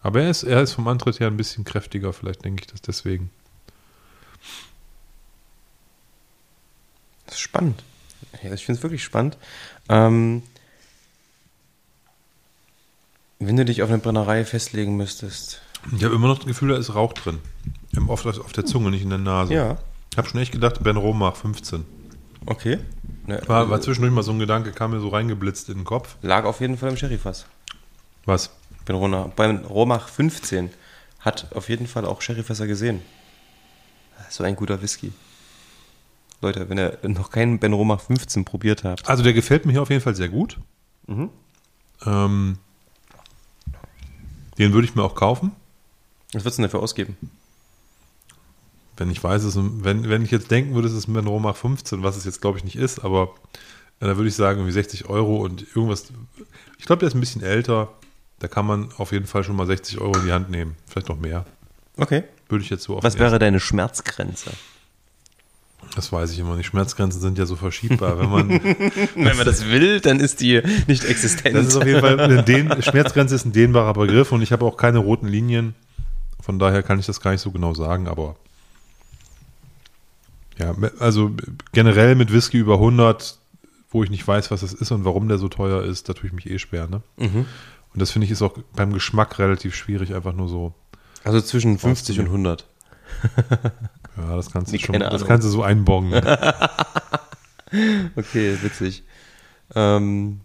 [0.00, 2.82] Aber er ist, er ist vom Antritt her ein bisschen kräftiger, vielleicht denke ich das
[2.82, 3.30] deswegen.
[7.26, 7.82] Das ist spannend.
[8.42, 9.38] Ja, ich finde es wirklich spannend.
[9.88, 10.42] Ähm,
[13.38, 15.60] wenn du dich auf eine Brennerei festlegen müsstest.
[15.96, 17.40] Ich habe immer noch das Gefühl, da ist Rauch drin.
[18.06, 19.54] Oft auf der Zunge, nicht in der Nase.
[19.54, 19.78] Ja.
[20.14, 21.84] Ich habe schon echt gedacht, Ben Romach 15.
[22.46, 22.78] Okay.
[23.26, 26.14] Ne, War, war zwischendurch mal so ein Gedanke, kam mir so reingeblitzt in den Kopf.
[26.22, 27.46] lag auf jeden Fall im Sherryfass.
[28.24, 28.50] Was?
[28.84, 30.70] Ben Rona, beim Romach 15
[31.18, 33.02] hat auf jeden Fall auch Sherryfässer gesehen.
[34.30, 35.12] So ein guter Whisky.
[36.40, 39.08] Leute, wenn ihr noch keinen Ben Romach 15 probiert habt.
[39.08, 40.60] Also der gefällt mir hier auf jeden Fall sehr gut.
[41.08, 41.28] Mhm.
[42.06, 42.58] Ähm,
[44.58, 45.50] den würde ich mir auch kaufen.
[46.32, 47.16] Was würdest du denn dafür ausgeben?
[48.96, 52.02] Wenn ich weiß, es, wenn, wenn ich jetzt denken würde, es ist ein Romach 15,
[52.02, 53.34] was es jetzt glaube ich nicht ist, aber
[54.00, 56.06] äh, da würde ich sagen, irgendwie 60 Euro und irgendwas.
[56.78, 57.88] Ich glaube, der ist ein bisschen älter.
[58.40, 60.76] Da kann man auf jeden Fall schon mal 60 Euro in die Hand nehmen.
[60.86, 61.44] Vielleicht noch mehr.
[61.96, 62.24] Okay.
[62.48, 64.50] Würde ich jetzt so auf Was wäre deine Schmerzgrenze?
[64.50, 66.66] ersten- Das weiß ich immer nicht.
[66.66, 68.18] Schmerzgrenzen sind ja so verschiebbar.
[68.18, 68.48] Wenn man,
[69.14, 71.54] Wenn man das will, dann ist die nicht existent.
[71.56, 74.64] das ist auf jeden Fall, eine Den Schmerzgrenze ist ein dehnbarer Begriff und ich habe
[74.64, 75.74] auch keine roten Linien.
[76.40, 78.36] Von daher kann ich das gar nicht so genau sagen, aber
[80.58, 81.32] ja, also
[81.72, 83.38] generell mit Whisky über 100,
[83.90, 86.26] wo ich nicht weiß, was das ist und warum der so teuer ist, da tue
[86.28, 86.86] ich mich eh schwer.
[86.88, 87.02] Ne?
[87.16, 87.46] Mhm.
[87.92, 90.74] Und das finde ich ist auch beim Geschmack relativ schwierig, einfach nur so.
[91.22, 92.66] Also zwischen 50 und 100.
[94.16, 96.12] Ja, das kannst du Nee, schon, das kannst du so einbongen.
[98.16, 99.02] Okay, witzig.
[99.74, 100.40] Ähm,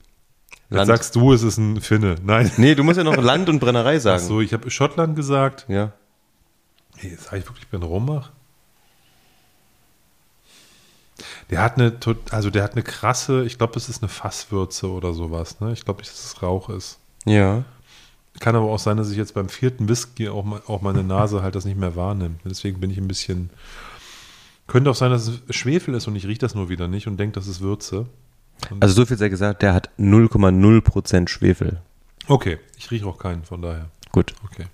[0.71, 2.15] Jetzt sagst du, es ist ein Finne.
[2.23, 2.51] Nein.
[2.57, 4.23] Nee, du musst ja noch Land und Brennerei Ach sagen.
[4.23, 5.65] so, ich habe Schottland gesagt.
[5.67, 5.93] Ja.
[6.95, 8.31] Hey, sag ich wirklich Ben Romach?
[11.49, 11.93] Der hat eine,
[12.31, 15.73] also der hat eine krasse, ich glaube, es ist eine Fasswürze oder sowas, ne?
[15.73, 16.99] Ich glaube nicht, dass es Rauch ist.
[17.25, 17.63] Ja.
[18.39, 21.41] Kann aber auch sein, dass ich jetzt beim vierten Whisky auch, mal, auch meine Nase
[21.41, 22.39] halt das nicht mehr wahrnimmt.
[22.45, 23.49] Deswegen bin ich ein bisschen.
[24.67, 27.17] Könnte auch sein, dass es Schwefel ist und ich rieche das nur wieder nicht und
[27.17, 28.05] denke, das ist Würze.
[28.79, 31.81] Also so viel sei gesagt, der hat 0,0% Schwefel.
[32.27, 33.89] Okay, ich rieche auch keinen, von daher.
[34.11, 34.35] Gut.
[34.45, 34.65] Okay.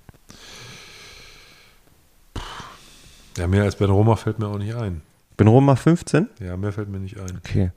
[3.38, 5.02] Ja, mehr als Ben Romach fällt mir auch nicht ein.
[5.38, 6.30] Bin Roma 15?
[6.40, 7.38] Ja, mehr fällt mir nicht ein.
[7.38, 7.72] Okay.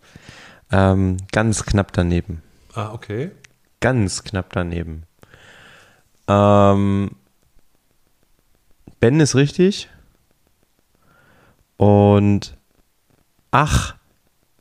[0.71, 2.43] Ähm, ganz knapp daneben.
[2.75, 3.33] Ah, okay.
[3.81, 5.05] Ganz knapp daneben.
[6.29, 7.11] Ähm,
[9.01, 9.89] ben ist richtig.
[11.77, 12.57] Und
[13.51, 13.95] ach,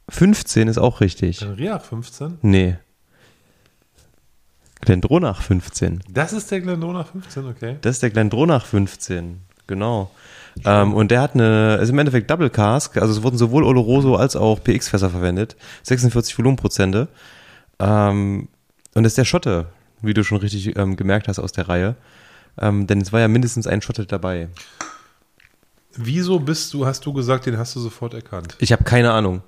[0.09, 1.43] 15 ist auch richtig.
[1.43, 2.37] Riach 15.
[2.41, 2.77] Nee.
[4.81, 6.03] Glendronach 15.
[6.09, 7.77] Das ist der Glendronach 15, okay.
[7.81, 10.11] Das ist der Glendronach 15, genau.
[10.65, 14.15] Ähm, und der hat eine, ist im Endeffekt Double Cask, also es wurden sowohl Oloroso
[14.15, 17.07] als auch PX-Fässer verwendet, 46 Volumenprozente.
[17.79, 18.47] Ähm,
[18.95, 19.67] und das ist der Schotte,
[20.01, 21.95] wie du schon richtig ähm, gemerkt hast aus der Reihe.
[22.59, 24.49] Ähm, denn es war ja mindestens ein Schotte dabei.
[25.95, 28.55] Wieso bist du, hast du gesagt, den hast du sofort erkannt?
[28.59, 29.41] Ich habe keine Ahnung.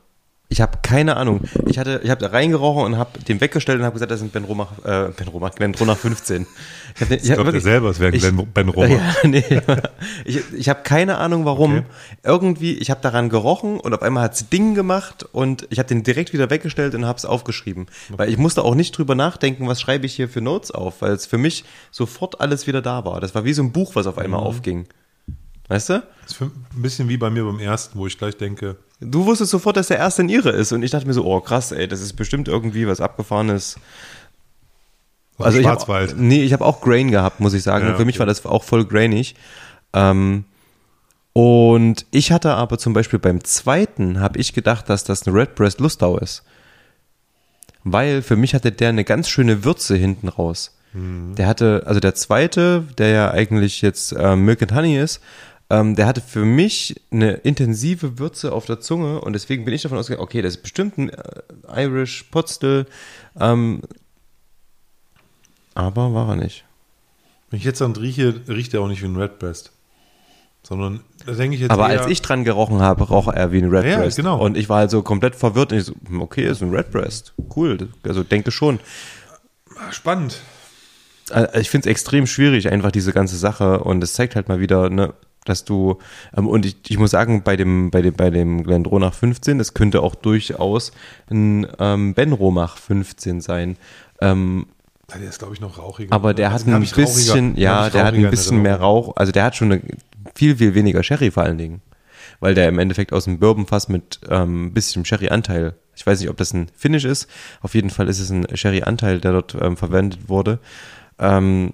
[0.51, 1.41] Ich habe keine Ahnung.
[1.67, 4.33] Ich hatte, ich habe da reingerochen und habe den weggestellt und habe gesagt, das sind
[4.33, 6.47] Ben Romach, äh, Ben Romach, Ben Romach 15.
[6.95, 8.89] Ich, hab, ich, ich glaube selber, es wäre Ben, ben Romach.
[8.89, 9.43] Ja, nee,
[10.25, 11.77] ich ich habe keine Ahnung, warum.
[11.77, 11.85] Okay.
[12.23, 15.87] Irgendwie, ich habe daran gerochen und auf einmal hat es Ding gemacht und ich habe
[15.87, 17.83] den direkt wieder weggestellt und habe es aufgeschrieben.
[18.07, 18.17] Okay.
[18.17, 21.11] Weil ich musste auch nicht drüber nachdenken, was schreibe ich hier für Notes auf, weil
[21.11, 23.21] es für mich sofort alles wieder da war.
[23.21, 24.47] Das war wie so ein Buch, was auf einmal mhm.
[24.47, 24.87] aufging.
[25.69, 26.03] Weißt du?
[26.23, 29.51] Das ist ein bisschen wie bei mir beim ersten, wo ich gleich denke, Du wusstest
[29.51, 31.87] sofort, dass der erste ein Ire ist und ich dachte mir so, oh krass, ey,
[31.87, 33.77] das ist bestimmt irgendwie was abgefahrenes.
[35.37, 36.11] Also ich Schwarzwald.
[36.11, 37.87] Hab, nee, ich habe auch Grain gehabt, muss ich sagen.
[37.87, 39.35] Ja, Für mich war das auch voll grainig.
[39.93, 40.43] Ähm,
[41.31, 45.79] und ich hatte aber zum Beispiel beim zweiten, habe ich gedacht, dass das ein Redbreast
[45.79, 46.43] Lustau ist.
[47.85, 50.77] Weil für mich hatte der eine ganz schöne Würze hinten raus.
[50.91, 51.35] Mhm.
[51.35, 55.21] Der hatte, also der zweite, der ja eigentlich jetzt äh, Milk and Honey ist,
[55.69, 59.83] ähm, der hatte für mich eine intensive Würze auf der Zunge und deswegen bin ich
[59.83, 62.87] davon ausgegangen, okay, das ist bestimmt ein äh, Irish Potstill,
[63.39, 63.81] ähm,
[65.75, 66.65] aber war er nicht.
[67.49, 69.71] Wenn ich jetzt dann rieche, riecht er auch nicht wie ein Redbreast.
[70.61, 71.71] Sondern da denke ich jetzt.
[71.71, 74.17] Aber als ich dran gerochen habe, roch er wie ein Redbreast.
[74.17, 74.43] Ja, genau.
[74.43, 77.33] Und ich war halt so komplett verwirrt und ich so, hm, okay, ist ein Redbreast.
[77.55, 77.89] Cool.
[78.03, 78.79] Also denke schon.
[79.89, 80.41] Spannend.
[81.31, 83.79] Äh, ich finde es extrem schwierig, einfach diese ganze Sache.
[83.79, 85.13] Und es zeigt halt mal wieder, ne,
[85.49, 85.97] dass du,
[86.35, 89.73] ähm, und ich, ich muss sagen, bei dem, bei dem, bei dem Glendronach 15, das
[89.73, 90.91] könnte auch durchaus
[91.29, 93.77] ein ähm, Benromach 15 sein.
[94.21, 94.67] Ähm,
[95.17, 96.13] der ist, glaube ich, noch rauchiger.
[96.13, 99.55] Aber der hat ein bisschen, ja, der hat ein bisschen mehr Rauch, also der hat
[99.55, 99.81] schon eine,
[100.35, 101.81] viel, viel weniger Sherry vor allen Dingen.
[102.39, 106.37] Weil der im Endeffekt aus dem Bourbonfass mit ähm, bisschen Sherry-Anteil, ich weiß nicht, ob
[106.37, 107.27] das ein Finish ist,
[107.61, 110.59] auf jeden Fall ist es ein Sherry-Anteil, der dort ähm, verwendet wurde.
[111.17, 111.73] Ähm,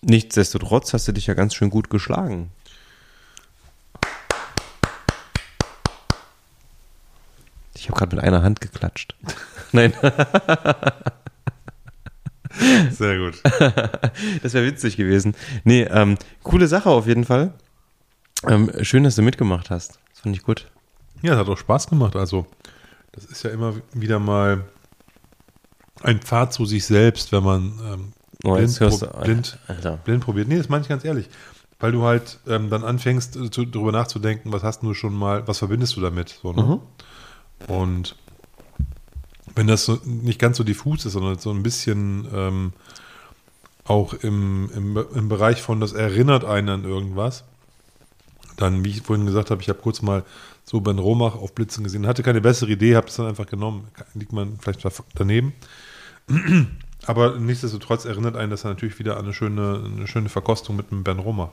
[0.00, 2.50] nichtsdestotrotz hast du dich ja ganz schön gut geschlagen.
[7.86, 9.14] Ich habe gerade mit einer Hand geklatscht.
[9.72, 9.92] Nein.
[12.90, 13.40] Sehr gut.
[14.42, 15.36] Das wäre witzig gewesen.
[15.62, 17.52] Nee, ähm, coole Sache auf jeden Fall.
[18.44, 20.00] Ähm, schön, dass du mitgemacht hast.
[20.10, 20.66] Das fand ich gut.
[21.22, 22.16] Ja, es hat auch Spaß gemacht.
[22.16, 22.46] Also,
[23.12, 24.64] das ist ja immer wieder mal
[26.02, 29.58] ein Pfad zu sich selbst, wenn man ähm, oh, blind, pro, du, blind,
[30.04, 30.48] blind, probiert.
[30.48, 31.28] Nee, das meine ich ganz ehrlich.
[31.78, 35.46] Weil du halt ähm, dann anfängst, äh, zu, darüber nachzudenken, was hast du schon mal,
[35.46, 36.40] was verbindest du damit?
[36.42, 36.62] So, ne?
[36.62, 36.80] mhm.
[37.68, 38.16] Und
[39.54, 42.72] wenn das so nicht ganz so diffus ist, sondern so ein bisschen ähm,
[43.84, 47.44] auch im, im, im Bereich von, das erinnert einen an irgendwas,
[48.56, 50.24] dann, wie ich vorhin gesagt habe, ich habe kurz mal
[50.64, 53.88] so Ben Romach auf Blitzen gesehen, hatte keine bessere Idee, habe es dann einfach genommen.
[54.14, 55.52] Liegt man vielleicht daneben.
[57.06, 61.04] Aber nichtsdestotrotz erinnert einen das natürlich wieder an eine schöne, eine schöne Verkostung mit einem
[61.04, 61.52] Ben Romach.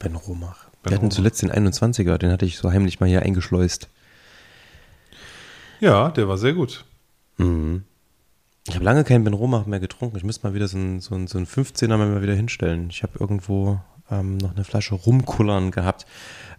[0.00, 0.67] Ben Romach.
[0.84, 3.88] Wir hatten zuletzt den 21er, den hatte ich so heimlich mal hier eingeschleust.
[5.80, 6.84] Ja, der war sehr gut.
[7.36, 7.84] Mhm.
[8.66, 10.16] Ich habe lange keinen Ben Romach mehr getrunken.
[10.16, 12.88] Ich müsste mal wieder so einen, so so einen 15er mal wieder hinstellen.
[12.90, 13.80] Ich habe irgendwo
[14.10, 16.06] ähm, noch eine Flasche rumkullern gehabt.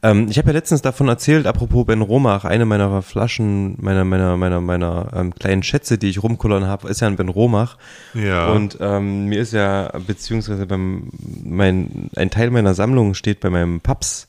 [0.01, 4.37] Ähm, ich habe ja letztens davon erzählt, apropos Ben Romach, eine meiner Flaschen, meiner, meiner,
[4.37, 7.77] meiner, meiner ähm, kleinen Schätze, die ich rumkullern habe, ist ja ein Ben Romach.
[8.13, 8.51] Ja.
[8.51, 11.09] Und ähm, mir ist ja, beziehungsweise beim,
[11.43, 14.28] mein, ein Teil meiner Sammlung steht bei meinem Paps.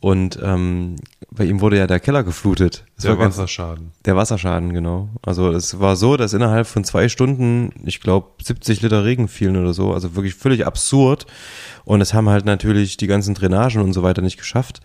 [0.00, 0.96] Und ähm,
[1.30, 2.84] bei ihm wurde ja der Keller geflutet.
[2.96, 3.92] Das der Wasserschaden.
[4.04, 5.08] der Wasserschaden, genau.
[5.22, 9.56] Also es war so, dass innerhalb von zwei Stunden, ich glaube, 70 Liter Regen fielen
[9.56, 9.92] oder so.
[9.92, 11.26] Also wirklich völlig absurd.
[11.84, 14.80] Und es haben halt natürlich die ganzen Drainagen und so weiter nicht geschafft.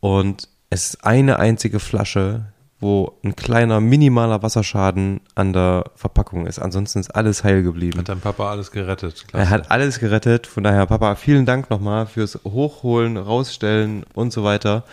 [0.00, 2.46] Und es ist eine einzige Flasche,
[2.78, 6.58] wo ein kleiner, minimaler Wasserschaden an der Verpackung ist.
[6.58, 7.98] Ansonsten ist alles heil geblieben.
[7.98, 9.26] Hat dein Papa alles gerettet?
[9.28, 9.44] Klasse.
[9.44, 10.46] Er hat alles gerettet.
[10.46, 14.84] Von daher, Papa, vielen Dank nochmal fürs Hochholen, Rausstellen und so weiter.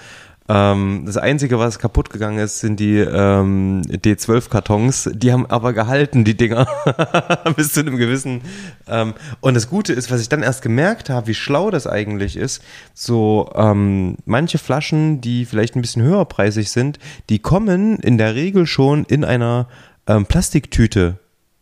[0.49, 5.11] Ähm, das Einzige, was kaputt gegangen ist, sind die ähm, D12-Kartons.
[5.13, 6.67] Die haben aber gehalten, die Dinger,
[7.55, 8.41] bis zu einem gewissen.
[8.87, 12.35] Ähm, und das Gute ist, was ich dann erst gemerkt habe, wie schlau das eigentlich
[12.35, 12.61] ist,
[12.93, 16.99] so ähm, manche Flaschen, die vielleicht ein bisschen höherpreisig sind,
[17.29, 19.69] die kommen in der Regel schon in einer
[20.07, 21.19] ähm, Plastiktüte.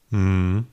[0.09, 0.65] Mhm.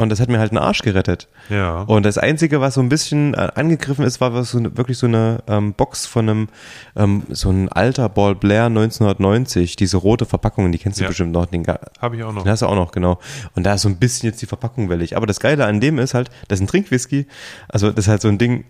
[0.00, 1.26] Und das hat mir halt einen Arsch gerettet.
[1.48, 1.80] Ja.
[1.80, 5.08] Und das Einzige, was so ein bisschen äh, angegriffen ist, war so eine, wirklich so
[5.08, 6.48] eine ähm, Box von einem,
[6.94, 11.08] ähm, so ein alter Ball Blair 1990, diese rote Verpackung, die kennst du ja.
[11.08, 11.46] bestimmt noch.
[11.46, 12.44] Den Habe ich auch noch.
[12.44, 13.18] Den hast du auch noch, genau.
[13.56, 15.16] Und da ist so ein bisschen jetzt die Verpackung wellig.
[15.16, 17.26] Aber das Geile an dem ist halt, das ist ein Trinkwhisky.
[17.68, 18.66] Also das ist halt so ein Ding,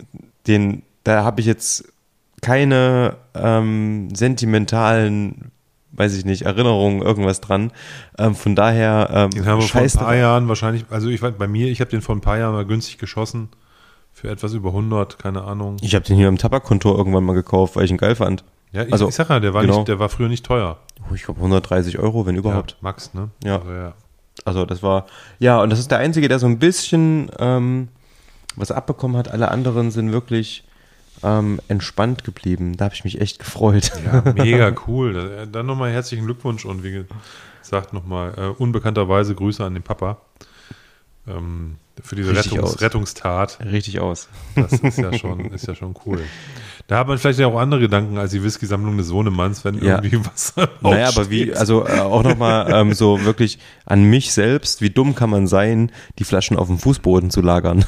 [0.46, 1.92] den, da habe ich jetzt
[2.40, 5.50] keine ähm, sentimentalen
[5.98, 7.72] weiß ich nicht, Erinnerungen, irgendwas dran.
[8.18, 11.48] Ähm, von daher, ähm, den haben wir vor ein paar Jahren wahrscheinlich, also ich bei
[11.48, 13.48] mir, ich habe den vor ein paar Jahren mal günstig geschossen.
[14.12, 15.76] Für etwas über 100, keine Ahnung.
[15.80, 18.42] Ich habe den hier im Tabakkontor irgendwann mal gekauft, weil ich ihn geil fand.
[18.72, 19.76] Ja, ich, Also, ich sag ja, der war, genau.
[19.76, 20.78] nicht, der war früher nicht teuer.
[21.08, 22.72] Oh, ich glaube 130 Euro, wenn überhaupt.
[22.72, 23.30] Ja, Max, ne?
[23.44, 23.60] Ja.
[23.60, 23.92] Also, ja.
[24.44, 25.06] Also das war,
[25.38, 27.88] ja, und das ist der Einzige, der so ein bisschen ähm,
[28.56, 29.30] was abbekommen hat.
[29.30, 30.64] Alle anderen sind wirklich
[31.22, 32.76] ähm, entspannt geblieben.
[32.76, 33.92] Da habe ich mich echt gefreut.
[34.04, 35.12] Ja, mega cool.
[35.14, 37.04] Da- Dann nochmal herzlichen Glückwunsch und wie
[37.62, 40.18] gesagt nochmal äh, unbekannterweise Grüße an den Papa
[41.26, 42.80] ähm, für diese Rettungs.
[42.80, 43.58] Rettungstat.
[43.64, 44.28] Richtig aus.
[44.54, 46.20] Das ist ja schon, ist ja schon cool.
[46.86, 49.96] Da hat man vielleicht ja auch andere Gedanken als die Whisky-Sammlung des Sohnemanns, wenn Ja.
[50.02, 54.80] irgendwie was Naja, aber wie, also äh, auch nochmal ähm, so wirklich an mich selbst,
[54.80, 57.84] wie dumm kann man sein, die Flaschen auf dem Fußboden zu lagern.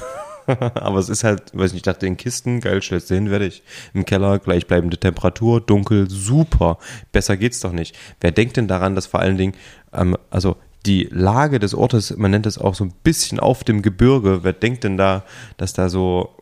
[0.74, 3.46] aber es ist halt, weiß nicht, ich dachte in Kisten, geil, stellst du hin, werde
[3.46, 3.62] ich.
[3.94, 6.78] Im Keller, gleichbleibende Temperatur, dunkel, super.
[7.12, 7.96] Besser geht's doch nicht.
[8.20, 9.54] Wer denkt denn daran, dass vor allen Dingen,
[9.92, 10.56] ähm, also
[10.86, 14.52] die Lage des Ortes, man nennt es auch so ein bisschen auf dem Gebirge, wer
[14.52, 15.24] denkt denn da,
[15.56, 16.34] dass da so,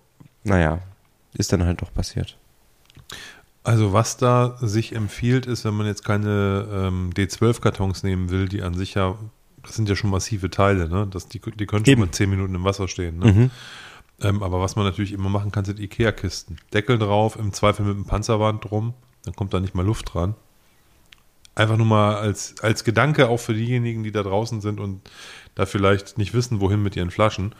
[0.44, 0.80] naja,
[1.34, 2.36] ist dann halt doch passiert.
[3.64, 8.62] Also was da sich empfiehlt, ist, wenn man jetzt keine ähm, D12-Kartons nehmen will, die
[8.62, 9.16] an sich ja,
[9.62, 11.06] das sind ja schon massive Teile, ne?
[11.10, 12.00] Das, die, die können schon Eben.
[12.00, 13.18] mal zehn Minuten im Wasser stehen.
[13.18, 13.32] Ne?
[13.32, 13.50] Mhm.
[14.20, 16.58] Ähm, aber was man natürlich immer machen kann, sind Ikea-Kisten.
[16.72, 20.34] Deckel drauf, im Zweifel mit einem Panzerwand drum, dann kommt da nicht mal Luft dran.
[21.54, 25.00] Einfach nur mal als, als Gedanke auch für diejenigen, die da draußen sind und
[25.56, 27.54] da vielleicht nicht wissen, wohin mit ihren Flaschen.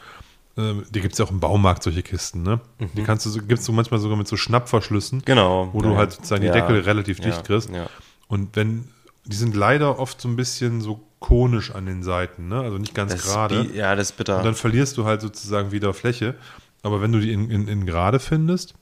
[0.57, 2.59] Ähm, die gibt es ja auch im Baumarkt, solche Kisten, ne?
[2.95, 5.69] Die kannst du, gibt's du manchmal sogar mit so Schnappverschlüssen, Genau.
[5.73, 5.97] wo du Ja.
[5.97, 6.53] halt sozusagen Ja.
[6.53, 7.43] die Deckel relativ dicht Ja.
[7.43, 7.69] kriegst.
[7.71, 7.87] Ja.
[8.27, 8.87] Und wenn,
[9.25, 12.61] die sind leider oft so ein bisschen so konisch an den Seiten, ne?
[12.61, 13.69] Also nicht ganz Das gerade.
[13.73, 14.37] Ja, das ist bitter.
[14.37, 16.35] Und dann verlierst du halt sozusagen wieder Fläche.
[16.81, 18.73] Aber wenn du die in, in, in gerade findest,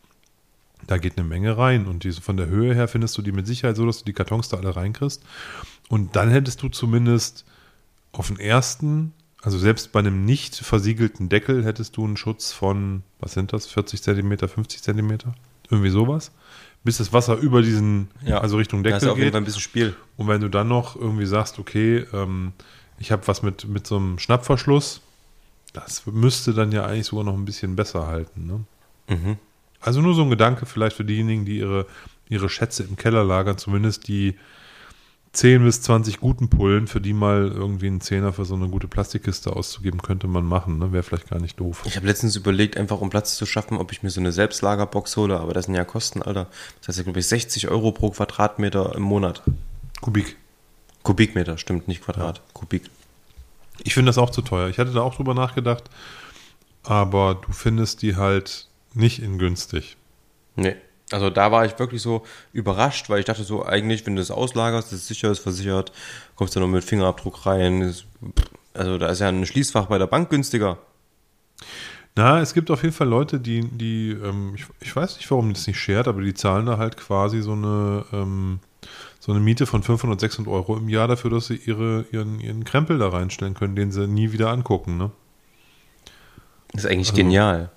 [0.86, 1.88] da geht eine Menge rein.
[1.88, 4.14] Und diese, von der Höhe her findest du die mit Sicherheit so, dass du die
[4.14, 5.24] Kartons da alle reinkriegst.
[5.90, 7.46] Und dann hättest du zumindest
[8.12, 13.04] auf den ersten, also selbst bei einem nicht versiegelten Deckel, hättest du einen Schutz von,
[13.20, 15.34] was sind das, 40 Zentimeter, 50 Zentimeter?
[15.70, 16.32] Irgendwie sowas.
[16.84, 18.40] Bis das Wasser über diesen, Ja.
[18.40, 19.36] also Richtung ist Deckel auf jeden geht.
[19.36, 19.96] Ein bisschen Spiel.
[20.16, 22.54] Und wenn du dann noch irgendwie sagst, okay, ähm,
[23.00, 25.02] ich habe was mit, mit so einem Schnappverschluss,
[25.74, 28.48] das müsste dann ja eigentlich sogar noch ein bisschen besser halten.
[28.48, 29.16] Ne?
[29.16, 29.38] Mhm.
[29.82, 31.86] Also nur so ein Gedanke vielleicht für diejenigen, die ihre,
[32.30, 34.36] ihre Schätze im Keller lagern, zumindest die
[35.38, 38.88] 10 bis 20 guten Pullen, für die mal irgendwie einen Zehner für so eine gute
[38.88, 40.80] Plastikkiste auszugeben, könnte man machen.
[40.80, 40.92] Ne?
[40.92, 41.84] Wäre vielleicht gar nicht doof.
[41.86, 45.16] Ich habe letztens überlegt, einfach um Platz zu schaffen, ob ich mir so eine Selbstlagerbox
[45.16, 46.48] hole, aber das sind ja Kosten, Alter.
[46.80, 49.44] Das heißt ja, glaube ich, 60 Euro pro Quadratmeter im Monat.
[50.02, 50.38] Kubik.
[51.04, 52.42] Kubikmeter, stimmt, nicht Quadrat.
[52.54, 52.90] Kubik.
[53.84, 54.70] Ich finde das auch zu teuer.
[54.70, 55.84] Ich hatte da auch drüber nachgedacht,
[56.82, 59.98] aber du findest die halt nicht in günstig.
[60.56, 60.78] Nee.
[61.12, 64.32] Also da war ich wirklich so überrascht, weil ich dachte so, eigentlich, wenn du das
[64.32, 65.92] auslagerst, das ist sicher, ist versichert,
[66.36, 67.82] kommst du noch mit Fingerabdruck rein.
[67.82, 68.06] Ist,
[68.74, 70.78] also da ist ja ein Schließfach bei der Bank günstiger.
[72.16, 75.54] Na, es gibt auf jeden Fall Leute, die, die ähm, ich, ich weiß nicht, warum
[75.54, 78.60] das nicht schert, aber die zahlen da halt quasi so eine, ähm,
[79.20, 82.64] so eine Miete von 500, 600 Euro im Jahr dafür, dass sie ihre, ihren, ihren
[82.66, 84.98] Krempel da reinstellen können, den sie nie wieder angucken.
[84.98, 85.12] Ne?
[86.74, 87.70] Das ist eigentlich Also- genial.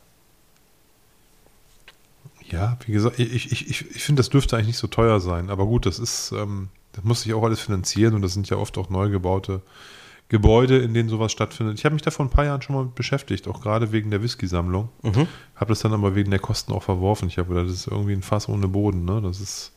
[2.51, 5.51] Ja, wie gesagt, ich, ich, ich, ich finde, das dürfte eigentlich nicht so teuer sein.
[5.51, 8.57] Aber gut, das ist, ähm, das muss sich auch alles finanzieren und das sind ja
[8.57, 9.63] oft auch neu gebaute
[10.29, 11.79] Gebäude, in denen sowas stattfindet.
[11.79, 14.11] Ich habe mich da vor ein paar Jahren schon mal mit beschäftigt, auch gerade wegen
[14.13, 14.89] der Whisky-Sammlung.
[15.03, 15.27] Mhm.
[15.57, 17.27] Habe das dann aber wegen der Kosten auch verworfen.
[17.29, 19.05] Ich habe gedacht, das ist irgendwie ein Fass ohne Boden.
[19.05, 19.21] Ne?
[19.23, 19.73] Das ist,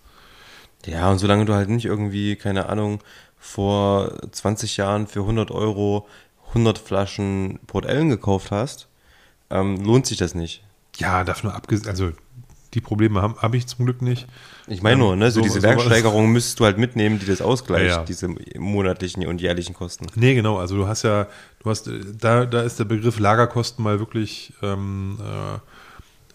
[0.85, 2.99] Ja, und solange du halt nicht irgendwie, keine Ahnung,
[3.39, 6.07] vor 20 Jahren für 100 Euro
[6.49, 8.87] 100 Flaschen Port Ellen gekauft hast,
[9.49, 10.63] ähm, lohnt sich das nicht.
[10.97, 12.11] ja, darf nur abgesehen, also
[12.73, 14.27] die Probleme habe hab ich zum Glück nicht.
[14.67, 17.41] Ich meine nur, ne, so, so- diese sowas- Werksteigerung müsstest du halt mitnehmen, die das
[17.41, 18.03] ausgleicht, Ja, ja.
[18.03, 20.07] diese monatlichen und jährlichen Kosten.
[20.15, 21.27] Nee, genau, also du hast ja,
[21.63, 25.19] du hast, äh, da, da ist der Begriff Lagerkosten mal wirklich, ähm,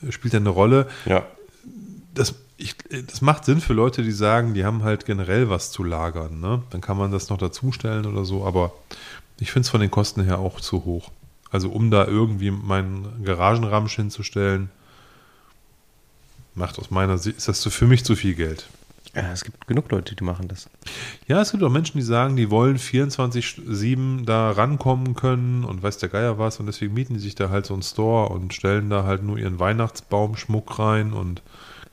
[0.07, 0.87] äh, spielt ja eine Rolle.
[1.07, 1.25] Ja.
[2.15, 2.75] das, ich,
[3.07, 6.41] das macht Sinn für Leute, die sagen, die haben halt generell was zu lagern.
[6.41, 6.63] Ne?
[6.71, 8.73] Dann kann man das noch dazustellen oder so, aber
[9.39, 11.11] ich finde es von den Kosten her auch zu hoch.
[11.51, 14.71] Also um da irgendwie meinen Garagenramsch hinzustellen,
[16.59, 18.67] macht aus meiner Sicht, ist das für mich zu viel Geld.
[19.15, 20.69] ja, es gibt genug Leute, die machen das.
[21.27, 25.99] Ja, es gibt auch Menschen, die sagen, die wollen 24-7 da rankommen können und weiß
[25.99, 28.91] der Geier was und deswegen mieten die sich da halt so einen Store und stellen
[28.91, 31.43] da halt nur ihren Weihnachtsbaumschmuck rein und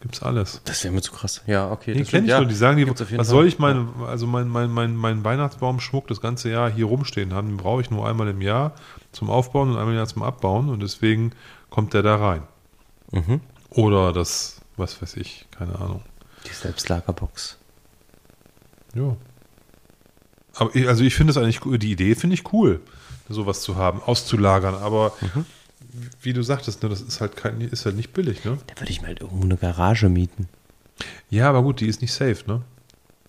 [0.02, 0.62] gibt's alles.
[0.66, 1.42] Das wäre mir zu krass.
[1.48, 1.94] Ja, okay.
[1.94, 2.38] Die das kenne ich ja.
[2.38, 3.26] schon, die sagen, die, was Fall.
[3.26, 7.48] soll ich mein, also mein, mein, mein, mein Weihnachtsbaumschmuck das ganze Jahr hier rumstehen haben?
[7.48, 8.74] Den brauche ich nur einmal im Jahr
[9.12, 11.32] zum Aufbauen und einmal im Jahr zum Abbauen und deswegen
[11.70, 12.44] kommt der da rein.
[13.12, 13.42] Mhm.
[13.72, 16.02] Oder das, was weiß ich, keine Ahnung.
[16.48, 17.58] Die Selbstlagerbox.
[18.94, 19.16] Ja.
[20.56, 22.82] Aber ich, also ich finde es eigentlich, cool- die Idee finde ich cool,
[23.30, 25.46] sowas zu haben, auszulagern, aber Mhm.
[26.22, 28.58] wie du sagtest, ne, das ist halt kein, ist halt nicht billig, ne?
[28.68, 30.48] Da würde ich mir halt irgendwo eine Garage mieten.
[31.30, 32.62] Ja, aber gut, die ist nicht safe, ne?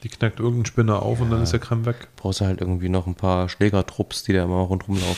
[0.02, 2.08] Die knackt irgendein Spinner auf und dann ist der Kram weg.
[2.16, 5.16] Brauchst du halt irgendwie noch ein paar Schlägertrupps, die da immer rundherum laufen.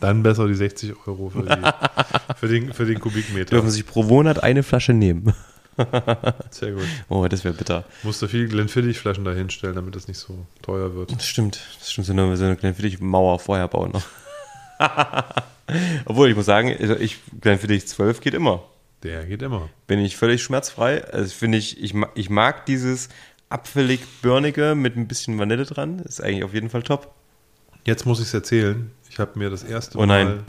[0.00, 3.50] Dann besser die 60 Euro für, die, für, den, für den Kubikmeter.
[3.50, 5.34] Dürfen sich pro Monat eine Flasche nehmen.
[6.50, 6.86] Sehr gut.
[7.08, 7.84] Oh, das wäre bitter.
[8.02, 11.12] Musst du viel Glenfiddich-Flaschen da hinstellen, damit das nicht so teuer wird.
[11.12, 11.60] Das stimmt.
[11.78, 12.06] Das stimmt.
[12.06, 14.04] So eine, so eine Glenfiddich-Mauer vorher bauen noch.
[16.04, 18.64] Obwohl, ich muss sagen, also ich, Glenfiddich 12 geht immer.
[19.02, 19.68] Der geht immer.
[19.86, 21.04] Bin ich völlig schmerzfrei.
[21.04, 23.08] Also finde ich, ich, ich mag dieses
[23.48, 26.00] apfelig börnige mit ein bisschen Vanille dran.
[26.00, 27.14] Ist eigentlich auf jeden Fall top.
[27.88, 28.90] Jetzt muss ich es erzählen.
[29.08, 30.26] Ich habe mir das erste Oh nein.
[30.26, 30.44] Mal.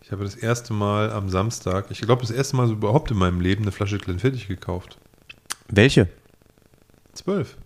[0.00, 3.16] Ich habe das erste Mal am Samstag, ich glaube das erste Mal so überhaupt in
[3.16, 4.96] meinem Leben eine Flasche Glenfiddich gekauft.
[5.66, 6.08] Welche?
[7.14, 7.56] Zwölf.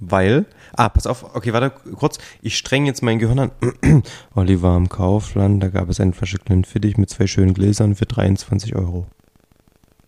[0.00, 0.44] Weil,
[0.74, 3.52] ah, pass auf, okay, warte kurz, ich streng jetzt mein Gehirn an.
[4.34, 8.76] Oliver am Kaufland, da gab es eine Flasche Glenfiddich mit zwei schönen Gläsern für 23
[8.76, 9.06] Euro.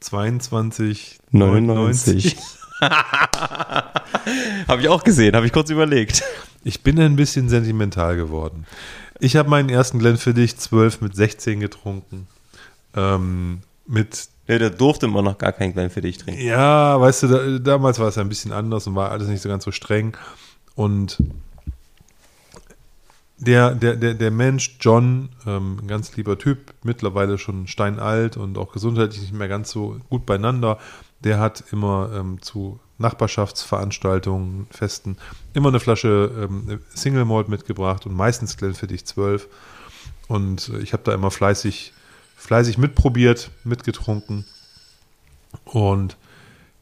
[0.00, 2.36] 22, 99.
[4.68, 6.22] Habe ich auch gesehen, habe ich kurz überlegt.
[6.64, 8.66] Ich bin ein bisschen sentimental geworden.
[9.20, 12.26] Ich habe meinen ersten Glenfiddich 12 mit 16 getrunken.
[12.94, 16.42] Ähm, mit, Ja, der durfte immer noch gar kein Glenfiddich trinken.
[16.42, 19.42] ja, weißt du, da, damals war es ja ein bisschen anders und war alles nicht
[19.42, 20.16] so ganz so streng.
[20.74, 21.18] Und
[23.38, 28.56] der, der, der, der Mensch, John, ähm, ein ganz lieber Typ, mittlerweile schon steinalt und
[28.58, 30.78] auch gesundheitlich nicht mehr ganz so gut beieinander,
[31.20, 35.16] der hat immer ähm, zu Nachbarschaftsveranstaltungen, Festen,
[35.52, 39.48] immer eine Flasche ähm, Single Malt mitgebracht und meistens Glenfiddich 12.
[40.28, 41.92] Und äh, ich habe da immer fleißig,
[42.36, 44.44] fleißig mitprobiert, mitgetrunken.
[45.64, 46.16] Und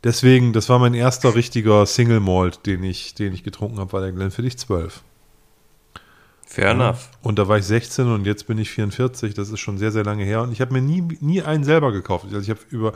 [0.02, 4.00] deswegen, das war mein erster richtiger Single Malt, den ich, den ich getrunken habe, war
[4.00, 5.02] der Glenfiddich 12.
[6.46, 7.10] Fair enough.
[7.22, 9.34] Und da war ich 16 und jetzt bin ich 44.
[9.34, 10.42] Das ist schon sehr, sehr lange her.
[10.42, 12.26] Und ich habe mir nie, nie einen selber gekauft.
[12.26, 12.92] Also ich habe über,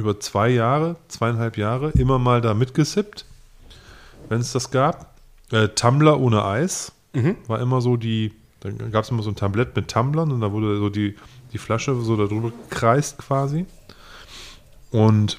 [0.00, 3.24] über zwei Jahre, zweieinhalb Jahre immer mal da mitgesippt,
[4.28, 5.14] wenn es das gab.
[5.52, 6.92] Äh, Tumbler ohne Eis
[7.46, 10.52] war immer so die, da gab es immer so ein Tablett mit Tumblern und da
[10.52, 11.16] wurde so die,
[11.52, 13.66] die Flasche so darüber gekreist quasi.
[14.90, 15.38] Und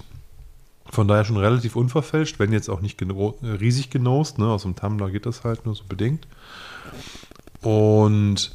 [0.90, 4.38] von daher schon relativ unverfälscht, wenn jetzt auch nicht geno riesig genost.
[4.38, 4.48] Ne?
[4.48, 6.28] Aus dem Tumbler geht das halt nur so bedingt.
[7.62, 8.52] Und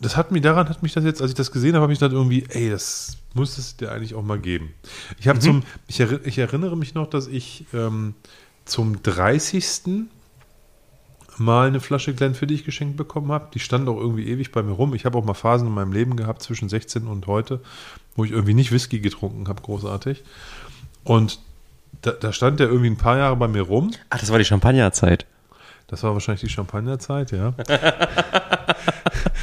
[0.00, 1.98] das hat mich, daran hat mich das jetzt, als ich das gesehen habe, habe ich
[1.98, 4.72] gedacht irgendwie, ey, das muss es dir eigentlich auch mal geben.
[5.18, 8.14] Ich habe zum, ich, erri- ich erinnere mich noch, dass ich ähm,
[8.64, 10.06] zum 30.
[11.38, 13.48] mal eine Flasche Glenfiddich geschenkt bekommen habe.
[13.54, 14.94] Die stand auch irgendwie ewig bei mir rum.
[14.94, 17.60] Ich habe auch mal Phasen in meinem Leben gehabt, zwischen 16 und heute,
[18.16, 20.22] wo ich irgendwie nicht Whisky getrunken habe, großartig.
[21.04, 21.40] Und
[22.02, 23.92] da, da stand der irgendwie ein paar Jahre bei mir rum.
[24.10, 25.26] Ach, das war die Champagnerzeit.
[25.88, 27.52] Das war wahrscheinlich die Champagnerzeit, ja.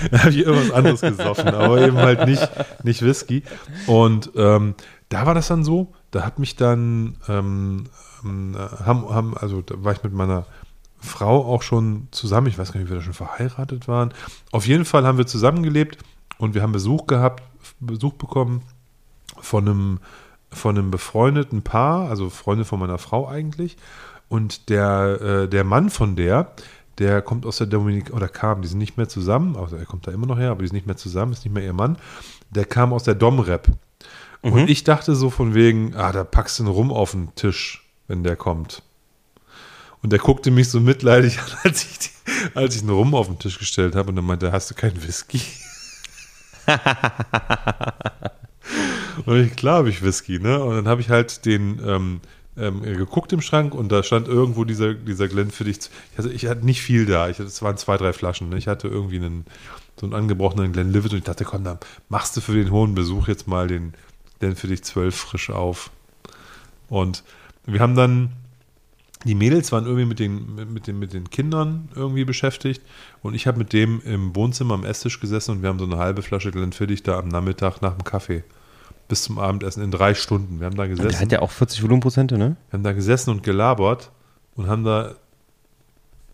[0.09, 2.47] da habe ich irgendwas anderes gesoffen, aber eben halt nicht,
[2.83, 3.43] nicht Whisky.
[3.87, 4.75] Und ähm,
[5.09, 7.85] da war das dann so, da hat mich dann, ähm,
[8.23, 10.45] ähm, haben, haben, also da war ich mit meiner
[10.99, 14.13] Frau auch schon zusammen, ich weiß gar nicht, wie wir da schon verheiratet waren.
[14.51, 15.97] Auf jeden Fall haben wir zusammengelebt
[16.37, 17.41] und wir haben Besuch gehabt,
[17.79, 18.61] Besuch bekommen
[19.39, 19.99] von einem,
[20.51, 23.77] von einem befreundeten Paar, also Freunde von meiner Frau eigentlich.
[24.27, 26.51] Und der, äh, der Mann von der,
[26.97, 30.07] der kommt aus der Dominik, oder kam, die sind nicht mehr zusammen, also er kommt
[30.07, 31.97] da immer noch her, aber die sind nicht mehr zusammen, ist nicht mehr ihr Mann.
[32.49, 33.67] Der kam aus der Dom-Rap.
[34.41, 37.89] Und ich dachte so von wegen, ah, da packst du einen Rum auf den Tisch,
[38.07, 38.83] wenn der kommt.
[40.03, 42.09] Und der guckte mich so mitleidig an, als ich, die,
[42.53, 45.03] als ich einen Rum auf den Tisch gestellt habe und dann meinte, hast du keinen
[45.03, 45.41] Whisky?
[49.25, 50.63] und ich, klar habe ich Whisky, ne?
[50.63, 52.21] Und dann habe ich halt den ähm,
[52.57, 55.89] ähm, geguckt im Schrank und da stand irgendwo dieser, dieser Glenfiddich.
[56.11, 57.29] Ich hatte, ich hatte nicht viel da.
[57.29, 58.49] Ich es waren zwei, drei Flaschen.
[58.49, 58.57] Ne?
[58.57, 59.45] Ich hatte irgendwie einen,
[59.99, 61.79] so einen angebrochenen Glenlivet und ich dachte, komm, dann
[62.09, 63.93] machst du für den hohen Besuch jetzt mal den
[64.39, 65.91] Glenfiddich 12 frisch auf.
[66.87, 67.23] Und
[67.65, 68.29] wir haben dann,
[69.25, 72.81] die Mädels waren irgendwie mit den, mit den, mit den Kindern irgendwie beschäftigt
[73.23, 75.97] und ich habe mit dem im Wohnzimmer am Esstisch gesessen und wir haben so eine
[75.97, 78.43] halbe Flasche Glenfiddich da am Nachmittag nach dem Kaffee
[79.07, 80.59] bis zum Abendessen in drei Stunden.
[80.59, 82.55] Wir haben da Der gesessen, hat ja auch 40 Volumenprozente, ne?
[82.69, 84.11] wir haben da gesessen und gelabert
[84.55, 85.15] und haben da,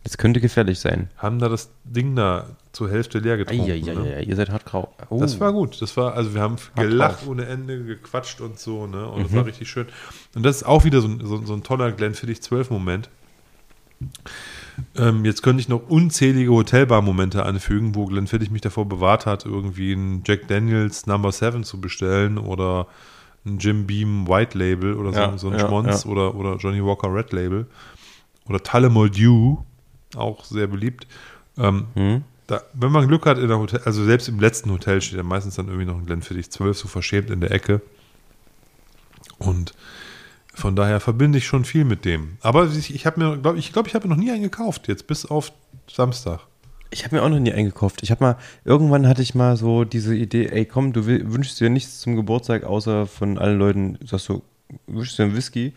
[0.03, 1.09] Das könnte gefährlich sein.
[1.17, 3.65] haben da das Ding da zur Hälfte leer getrunken.
[3.65, 3.73] ne?
[3.73, 4.93] Eieiei, ihr seid hart grau.
[5.09, 5.19] Oh.
[5.19, 5.81] Das war gut.
[5.81, 9.05] Das war, also wir haben gelacht ohne Ende, gequatscht und so, ne?
[9.07, 9.87] Und das war richtig schön.
[10.35, 13.09] Und das ist auch wieder so ein, so, so ein toller Glenfiddich 12 Moment.
[14.95, 19.93] Ähm, jetzt könnte ich noch unzählige Hotelbar-Momente anfügen, wo Glenfiddich mich davor bewahrt hat, irgendwie
[19.93, 22.87] ein Jack Daniels Number 7 zu bestellen oder
[23.45, 26.09] ein Jim Beam White Label oder so, Ja, so ein ja, Schmonz ja.
[26.11, 27.65] Oder, oder Johnny Walker Red Label
[28.47, 29.57] oder Tullamore Dew,
[30.15, 31.07] auch sehr beliebt.
[31.57, 32.23] Ähm, Hm?
[32.47, 35.23] da, wenn man Glück hat in der Hotel, also selbst im letzten Hotel steht ja
[35.23, 37.81] meistens dann irgendwie noch ein Glenfiddich 12 so verschämt in der Ecke.
[39.37, 39.73] Und
[40.61, 42.37] von daher verbinde ich schon viel mit dem.
[42.41, 45.25] Aber ich, habe mir, glaube ich, glaube ich habe noch nie einen gekauft, jetzt bis
[45.25, 45.51] auf
[45.91, 46.41] Samstag.
[46.91, 48.03] Ich habe mir auch noch nie eingekauft.
[48.03, 51.59] Ich habe mal, irgendwann hatte ich mal so diese Idee, ey komm, du will, wünschst
[51.59, 54.43] dir nichts zum Geburtstag, außer von allen Leuten, sagst du,
[54.87, 55.73] wünschst dir einen Whisky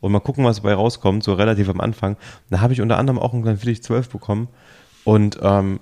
[0.00, 2.16] und mal gucken, was dabei rauskommt, so relativ am Anfang.
[2.50, 4.48] Da habe ich unter anderem auch einen kleinen Fittich 12 bekommen.
[5.04, 5.80] Und ähm,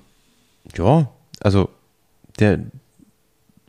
[0.77, 1.09] ja,
[1.41, 1.71] also
[2.39, 2.61] der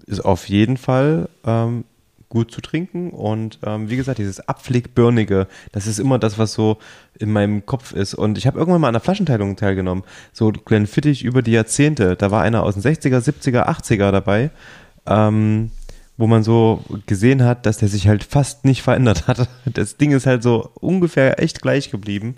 [0.06, 1.86] ist auf jeden Fall ähm,
[2.30, 3.12] gut zu trinken.
[3.12, 6.78] Und ähm, wie gesagt, dieses Abpflegbirnige, das ist immer das, was so
[7.18, 8.14] in meinem Kopf ist.
[8.14, 10.04] Und ich habe irgendwann mal an der Flaschenteilung teilgenommen.
[10.34, 12.16] So Glenfiddich über die Jahrzehnte.
[12.16, 14.52] Da war einer aus den 60er, 70er, 80er dabei.
[15.06, 15.72] Ähm,
[16.18, 19.50] wo man so gesehen hat, dass der sich halt fast nicht verändert hat.
[19.66, 22.36] Das Ding ist halt so ungefähr echt gleich geblieben.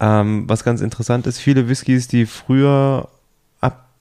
[0.00, 3.08] Ähm, was ganz interessant ist, viele Whiskys, die früher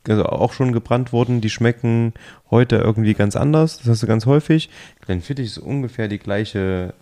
[0.08, 2.14] also auch schon gebrannt wurden, die schmecken
[2.50, 3.78] heute irgendwie ganz anders.
[3.78, 4.70] Das hast du ganz häufig.
[5.02, 6.94] Glenfiddich ist ungefähr die gleiche,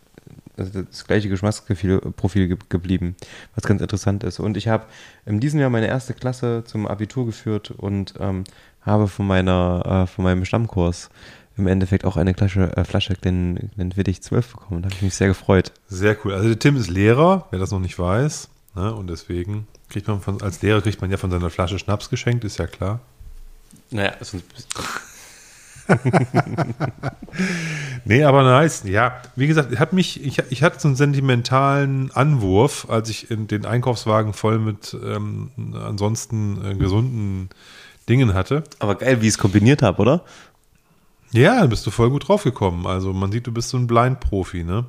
[0.58, 3.16] also das gleiche Geschmacksprofil ge geblieben,
[3.56, 4.40] was ganz interessant ist.
[4.40, 4.86] Und ich habe
[5.26, 8.44] in diesem Jahr meine erste Klasse zum Abitur geführt und ähm,
[8.82, 11.10] habe von meiner, äh, von meinem Stammkurs
[11.58, 14.82] im Endeffekt auch eine Flasche, äh, Flasche Glen, Glenfiddich 12 bekommen.
[14.82, 15.72] Da habe ich mich sehr gefreut.
[15.88, 16.34] Sehr cool.
[16.34, 18.50] Also der Tim ist Lehrer, wer das noch nicht weiß.
[18.76, 18.94] Ne?
[18.94, 22.44] Und deswegen kriegt man von, als Lehrer kriegt man ja von seiner Flasche Schnaps geschenkt,
[22.44, 23.00] ist ja klar.
[23.92, 24.46] Naja, sonst
[28.06, 28.84] nee, aber nice.
[28.86, 33.48] Ja, wie gesagt, hat mich, ich, ich hatte so einen sentimentalen Anwurf, als ich in
[33.48, 37.50] den Einkaufswagen voll mit ähm, ansonsten äh, gesunden
[38.08, 38.64] Dingen hatte.
[38.80, 40.24] Aber geil, wie ich es kombiniert habe, oder?
[41.32, 42.88] Ja, bist du voll gut draufgekommen.
[42.88, 44.86] Also man sieht, du bist so ein Blind-Profi, ne?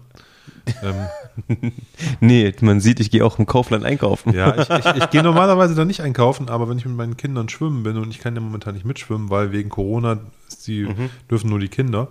[0.83, 1.73] Ähm.
[2.21, 4.35] nee, man sieht, ich gehe auch im Kaufland einkaufen.
[4.35, 7.49] Ja, ich, ich, ich gehe normalerweise da nicht einkaufen, aber wenn ich mit meinen Kindern
[7.49, 10.19] schwimmen bin und ich kann ja momentan nicht mitschwimmen, weil wegen Corona
[10.67, 11.11] die, mhm.
[11.31, 12.09] dürfen nur die Kinder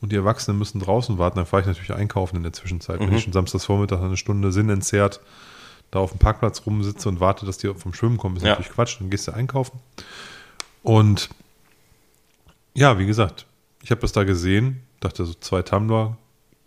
[0.00, 3.00] und die Erwachsenen müssen draußen warten, dann fahre ich natürlich einkaufen in der Zwischenzeit.
[3.00, 3.06] Mhm.
[3.06, 5.20] Wenn ich schon samstagsvormittag eine Stunde sinnentzerrt
[5.90, 8.50] da auf dem Parkplatz rumsitze und warte, dass die vom Schwimmen kommen, ist ja.
[8.50, 9.78] natürlich Quatsch, dann gehst du einkaufen.
[10.82, 11.30] Und
[12.74, 13.46] ja, wie gesagt,
[13.82, 16.18] ich habe das da gesehen, dachte so zwei Tumbler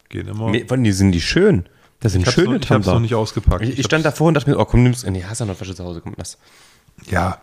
[0.09, 0.49] gehen immer.
[0.49, 1.65] Nee, die sind die schön.
[1.99, 3.63] Das sind ich schöne noch, Ich habe es noch nicht ausgepackt.
[3.63, 5.05] Ich, ich stand davor und dachte mir, oh komm, nimm's.
[5.05, 6.37] Nee, hast du noch eine Flasche zu Hause, komm, lass.
[7.09, 7.39] Ja.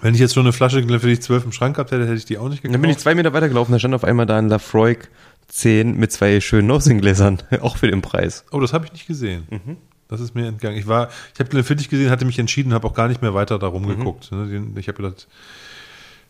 [0.00, 2.24] Wenn ich jetzt schon eine Flasche für dich zwölf im Schrank gehabt hätte, hätte ich
[2.24, 2.74] die auch nicht gekauft.
[2.74, 5.10] Dann bin ich zwei Meter weitergelaufen, da stand auf einmal da ein Lafroig
[5.48, 8.44] 10 mit zwei schönen Nosing-Gläsern, auch für den Preis.
[8.50, 9.46] Oh, das habe ich nicht gesehen.
[9.50, 9.76] Mhm.
[10.08, 10.76] Das ist mir entgangen.
[10.76, 13.58] Ich war, ich habe Glenfiddich gesehen, hatte mich entschieden, habe auch gar nicht mehr weiter
[13.58, 13.98] darum mhm.
[13.98, 14.32] geguckt.
[14.32, 14.72] Ne?
[14.76, 15.28] Ich habe gedacht,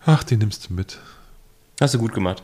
[0.05, 0.99] ach, den nimmst du mit.
[1.81, 2.43] Hast du gut gemacht.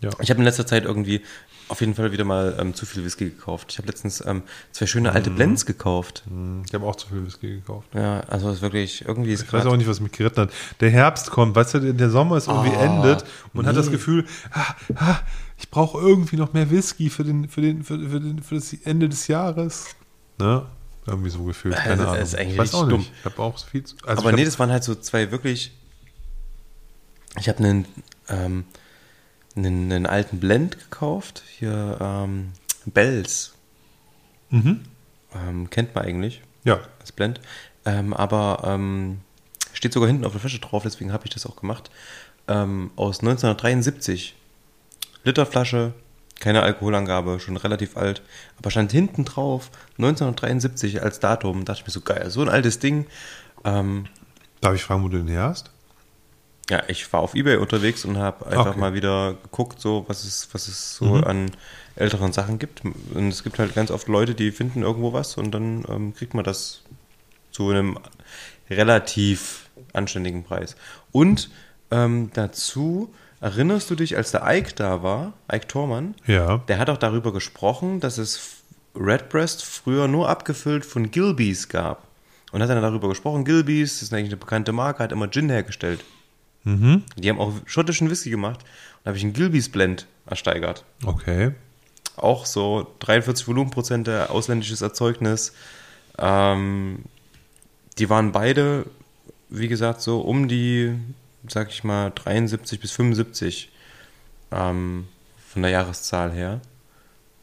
[0.00, 0.10] Ja.
[0.20, 1.22] Ich habe in letzter Zeit irgendwie
[1.68, 3.72] auf jeden Fall wieder mal ähm, zu viel Whisky gekauft.
[3.72, 5.36] Ich habe letztens ähm, zwei schöne alte mhm.
[5.36, 6.22] Blends gekauft.
[6.28, 6.62] Mhm.
[6.66, 7.88] Ich habe auch zu viel Whisky gekauft.
[7.94, 10.50] Ja, also es ist wirklich irgendwie ist Ich weiß auch nicht, was mich geritten hat.
[10.80, 13.70] Der Herbst kommt, weißt du, der Sommer ist irgendwie oh, endet und man nee.
[13.70, 15.18] hat das Gefühl, ah, ah,
[15.58, 18.72] ich brauche irgendwie noch mehr Whisky für den für den für, für, den, für das
[18.84, 19.86] Ende des Jahres.
[20.38, 20.66] Ne?
[21.06, 22.18] Irgendwie so gefühlt, keine also, Ahnung.
[22.18, 22.98] Das ist eigentlich ich weiß auch dumm.
[22.98, 23.12] nicht.
[23.18, 25.72] Ich habe auch viel zu, also Aber nee, das waren halt so zwei wirklich
[27.38, 27.86] ich habe einen
[28.28, 28.64] ähm,
[29.56, 31.42] einen, einen alten Blend gekauft.
[31.58, 32.52] Hier ähm,
[32.84, 33.54] Bells.
[34.50, 34.82] Mhm.
[35.34, 36.42] Ähm, kennt man eigentlich.
[36.64, 36.80] Ja.
[37.00, 37.40] Das Blend.
[37.84, 39.20] Ähm, aber ähm,
[39.72, 41.90] steht sogar hinten auf der Flasche drauf, deswegen habe ich das auch gemacht.
[42.48, 44.34] Ähm, aus 1973.
[45.24, 45.92] Literflasche,
[46.38, 48.22] keine Alkoholangabe, schon relativ alt.
[48.58, 51.64] Aber stand hinten drauf 1973 als Datum.
[51.64, 53.06] Da dachte ich mir so geil, so ein altes Ding.
[53.64, 54.06] Ähm,
[54.60, 55.70] Darf ich fragen, wo du den her hast?
[56.68, 58.80] Ja, ich war auf Ebay unterwegs und habe einfach okay.
[58.80, 61.24] mal wieder geguckt, so was es, was es so mhm.
[61.24, 61.50] an
[61.94, 62.82] älteren Sachen gibt.
[62.84, 66.34] Und es gibt halt ganz oft Leute, die finden irgendwo was und dann ähm, kriegt
[66.34, 66.82] man das
[67.52, 67.98] zu einem
[68.68, 70.76] relativ anständigen Preis.
[71.12, 71.50] Und
[71.90, 76.58] ähm, dazu erinnerst du dich, als der Ike da war, Ike Tormann, ja.
[76.68, 78.56] der hat auch darüber gesprochen, dass es
[78.94, 82.02] Redbreast früher nur abgefüllt von Gilbeys gab.
[82.52, 85.50] Und hat dann darüber gesprochen, Gilbeys, das ist eigentlich eine bekannte Marke, hat immer Gin
[85.50, 86.04] hergestellt.
[86.66, 87.04] Mhm.
[87.16, 88.62] Die haben auch schottischen Whisky gemacht.
[88.62, 90.84] Und da habe ich einen Gilbys Blend ersteigert.
[91.04, 91.52] Okay.
[92.16, 95.52] Auch so 43 Volumenprozente, ausländisches Erzeugnis.
[96.18, 97.04] Ähm,
[97.98, 98.86] die waren beide,
[99.48, 100.92] wie gesagt, so um die,
[101.48, 103.70] sag ich mal, 73 bis 75
[104.50, 105.06] ähm,
[105.46, 106.60] von der Jahreszahl her.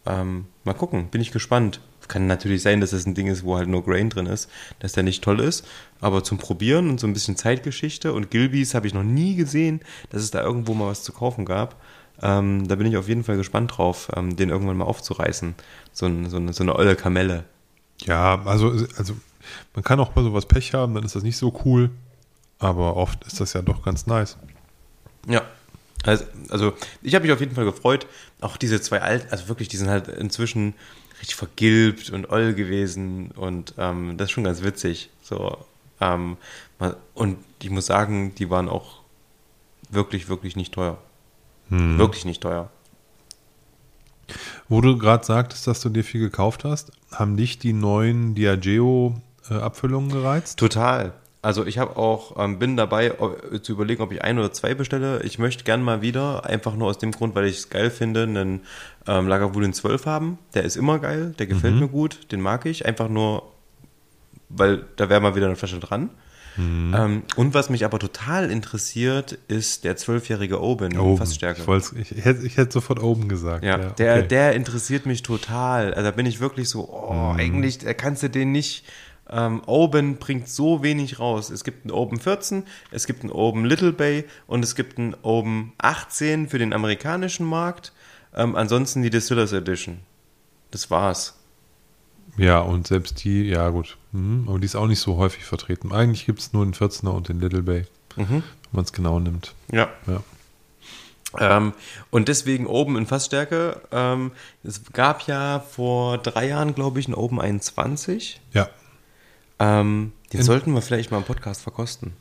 [0.06, 1.80] Ähm, mal gucken, bin ich gespannt.
[2.08, 4.50] Kann natürlich sein, dass das ein Ding ist, wo halt nur Grain drin ist,
[4.80, 5.66] dass der nicht toll ist.
[6.02, 9.82] Aber zum Probieren und so ein bisschen Zeitgeschichte und Gilbys habe ich noch nie gesehen,
[10.10, 11.82] dass es da irgendwo mal was zu kaufen gab.
[12.22, 15.56] Ähm, da bin ich auf jeden Fall gespannt drauf, ähm, den irgendwann mal aufzureißen.
[15.92, 17.46] So, ein, so, eine, so eine olle Kamelle.
[18.02, 19.16] Ja, also, also
[19.74, 21.90] man kann auch mal sowas Pech haben, dann ist das nicht so cool.
[22.60, 24.38] Aber oft ist das ja doch ganz nice.
[25.28, 25.42] Ja,
[26.06, 28.08] Also, also ich habe mich auf jeden Fall gefreut.
[28.42, 30.74] Auch diese zwei alten, also wirklich, die sind halt inzwischen
[31.24, 35.10] richtig vergilbt und oll gewesen und ähm, das ist schon ganz witzig.
[35.22, 35.58] So,
[36.02, 36.36] ähm,
[37.14, 39.00] und ich muss sagen, die waren auch
[39.90, 40.98] wirklich, wirklich nicht teuer.
[41.70, 41.98] Hm.
[41.98, 42.70] Wirklich nicht teuer.
[44.68, 50.10] Wo du gerade sagtest, dass du dir viel gekauft hast, haben dich die neuen Diageo-Abfüllungen
[50.10, 50.60] äh, gereizt?
[50.60, 51.14] Total.
[51.44, 54.74] Also ich habe auch, ähm, bin dabei ob, zu überlegen, ob ich ein oder zwei
[54.74, 55.22] bestelle.
[55.24, 58.24] Ich möchte gern mal wieder, einfach nur aus dem Grund, weil ich es geil finde,
[58.24, 58.62] einen
[59.08, 60.40] ähm, Lagavulin 12 haben.
[60.54, 61.82] Der ist immer geil, der gefällt mhm.
[61.82, 62.86] mir gut, den mag ich.
[62.86, 63.44] Einfach nur,
[64.48, 66.12] weil da wäre mal wieder eine Flasche dran.
[66.56, 66.96] Mhm.
[66.98, 71.18] Ähm, und was mich aber total interessiert, ist der zwölfjährige Oben, Oben.
[71.18, 71.62] Fassstärke.
[72.00, 73.66] Ich, ich, hätte, ich hätte sofort Oben gesagt.
[73.66, 74.28] Ja, ja der, okay.
[74.30, 75.94] der interessiert mich total.
[75.94, 77.40] Also da bin ich wirklich so, oh, mhm.
[77.40, 78.86] eigentlich kannst du den nicht
[79.30, 81.50] ähm, Oben bringt so wenig raus.
[81.50, 85.16] Es gibt einen Open 14, es gibt einen Open Little Bay und es gibt einen
[85.22, 87.94] Open 18 für den amerikanischen Markt.
[88.36, 90.00] Ähm, ansonsten die Distillers Edition.
[90.72, 91.36] Das war's.
[92.38, 95.92] Ja, und selbst die, ja gut, mhm, aber die ist auch nicht so häufig vertreten.
[95.92, 97.86] Eigentlich gibt es nur den 14er und den Little Bay,
[98.16, 98.28] mhm.
[98.28, 99.54] wenn man es genau nimmt.
[99.72, 99.90] Ja.
[100.08, 100.24] ja.
[101.40, 101.74] Ähm,
[102.10, 103.82] und deswegen oben in Fassstärke.
[103.92, 104.32] Ähm,
[104.64, 108.42] es gab ja vor drei Jahren, glaube ich, einen Open 21.
[108.52, 108.68] Ja.
[109.64, 112.14] Ähm, den In, sollten wir vielleicht mal im Podcast verkosten.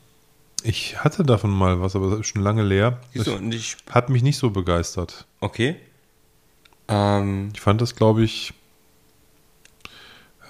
[0.63, 3.01] Ich hatte davon mal was, aber das ist schon lange leer.
[3.13, 3.35] Wieso?
[3.35, 5.27] Und ich, hat mich nicht so begeistert.
[5.41, 5.77] Okay.
[6.87, 8.55] Ähm, ich fand das, glaube ich,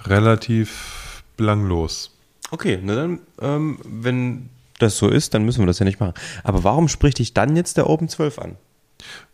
[0.04, 2.14] relativ belanglos.
[2.50, 6.14] Okay, na dann, ähm, wenn das so ist, dann müssen wir das ja nicht machen.
[6.44, 8.56] Aber warum spricht dich dann jetzt der Open 12 an?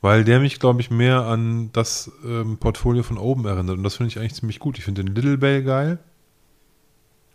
[0.00, 3.78] Weil der mich, glaube ich, mehr an das ähm, Portfolio von oben erinnert.
[3.78, 4.78] Und das finde ich eigentlich ziemlich gut.
[4.78, 5.98] Ich finde den Little Bell geil.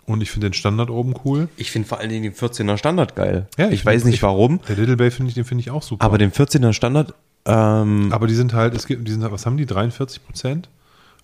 [0.06, 1.48] Und ich finde den Standard oben cool.
[1.56, 3.48] Ich finde vor allen Dingen den 14er Standard geil.
[3.58, 4.60] Ja, ich, ich weiß nicht ich, warum.
[4.68, 6.04] Der Little Bay finde ich, den finde ich auch super.
[6.04, 7.14] Aber den 14er Standard.
[7.46, 9.66] Ähm, aber die sind halt, es gibt, die sind, was haben die?
[9.66, 10.70] 43 Prozent?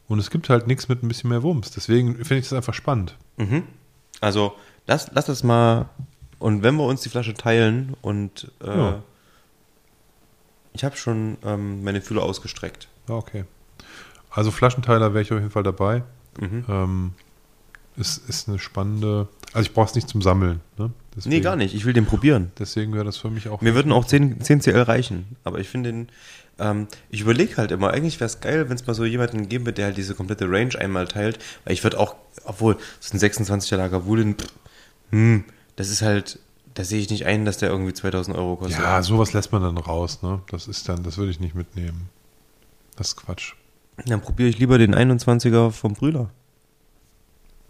[0.07, 1.71] Und es gibt halt nichts mit ein bisschen mehr Wumms.
[1.71, 3.15] Deswegen finde ich das einfach spannend.
[3.37, 3.63] Mhm.
[4.21, 4.53] Also,
[4.87, 5.89] lass, lass das mal.
[6.39, 9.03] Und wenn wir uns die Flasche teilen und äh, ja.
[10.73, 12.87] ich habe schon ähm, meine Fühler ausgestreckt.
[13.07, 13.43] Ja, okay.
[14.31, 16.03] Also Flaschenteiler wäre ich auf jeden Fall dabei.
[16.39, 16.65] Mhm.
[16.69, 17.13] Ähm,
[17.99, 19.27] ist, ist eine spannende.
[19.53, 20.61] Also ich brauche es nicht zum Sammeln.
[20.77, 20.91] Ne?
[21.15, 21.75] Deswegen, nee, gar nicht.
[21.75, 22.51] Ich will den probieren.
[22.57, 23.61] Deswegen wäre das für mich auch.
[23.61, 25.35] Mir würden auch 10, 10 CL reichen.
[25.43, 26.07] Aber ich finde den.
[26.59, 29.65] Ähm, ich überlege halt immer, eigentlich wäre es geil, wenn es mal so jemanden geben
[29.65, 31.39] würde, der halt diese komplette Range einmal teilt.
[31.63, 34.35] Weil ich würde auch, obwohl, es ist ein 26er Lager Wulin,
[35.11, 35.45] hm,
[35.75, 36.39] das ist halt,
[36.73, 38.79] da sehe ich nicht ein, dass der irgendwie 2000 Euro kostet.
[38.79, 40.41] Ja, sowas lässt man dann raus, ne?
[40.49, 42.09] Das ist dann, das würde ich nicht mitnehmen.
[42.95, 43.53] Das ist Quatsch.
[44.05, 46.29] Dann probiere ich lieber den 21er vom Brüder.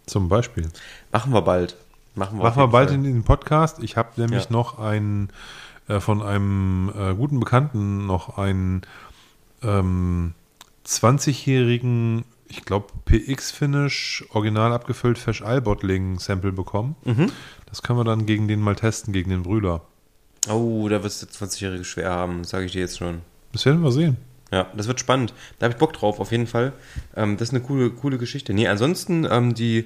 [0.09, 0.69] Zum Beispiel.
[1.11, 1.75] Machen wir bald.
[2.15, 2.97] Machen wir, Machen wir bald Fall.
[2.97, 3.81] in den Podcast.
[3.81, 4.51] Ich habe nämlich ja.
[4.51, 5.29] noch einen
[5.87, 8.81] äh, von einem äh, guten Bekannten noch einen
[9.63, 10.33] ähm,
[10.85, 16.95] 20-jährigen, ich glaube, PX-Finish, original abgefüllt Fesch Bottling-Sample bekommen.
[17.05, 17.31] Mhm.
[17.67, 19.81] Das können wir dann gegen den mal testen, gegen den Brüder.
[20.49, 23.21] Oh, da wirst du 20-Jährige schwer haben, sage ich dir jetzt schon.
[23.51, 24.17] Das werden wir sehen.
[24.51, 25.33] Ja, das wird spannend.
[25.59, 26.73] Da habe ich Bock drauf, auf jeden Fall.
[27.15, 28.53] Ähm, das ist eine coole, coole Geschichte.
[28.53, 29.85] Nee, ansonsten ähm, die,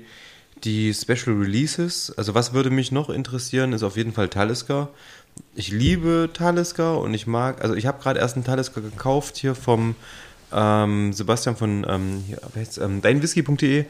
[0.63, 4.89] die Special Releases, also was würde mich noch interessieren, ist auf jeden Fall Talisker.
[5.55, 9.55] Ich liebe Talisker und ich mag, also ich habe gerade erst einen Talisker gekauft hier
[9.55, 9.95] vom
[10.53, 12.23] ähm, Sebastian von ähm,
[12.79, 13.85] ähm, deinwhisky.de.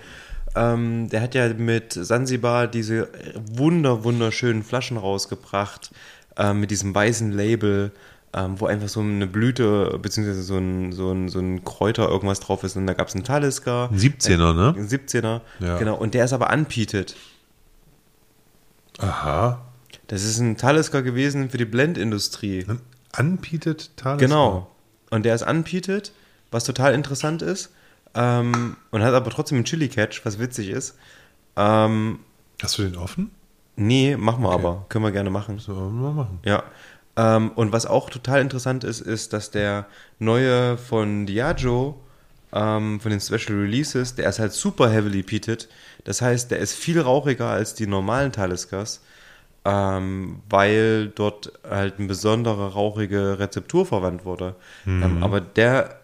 [0.56, 5.92] Ähm, der hat ja mit Sansibar diese wunder, wunderschönen Flaschen rausgebracht,
[6.38, 7.92] äh, mit diesem weißen Label
[8.34, 12.40] ähm, wo einfach so eine Blüte beziehungsweise so ein, so ein, so ein Kräuter irgendwas
[12.40, 12.76] drauf ist.
[12.76, 13.90] Und da gab es einen Talisker.
[13.92, 14.74] Ein 17er, ne?
[14.76, 15.78] Ein 17er, ja.
[15.78, 15.96] genau.
[15.96, 17.16] Und der ist aber unpeated.
[19.00, 19.62] Aha.
[20.08, 22.66] Das ist ein Talisker gewesen für die Blendindustrie.
[22.68, 22.82] Ein
[23.18, 24.28] unpeated Talisker?
[24.28, 24.72] Genau.
[25.12, 26.12] Und der ist unpeated,
[26.52, 27.72] was total interessant ist.
[28.16, 30.98] Ähm, und hat aber trotzdem einen Chili-Catch, was witzig ist.
[31.56, 32.20] Ähm,
[32.62, 33.32] Hast du den offen?
[33.76, 34.60] Nee, machen wir okay.
[34.60, 34.86] aber.
[34.90, 35.60] Können wir gerne machen.
[35.60, 36.40] So, wir machen.
[36.46, 36.64] Ja.
[37.16, 39.86] Ähm, und was auch total interessant ist, ist, dass der
[40.20, 42.00] neue von Diageo,
[42.54, 45.68] ähm, von den Special Releases, der ist halt super heavily peated.
[46.04, 49.02] Das heißt, der ist viel rauchiger als die normalen Taliskers,
[49.66, 54.56] ähm, weil dort halt eine besondere rauchige Rezeptur verwandt wurde.
[54.86, 55.04] Mhm.
[55.04, 56.00] Ähm, aber der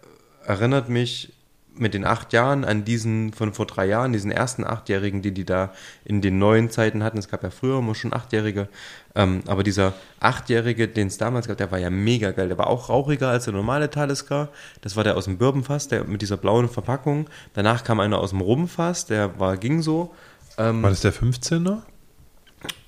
[0.45, 1.33] erinnert mich
[1.79, 5.45] mit den acht Jahren an diesen von vor drei Jahren, diesen ersten Achtjährigen, die die
[5.45, 5.73] da
[6.05, 7.17] in den neuen Zeiten hatten.
[7.17, 8.67] Es gab ja früher immer schon Achtjährige.
[9.15, 12.47] Ähm, aber dieser Achtjährige, den es damals gab, der war ja mega geil.
[12.47, 14.49] Der war auch rauchiger als der normale Talisker.
[14.81, 17.29] Das war der aus dem Birbenfass, der mit dieser blauen Verpackung.
[17.53, 20.13] Danach kam einer aus dem Rumfass, der war, ging so.
[20.57, 21.79] Ähm, war das der 15er?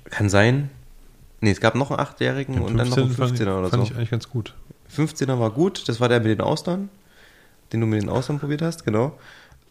[0.10, 0.70] Kann sein.
[1.40, 3.78] Nee, es gab noch einen Achtjährigen und dann noch einen 15er fand, oder fand so.
[3.78, 4.54] Fand ich eigentlich ganz gut.
[4.96, 6.90] 15er war gut, das war der mit den Austern,
[7.72, 9.18] den du mit den Austern probiert hast, genau.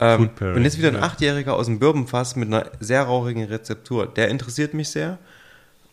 [0.01, 1.03] Ähm, und jetzt wieder ein ja.
[1.03, 4.07] Achtjähriger aus dem Birbenfass mit einer sehr rauchigen Rezeptur.
[4.07, 5.19] Der interessiert mich sehr.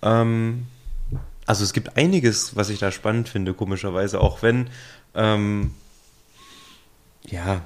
[0.02, 0.68] Ähm,
[1.46, 4.70] also es gibt einiges, was ich da spannend finde, komischerweise, auch wenn,
[5.16, 5.72] ähm,
[7.26, 7.62] ja,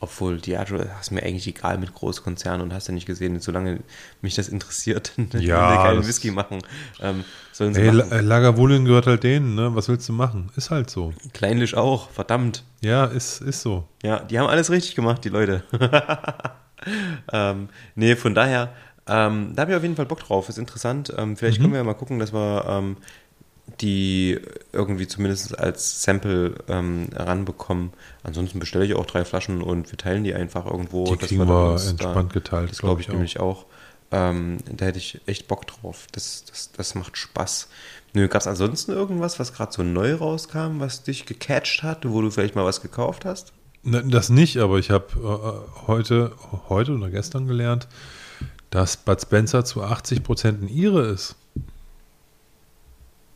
[0.00, 3.80] obwohl Diageo ist mir eigentlich egal mit Großkonzernen und hast ja nicht gesehen, solange
[4.22, 6.60] mich das interessiert, Ja, keinen Whisky machen.
[7.00, 8.10] Ähm, sollen sie Ey, machen.
[8.10, 9.74] La- Lagavulin gehört halt denen, ne?
[9.74, 10.50] Was willst du machen?
[10.56, 11.12] Ist halt so.
[11.32, 12.64] Kleinlich auch, verdammt.
[12.80, 13.84] Ja, ist, ist so.
[14.02, 15.64] Ja, die haben alles richtig gemacht, die Leute.
[17.32, 18.72] ähm, nee, von daher,
[19.06, 20.48] ähm, da habe ich auf jeden Fall Bock drauf.
[20.48, 21.12] Ist interessant.
[21.16, 22.96] Ähm, vielleicht können wir ja mal gucken, dass wir ähm,
[23.80, 24.40] die
[24.72, 27.92] irgendwie zumindest als Sample ähm, ranbekommen.
[28.22, 31.04] Ansonsten bestelle ich auch drei Flaschen und wir teilen die einfach irgendwo.
[31.04, 33.14] Die kriegen dann wir uns entspannt geteilt, Das glaub glaube ich ich auch.
[33.14, 33.66] nämlich auch.
[34.10, 36.06] Ähm, da hätte ich echt Bock drauf.
[36.12, 37.68] Das, das, das macht Spaß.
[38.14, 42.22] Nö, gab es ansonsten irgendwas, was gerade so neu rauskam, was dich gecatcht hat, wo
[42.22, 43.52] du vielleicht mal was gekauft hast?
[43.82, 46.32] Ne, Das nicht, aber ich habe äh, heute,
[46.70, 47.86] heute oder gestern gelernt,
[48.70, 51.36] dass Bud Spencer zu 80% ein Ire ist.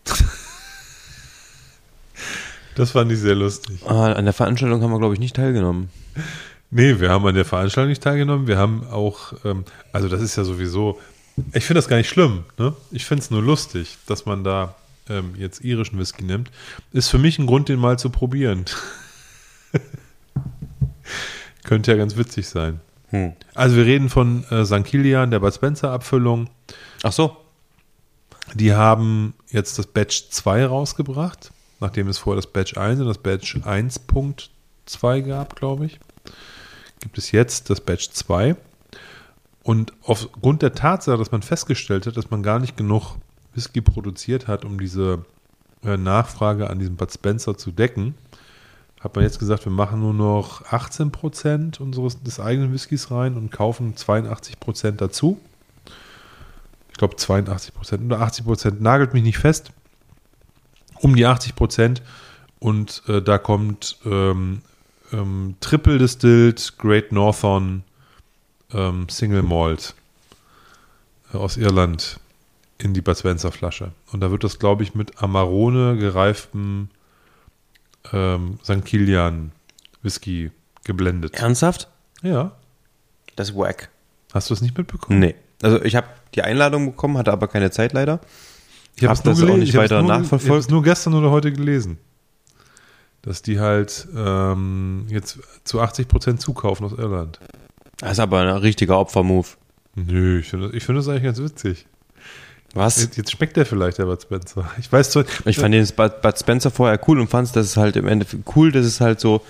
[2.75, 3.81] Das fand ich sehr lustig.
[3.87, 5.91] Ah, an der Veranstaltung haben wir, glaube ich, nicht teilgenommen.
[6.71, 8.47] Nee, wir haben an der Veranstaltung nicht teilgenommen.
[8.47, 10.99] Wir haben auch, ähm, also das ist ja sowieso,
[11.53, 12.45] ich finde das gar nicht schlimm.
[12.59, 12.75] Ne?
[12.91, 14.75] Ich finde es nur lustig, dass man da
[15.09, 16.51] ähm, jetzt irischen Whisky nimmt.
[16.93, 18.65] Ist für mich ein Grund, den mal zu probieren.
[21.65, 22.81] Könnte ja ganz witzig sein.
[23.11, 23.35] Hm.
[23.55, 24.85] Also wir reden von äh, St.
[24.85, 26.49] Kilian, der Bud Spencer Abfüllung.
[27.03, 27.37] Ach so.
[28.55, 33.19] Die haben jetzt das Batch 2 rausgebracht, nachdem es vorher das Batch 1 und das
[33.19, 36.01] Batch 1.2 gab, glaube ich.
[37.01, 38.57] Gibt es jetzt das Batch 2.
[39.63, 43.17] Und aufgrund der Tatsache, dass man festgestellt hat, dass man gar nicht genug
[43.55, 45.25] Whisky produziert hat, um diese
[45.85, 48.15] äh, Nachfrage an diesem Bud Spencer zu decken,
[49.01, 53.51] hat man jetzt gesagt, wir machen nur noch 18% unseres des eigenen Whiskys rein und
[53.51, 55.41] kaufen 82% dazu.
[57.03, 59.73] Ich glaube 82% oder 80%, nagelt mich nicht fest.
[61.01, 62.01] Um die 80%
[62.61, 64.63] und äh, da kommt ähm,
[65.13, 67.83] ähm, Triple Distilled Great Northern
[68.73, 69.97] ähm, Single Malt
[71.35, 72.21] äh, aus Irland
[72.79, 73.91] in die Spencer Flasche.
[74.13, 76.89] Und da wird das, glaube ich, mit Amarone gereiftem
[78.13, 78.85] ähm, St.
[78.85, 79.51] Kilian
[80.03, 80.53] Whisky
[80.85, 81.35] geblendet.
[81.35, 81.89] Ernsthaft?
[82.23, 82.53] Ja.
[83.35, 83.89] Das ist wack.
[84.33, 85.19] Hast du es nicht mitbekommen?
[85.19, 85.35] Nee.
[85.63, 88.21] Also ich habe die Einladung bekommen, hatte aber keine Zeit leider.
[88.97, 90.45] Ich habe Hab das auch nicht weiter nur, nachverfolgt.
[90.45, 91.99] Ich habe es nur gestern oder heute gelesen.
[93.23, 97.39] Dass die halt ähm, jetzt zu 80% zukaufen aus Irland.
[97.99, 99.57] Das ist aber ein richtiger Opfermove.
[99.95, 101.87] Nö, ich finde ich find das eigentlich ganz witzig.
[102.75, 103.01] Was?
[103.03, 104.71] Jetzt, jetzt schmeckt der vielleicht, der Bud Spencer.
[104.81, 107.67] Ich weiß zwar, Ich fand den Bud, Bud Spencer vorher cool und fand es, dass
[107.67, 109.43] es halt im Endeffekt cool, dass es halt so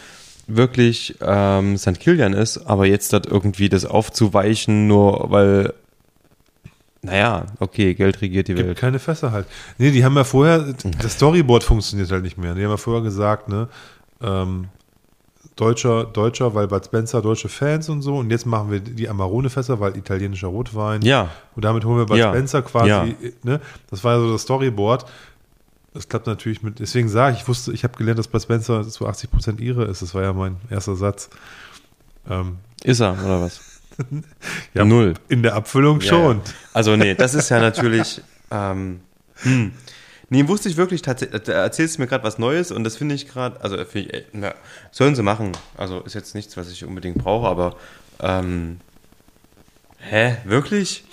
[0.48, 2.01] wirklich ähm, St.
[2.01, 5.72] Kilian ist, aber jetzt dort irgendwie das aufzuweichen, nur weil,
[7.02, 8.78] naja, okay, Geld regiert die gibt Welt.
[8.78, 9.46] keine Fässer halt.
[9.78, 10.72] Nee, die haben ja vorher,
[11.02, 12.54] das Storyboard funktioniert halt nicht mehr.
[12.54, 13.68] Die haben ja vorher gesagt, ne,
[14.22, 14.68] ähm,
[15.56, 18.16] Deutscher, Deutscher, weil Bud Spencer deutsche Fans und so.
[18.16, 21.02] Und jetzt machen wir die Amarone-Fässer, weil italienischer Rotwein.
[21.02, 22.30] Ja, Und damit holen wir Bud Ja.
[22.30, 23.04] Spencer quasi, Ja.
[23.42, 23.60] ne?
[23.90, 25.04] Das war ja so das Storyboard.
[25.92, 28.88] Das klappt natürlich mit, deswegen sage ich, ich wusste, ich habe gelernt, dass Bud Spencer
[28.88, 30.00] zu 80% ihre ist.
[30.00, 31.28] Das war ja mein erster Satz.
[32.30, 33.60] Ähm, ist er, oder was?
[34.74, 35.14] Ja, Null.
[35.28, 36.36] In der Abfüllung Ja, schon.
[36.39, 36.43] Ja.
[36.73, 38.20] Also nee, das ist ja natürlich.
[38.51, 39.01] ähm,
[39.36, 39.73] hm.
[40.28, 41.43] Nee, wusste ich wirklich tatsächlich.
[41.43, 43.60] Da erzählst du mir gerade was Neues und das finde ich gerade.
[43.60, 44.55] Also finde ich, äh, na,
[44.90, 45.52] sollen sie machen.
[45.77, 47.77] Also ist jetzt nichts, was ich unbedingt brauche, aber
[48.20, 48.81] ähm,
[49.98, 51.05] hä, wirklich?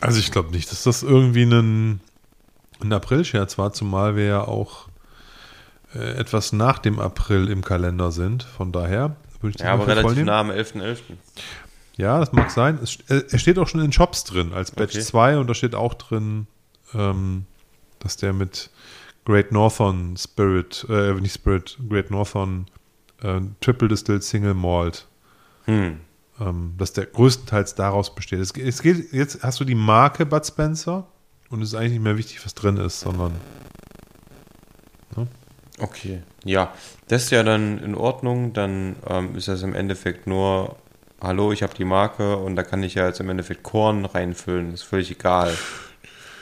[0.00, 2.00] Also ich glaube nicht, dass das irgendwie ein,
[2.80, 4.88] ein April-Scherz war, zumal wir ja auch
[5.94, 8.42] äh, etwas nach dem April im Kalender sind.
[8.44, 10.98] Von daher würde ich Ja, aber relativ nah am 11.11.
[11.96, 12.78] Ja, das mag sein.
[12.82, 15.04] Es, äh, er steht auch schon in Shops drin als Batch Okay.
[15.04, 16.46] 2 und da steht auch drin,
[16.94, 17.46] ähm,
[18.00, 18.70] dass der mit
[19.24, 22.66] Great Northern Spirit, äh, nicht Spirit, Great Northern
[23.22, 25.06] äh, Triple Distilled Single Malt,
[25.64, 26.00] Hm.
[26.38, 28.38] ähm, dass der größtenteils daraus besteht.
[28.40, 31.08] Es, es geht, jetzt hast du die Marke Bud Spencer
[31.50, 33.32] und es ist eigentlich nicht mehr wichtig, was drin ist, sondern
[35.78, 36.72] Okay, ja,
[37.08, 38.52] das ist ja dann in Ordnung.
[38.52, 40.76] Dann ähm, ist das im Endeffekt nur,
[41.20, 44.72] hallo, ich habe die Marke und da kann ich ja jetzt im Endeffekt Korn reinfüllen.
[44.72, 45.56] ist völlig egal.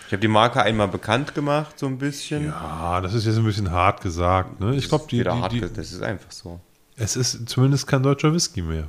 [0.07, 2.47] Ich habe die Marke einmal bekannt gemacht, so ein bisschen.
[2.47, 4.61] ja, das ist jetzt ein bisschen hart gesagt.
[4.61, 4.77] Ne?
[4.77, 6.61] Ich glaube, die, die, hart die, das ist einfach so.
[6.97, 8.89] es ist zumindest kein deutscher Whisky mehr.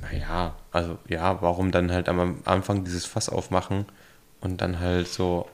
[0.00, 3.86] Naja, also ja, warum dann halt am Anfang dieses Fass aufmachen
[4.40, 5.48] und dann halt so.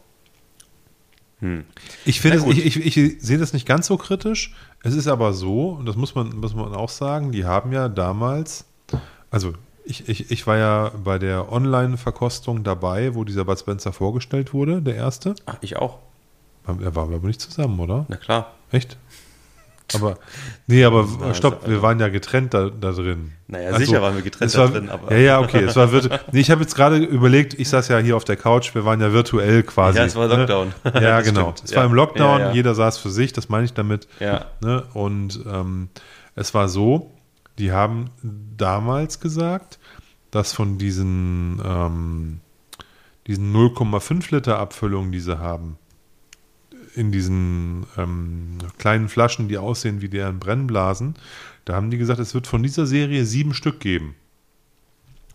[1.41, 1.65] Hm.
[2.05, 4.55] Ich, finde ich, ich, ich sehe das nicht ganz so kritisch.
[4.83, 7.89] Es ist aber so, und das muss man, muss man auch sagen, die haben ja
[7.89, 8.65] damals,
[9.31, 9.55] also
[9.85, 14.83] ich, ich, ich war ja bei der Online-Verkostung dabei, wo dieser Bud Spencer vorgestellt wurde,
[14.83, 15.35] der erste.
[15.47, 15.99] Ach, ich auch.
[16.67, 18.05] Er war aber nicht zusammen, oder?
[18.09, 18.55] Na klar.
[18.71, 18.97] Echt?
[19.95, 20.19] Aber,
[20.67, 23.33] nee, aber Na, stopp, also- wir waren ja getrennt da, da drin.
[23.49, 25.65] Naja, sicher waren wir getrennt war, da drin, aber- Ja, ja, okay.
[25.65, 28.37] Es war virtu- nee, ich habe jetzt gerade überlegt, ich saß ja hier auf der
[28.37, 29.99] Couch, wir waren ja virtuell quasi.
[29.99, 30.73] Ja, es war Lockdown.
[30.85, 30.93] Ne?
[31.03, 31.53] Ja, genau.
[31.53, 31.63] stimmt.
[31.71, 31.89] Es war Ja.
[31.89, 32.53] im Lockdown, Ja, ja.
[32.53, 34.07] jeder saß für sich, das meine ich damit.
[34.21, 34.47] Ja.
[34.63, 34.85] Ne?
[34.95, 35.89] Und ähm,
[36.37, 37.11] es war so,
[37.59, 38.11] die haben
[38.57, 39.79] damals gesagt,
[40.31, 42.41] dass von diesen, ähm,
[43.27, 45.77] diesen 0,5 Liter Abfüllungen, die sie haben,
[46.95, 51.15] in diesen ähm, kleinen Flaschen, die aussehen wie deren Brennblasen,
[51.65, 54.15] da haben die gesagt, es wird von dieser Serie sieben Stück geben.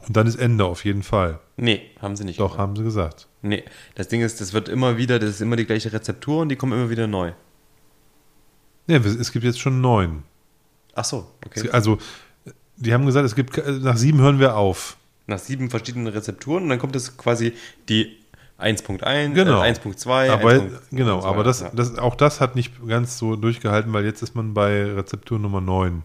[0.07, 1.39] Und dann ist Ende auf jeden Fall.
[1.57, 2.39] Nee, haben sie nicht.
[2.39, 3.27] Doch, haben sie gesagt.
[3.41, 3.63] Nee,
[3.95, 6.55] das Ding ist, das wird immer wieder, das ist immer die gleiche Rezeptur und die
[6.55, 7.31] kommen immer wieder neu.
[8.87, 10.23] Ja, es gibt jetzt schon neun.
[10.93, 11.69] Ach so, okay.
[11.69, 11.97] Also,
[12.77, 14.97] die haben gesagt, es gibt nach sieben hören wir auf.
[15.27, 17.53] Nach sieben verschiedenen Rezepturen und dann kommt es quasi
[17.89, 18.17] die
[18.59, 19.61] 1.1, Genau.
[19.63, 21.71] äh, 1.2, aber 1.2, genau, aber das, ja.
[21.73, 25.61] das, auch das hat nicht ganz so durchgehalten, weil jetzt ist man bei Rezeptur Nummer
[25.61, 26.03] 9.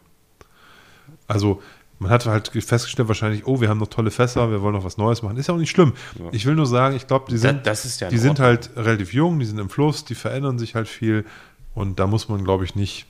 [1.28, 1.62] Also
[2.00, 4.96] man hat halt festgestellt wahrscheinlich, oh, wir haben noch tolle Fässer, wir wollen noch was
[4.96, 5.36] Neues machen.
[5.36, 5.92] Ist ja auch nicht schlimm.
[6.32, 9.44] Ich will nur sagen, ich glaube, die sind, ja die sind halt relativ jung, die
[9.44, 11.26] sind im Fluss, die verändern sich halt viel
[11.74, 13.06] und da muss man, glaube ich, nicht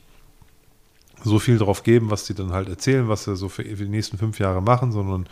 [1.22, 4.18] so viel drauf geben, was die dann halt erzählen, was sie so für die nächsten
[4.18, 5.26] fünf Jahre machen, sondern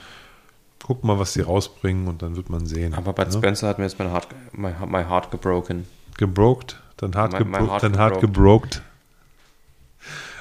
[0.83, 2.95] guck mal, was sie rausbringen und dann wird man sehen.
[2.95, 3.33] Aber Bud ne?
[3.33, 5.87] Spencer hat mir jetzt mein Heart, my, my heart gebroken.
[6.17, 8.83] Gebroked, dann hart, mein gebro Heart dann hart gebroked.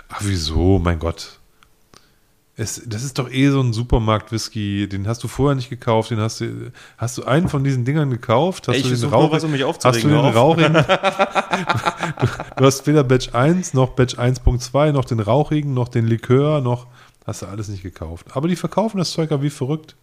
[0.10, 0.80] Ach, wieso?
[0.80, 1.40] Mein Gott.
[2.60, 6.20] Es, das ist doch eh so ein Supermarkt-Whisky, den hast du vorher nicht gekauft, den
[6.20, 8.68] hast du, hast du einen von diesen Dingern gekauft?
[8.68, 10.34] Hast Ey, ich du den versuch nur Rauch- was, um mich Hast du den auf.
[10.36, 10.74] rauchigen?
[12.20, 12.28] du,
[12.58, 16.88] du hast weder Batch 1 noch Batch 1.2, noch den rauchigen, noch den Likör, noch,
[17.28, 18.26] hast du alles nicht gekauft.
[18.36, 19.96] Aber die verkaufen das Zeug ja wie verrückt.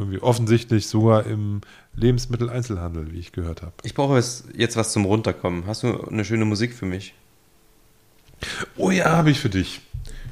[0.00, 1.60] Irgendwie offensichtlich sogar im
[1.94, 3.74] Lebensmitteleinzelhandel, wie ich gehört habe.
[3.82, 5.66] Ich brauche jetzt, was zum Runterkommen.
[5.66, 7.12] Hast du eine schöne Musik für mich?
[8.78, 9.82] Oh ja, habe ich für dich.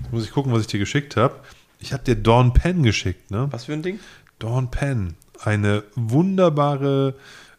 [0.01, 1.35] Jetzt muss ich gucken, was ich dir geschickt habe.
[1.81, 3.49] Ich habe dir Dawn Penn geschickt, ne?
[3.51, 4.01] Was für ein Ding?
[4.39, 5.15] Dawn Penn,
[5.45, 7.15] eine wunderbare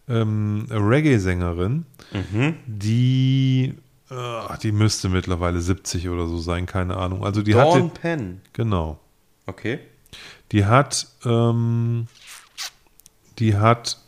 [0.08, 2.56] ähm, Reggae-Sängerin, Mhm.
[2.66, 3.76] die,
[4.10, 7.24] äh, die müsste mittlerweile 70 oder so sein, keine Ahnung.
[7.24, 8.42] Also die Dawn hatte, Penn.
[8.54, 9.00] genau,
[9.46, 9.80] Okay.
[10.52, 12.08] Die hat, ähm,
[13.38, 14.00] die hat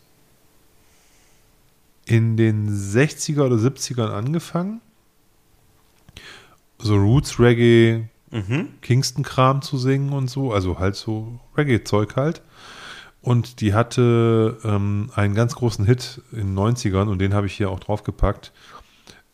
[2.05, 4.81] in den 60er oder 70ern angefangen,
[6.79, 8.69] so Roots Reggae, Mhm.
[8.81, 12.41] Kingston-Kram zu singen und so, also halt so Reggae-Zeug halt.
[13.21, 17.53] Und die hatte ähm, einen ganz großen Hit in den 90ern und den habe ich
[17.53, 18.51] hier auch draufgepackt.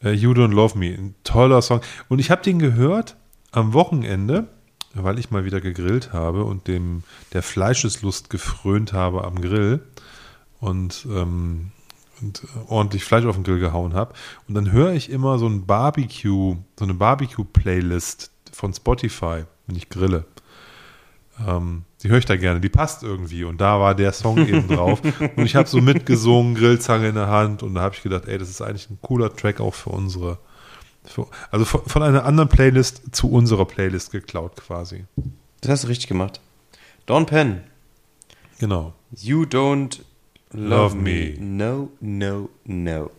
[0.04, 1.82] Äh, you Don't Love Me, ein toller Song.
[2.10, 3.16] Und ich habe den gehört
[3.52, 4.50] am Wochenende,
[4.94, 7.04] weil ich mal wieder gegrillt habe und dem
[7.34, 9.82] der Fleischeslust gefrönt habe am Grill
[10.60, 11.72] und, ähm,
[12.22, 14.14] und äh, ordentlich Fleisch auf den Grill gehauen habe.
[14.48, 19.90] Und dann höre ich immer so ein Barbecue, so eine Barbecue-Playlist von Spotify, wenn ich
[19.90, 20.26] grille.
[21.46, 23.44] Ähm, die höre ich da gerne, die passt irgendwie.
[23.44, 25.02] Und da war der Song eben drauf.
[25.36, 27.64] Und ich habe so mitgesungen, Grillzange in der Hand.
[27.64, 30.40] Und da habe ich gedacht, ey, das ist eigentlich ein cooler Track auch für unsere.
[31.08, 35.06] Für, also von, von einer anderen Playlist zu unserer Playlist geklaut quasi.
[35.62, 36.40] Das hast du richtig gemacht.
[37.06, 37.64] Dawn Penn.
[38.60, 38.94] Genau.
[39.16, 40.00] You don't
[40.52, 41.02] love, Love me.
[41.02, 41.36] me.
[41.40, 43.12] No, no, no.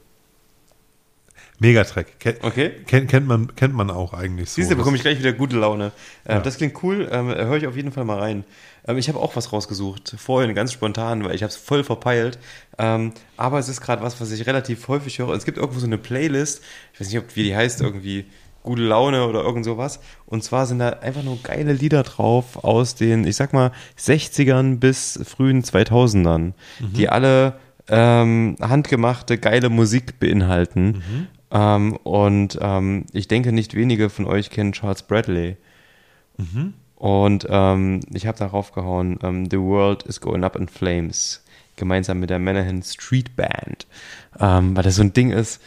[1.60, 2.20] Megatrack.
[2.20, 2.70] Ken, Okay.
[2.86, 4.56] kennt, kennt, man, kennt man auch eigentlich so.
[4.56, 5.92] Siehst du, Das- bekomme ich gleich wieder gute Laune.
[6.24, 6.40] Äh, Ja.
[6.40, 8.44] Das klingt cool, ähm, höre ich auf jeden Fall mal rein.
[8.88, 12.38] Ähm, ich habe auch was rausgesucht, vorhin ganz spontan, weil ich habe es voll verpeilt.
[12.78, 15.30] Ähm, aber es ist gerade was, was ich relativ häufig höre.
[15.30, 16.62] Es gibt irgendwo so eine Playlist,
[16.94, 18.24] ich weiß nicht, ob wie die heißt, irgendwie
[18.62, 20.00] gute Laune oder irgend sowas.
[20.26, 24.78] Und zwar sind da einfach nur geile Lieder drauf aus den, ich sag mal, 60ern
[24.78, 26.52] bis frühen 2000ern,
[26.96, 27.54] die alle
[27.88, 31.02] ähm, handgemachte, geile Musik beinhalten.
[31.50, 35.56] Ähm, und ähm, ich denke, nicht wenige von euch kennen Charles Bradley.
[36.98, 41.44] Und ähm, ich habe darauf gehauen, ähm, The World is Going Up in Flames,
[41.76, 43.86] gemeinsam mit der Menahan Street Band.
[44.40, 45.62] Ähm, weil das so ein Ding ist,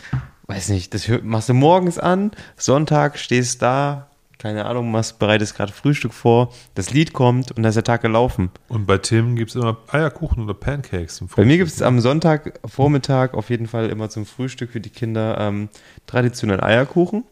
[0.48, 4.10] weiß nicht, das machst du morgens an, Sonntag stehst da,
[4.40, 8.02] keine Ahnung, machst, bereitest gerade Frühstück vor, das Lied kommt und da ist der Tag
[8.02, 8.50] gelaufen.
[8.68, 11.16] Und bei Tim gibt es immer Eierkuchen oder Pancakes.
[11.16, 11.60] Zum Bei mir Frühstück.
[11.60, 15.70] gibt es am Sonntagvormittag auf jeden Fall immer zum Frühstück für die Kinder ähm,
[16.08, 17.24] traditionell Eierkuchen.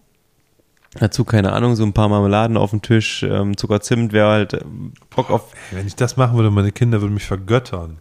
[0.95, 4.53] Dazu, keine Ahnung, so ein paar Marmeladen auf dem Tisch, ähm, Zucker, Zimt, wer halt
[4.55, 5.53] ähm, Bock auf.
[5.71, 7.97] Wenn ich das machen würde, meine Kinder würden mich vergöttern.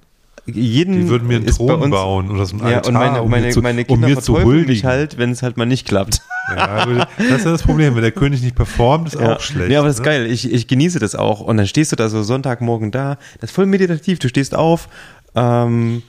[0.46, 3.30] jeden Die würden mir einen Thron uns, bauen oder so Ja, Altar, und meine, um
[3.30, 4.88] meine, mir zu, meine um Kinder mir zu huldigen.
[4.88, 6.22] halt, wenn es halt mal nicht klappt.
[6.56, 7.94] Ja, das ist ja das Problem.
[7.94, 9.68] Wenn der König nicht performt, ist auch schlecht.
[9.68, 10.06] Nee, aber das ist ne?
[10.06, 10.26] geil.
[10.30, 11.40] Ich, ich genieße das auch.
[11.40, 13.18] Und dann stehst du da so Sonntagmorgen da.
[13.38, 14.18] Das ist voll meditativ.
[14.18, 14.88] Du stehst auf
[15.34, 16.02] ähm,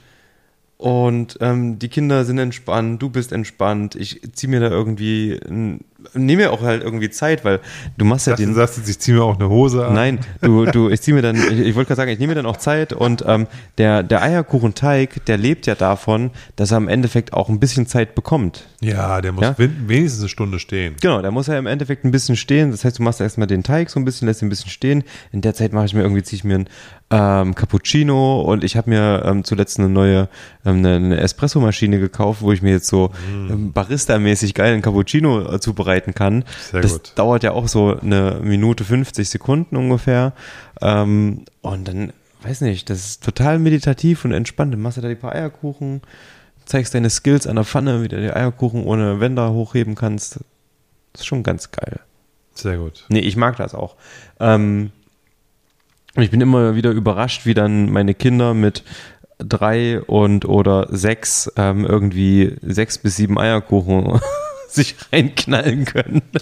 [0.78, 3.96] und ähm, die Kinder sind entspannt, du bist entspannt.
[3.96, 5.80] Ich zieh mir da irgendwie, n-
[6.14, 7.60] nehme mir auch halt irgendwie Zeit, weil
[7.98, 8.54] du machst ja Dass du den.
[8.54, 9.94] sagst, ich ziehe mir auch eine Hose an.
[9.94, 12.36] Nein, du, du, ich zieh mir dann, ich, ich wollte gerade sagen, ich nehme mir
[12.36, 13.46] dann auch Zeit und ähm,
[13.78, 18.14] der, der Eierkuchenteig, der lebt ja davon, dass er im Endeffekt auch ein bisschen Zeit
[18.14, 18.66] bekommt.
[18.80, 19.54] Ja, der muss Ja?
[19.58, 20.96] wen- wenigstens eine Stunde stehen.
[21.00, 22.70] Genau, der muss ja im Endeffekt ein bisschen stehen.
[22.70, 25.04] Das heißt, du machst erstmal den Teig so ein bisschen, lässt ihn ein bisschen stehen.
[25.32, 26.68] In der Zeit mache ich mir irgendwie, ziehe ich mir ein
[27.12, 30.28] ähm, Cappuccino und ich habe mir ähm, zuletzt eine neue
[30.64, 35.60] ähm, eine, eine Espresso-Maschine gekauft, wo ich mir jetzt so ähm, Barista-mäßig geilen Cappuccino äh,
[35.90, 36.44] zubereiten kann.
[36.70, 37.12] Sehr das gut.
[37.16, 40.32] dauert ja auch so eine Minute 50 Sekunden ungefähr.
[40.80, 42.12] Ähm, und dann,
[42.42, 44.72] weiß nicht, das ist total meditativ und entspannt.
[44.72, 46.02] Dann machst du da die paar Eierkuchen,
[46.64, 50.40] zeigst deine Skills an der Pfanne, wie du die Eierkuchen ohne Wender hochheben kannst.
[51.12, 52.00] Das ist schon ganz geil.
[52.54, 53.04] Sehr gut.
[53.08, 53.96] Nee, ich mag das auch.
[54.38, 54.90] Ähm,
[56.16, 58.84] ich bin immer wieder überrascht, wie dann meine Kinder mit
[59.38, 64.20] drei und oder sechs ähm, irgendwie sechs bis sieben Eierkuchen
[64.74, 66.22] sich reinknallen können.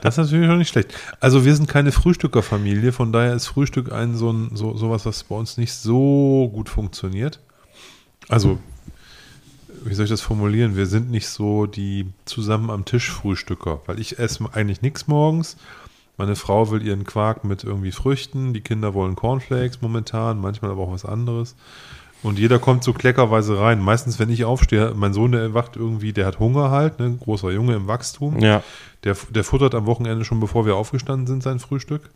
[0.00, 0.94] Das ist natürlich auch nicht schlecht.
[1.18, 5.24] Also wir sind keine Frühstückerfamilie, von daher ist Frühstück ein so ein so sowas, was
[5.24, 7.40] bei uns nicht so gut funktioniert.
[8.28, 8.58] Also
[9.84, 10.76] wie soll ich das formulieren?
[10.76, 15.56] Wir sind nicht so die zusammen am Tisch Frühstücker, weil ich esse eigentlich nichts morgens.
[16.16, 20.82] Meine Frau will ihren Quark mit irgendwie Früchten, die Kinder wollen Cornflakes momentan, manchmal aber
[20.82, 21.56] auch was anderes.
[22.24, 23.80] Und jeder kommt so kleckerweise rein.
[23.80, 27.16] Meistens, wenn ich aufstehe, mein Sohn, der erwacht irgendwie, der hat Hunger halt, ne?
[27.20, 28.38] großer Junge im Wachstum.
[28.40, 28.62] Ja.
[29.04, 32.08] Der, der futtert am Wochenende schon, bevor wir aufgestanden sind, sein Frühstück.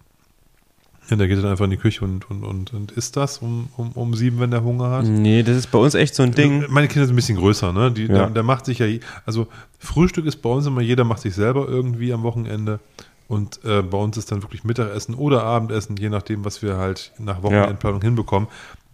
[1.11, 3.69] Ja, der geht dann einfach in die Küche und, und, und, und isst das um,
[3.77, 5.05] um, um sieben, wenn der Hunger hat.
[5.07, 6.65] Nee, das ist bei uns echt so ein Ding.
[6.69, 7.91] Meine Kinder sind ein bisschen größer, ne?
[7.91, 8.15] Die, Ja.
[8.15, 8.87] der, der macht sich ja,
[9.25, 9.47] also
[9.79, 12.81] Frühstück ist bei uns immer, jeder macht sich selber irgendwie am Wochenende.
[13.27, 17.13] Und äh, bei uns ist dann wirklich Mittagessen oder Abendessen, je nachdem, was wir halt
[17.19, 18.49] nach Wochenendplanung hinbekommen.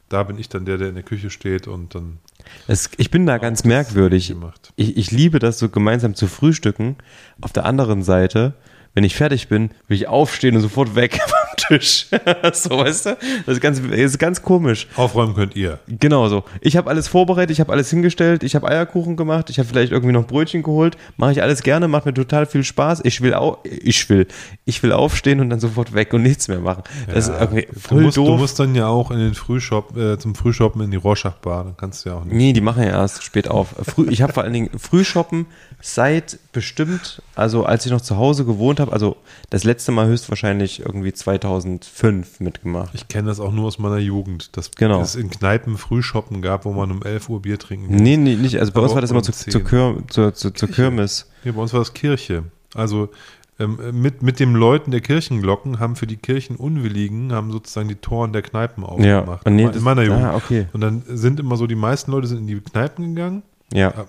[0.09, 2.19] Da bin ich dann der, der in der Küche steht und dann
[2.67, 4.35] Es, ich bin da ganz merkwürdig.
[4.77, 6.97] Ich, ich liebe das so gemeinsam zu frühstücken.
[7.41, 8.55] Auf der anderen Seite,
[8.95, 11.19] wenn ich fertig bin, will ich aufstehen und sofort weg
[11.55, 12.07] vom Tisch.
[12.53, 13.17] so, weißt du?
[13.47, 14.87] Das ist ganz, das ist ganz komisch.
[14.97, 15.79] Aufräumen könnt ihr.
[15.89, 16.45] Genau so.
[16.61, 19.93] Ich habe alles vorbereitet, ich habe alles hingestellt, ich habe Eierkuchen gemacht, ich habe vielleicht
[19.93, 20.97] irgendwie noch Brötchen geholt.
[21.17, 23.01] Mache ich alles gerne, macht mir total viel Spaß.
[23.05, 24.27] Ich will auch, ich will,
[24.65, 26.83] ich will aufstehen und dann sofort weg und nichts mehr machen.
[27.07, 28.27] Das Ja, ist irgendwie du, voll musst, doof.
[28.27, 31.77] du musst dann ja auch in den Frühshop, äh, zum Frühshoppen in die Rorschach-Bar, dann
[31.77, 32.35] kannst du ja auch nicht.
[32.35, 33.75] Nee, die machen ja erst spät auf.
[33.83, 35.47] Früh, ich habe vor allen Dingen Frühshoppen
[35.81, 39.17] seit bestimmt, also als ich noch zu Hause gewohnt habe, also
[39.51, 41.13] das letzte Mal höchstwahrscheinlich irgendwie
[41.49, 42.95] 2005 mitgemacht.
[42.95, 45.01] Ich kenne das auch nur aus meiner Jugend, dass Genau.
[45.01, 48.03] es in Kneipen Frühshoppen gab, wo man um 11 Uhr Bier trinken konnte.
[48.03, 48.59] Nee, nee, nicht.
[48.59, 49.53] Also bei Aber uns war das immer um zu, 10.
[49.53, 51.31] zu, Kir zu, zu, zur Kirmes.
[51.45, 52.45] Nee, bei uns war das Kirche.
[52.75, 53.11] Also
[53.59, 58.33] ähm, mit, mit dem Läuten der Kirchenglocken haben für die Kirchenunwilligen haben sozusagen die Toren
[58.33, 59.47] der Kneipen Ja, aufgemacht.
[59.47, 60.25] und nee, in das- meiner Jugend.
[60.25, 60.67] ah, okay.
[60.73, 63.43] Und dann sind immer so, die meisten Leute sind in die Kneipen gegangen,
[63.73, 64.07] Ja.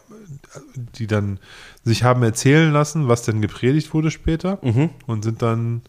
[0.98, 1.40] die dann
[1.84, 4.90] sich haben erzählen lassen, was denn gepredigt wurde später Mhm.
[5.06, 5.82] und sind dann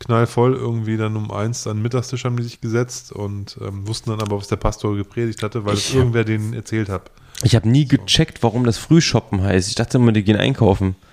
[0.00, 4.10] knallvoll irgendwie dann um eins an den Mittagstisch haben die sich gesetzt und ähm, wussten
[4.10, 7.10] dann aber, was der Pastor gepredigt hatte, weil Ich irgendwer denen erzählt hat.
[7.42, 9.68] Ich habe nie gecheckt, warum das Frühshoppen heißt.
[9.68, 10.96] Ich dachte immer, die gehen einkaufen.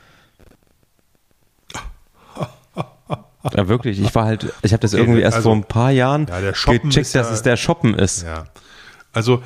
[3.54, 4.00] Ja, wirklich.
[4.02, 6.42] Ich war halt, ich habe das Okay, irgendwie erst also- vor ein paar Jahren Ja,
[6.42, 8.24] gecheckt, ja- dass es der Shoppen ist.
[8.24, 8.46] Ja.
[9.14, 9.42] Also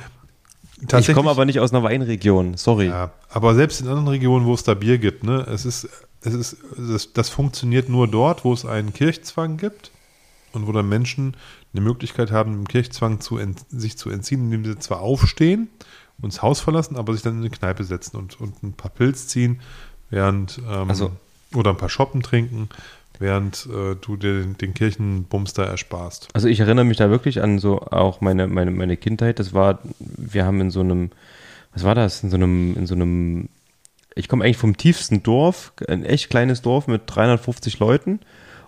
[0.98, 2.56] ich komme aber nicht aus einer Weinregion.
[2.56, 2.86] Sorry.
[2.88, 5.88] Ja, aber selbst in anderen Regionen, wo es da Bier gibt, ne, es ist,
[6.22, 9.90] es ist, das, das funktioniert nur dort, wo es einen Kirchzwang gibt
[10.52, 11.36] und wo dann Menschen
[11.72, 13.38] eine Möglichkeit haben, dem Kirchzwang zu
[13.70, 15.68] sich zu entziehen, indem sie zwar aufstehen
[16.20, 18.90] und das Haus verlassen, aber sich dann in eine Kneipe setzen und, und ein paar
[18.90, 19.60] Pilz ziehen,
[20.10, 21.12] während ähm, Also-
[21.54, 22.68] oder ein paar Shoppen trinken,
[23.18, 26.28] während äh, du dir den, den Kirchenbums da ersparst.
[26.32, 29.38] Also ich erinnere mich da wirklich an so auch meine, meine, meine Kindheit.
[29.38, 31.10] Das war, wir haben in so einem,
[31.74, 32.22] was war das?
[32.22, 33.48] In so einem, in so einem,
[34.14, 38.20] ich komme eigentlich vom tiefsten Dorf, ein echt kleines Dorf mit 350 Leuten.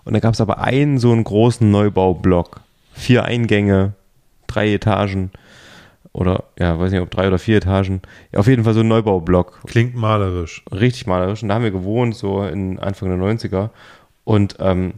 [0.03, 2.61] Und da gab es aber einen so einen großen Neubaublock.
[2.93, 3.93] Vier Eingänge,
[4.47, 5.31] drei Etagen.
[6.13, 8.01] Oder, ja, weiß nicht, ob drei oder vier Etagen.
[8.31, 9.61] Ja, auf jeden Fall so ein Neubaublock.
[9.67, 10.63] Klingt malerisch.
[10.71, 11.43] richtig malerisch.
[11.43, 13.69] Und da haben wir gewohnt, so in Anfang der 90er.
[14.23, 14.93] Und ähm,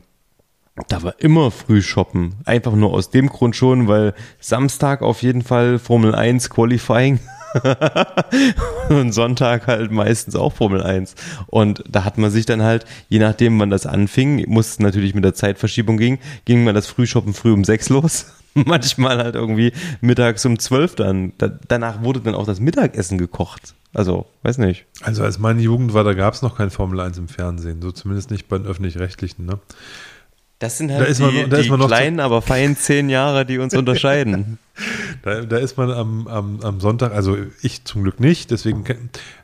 [0.90, 2.36] da war immer Frühshoppen.
[2.46, 7.20] Einfach nur aus dem Grund schon, weil Samstag auf jeden Fall Formel 1 Qualifying.
[8.90, 11.16] und Sonntag halt meistens auch Formel 1.
[11.48, 15.14] Und da hat man sich dann halt, je nachdem wann das anfing, muss es natürlich
[15.14, 18.34] mit der Zeitverschiebung ging, ging man das Frühshoppen früh um sechs los.
[18.66, 21.34] manchmal halt irgendwie mittags um zwölf dann.
[21.38, 23.76] Da, danach wurde dann auch das Mittagessen gekocht.
[23.94, 24.86] Also, weiß nicht.
[25.02, 27.82] Also als meine Jugend war, da gab es noch kein Formel 1 im Fernsehen.
[27.82, 29.46] So zumindest nicht bei den Öffentlich-Rechtlichen.
[29.46, 29.60] Ne?
[30.60, 32.76] Das sind Da halt ist man die, da ist die man noch kleinen, aber feinen
[32.76, 34.58] zehn Jahre, die uns unterscheiden.
[35.22, 38.84] Da, da ist man am, am, am Sonntag, also ich zum Glück nicht, deswegen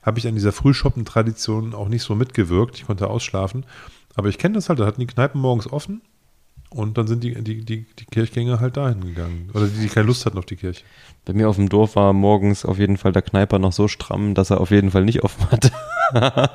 [0.01, 2.77] habe ich an dieser Frühschoppen-Tradition auch nicht so mitgewirkt.
[2.77, 3.65] Ich konnte ausschlafen.
[4.15, 6.01] Aber ich kenne das halt, da hatten die Kneipen morgens offen
[6.69, 9.49] und dann sind die, die, die, die Kirchgänger halt dahin gegangen.
[9.53, 10.83] Oder die, die keine Lust hatten auf die Kirche.
[11.25, 14.33] Bei mir auf dem Dorf war morgens auf jeden Fall der Kneiper noch so stramm,
[14.33, 15.71] dass er auf jeden Fall nicht offen hatte.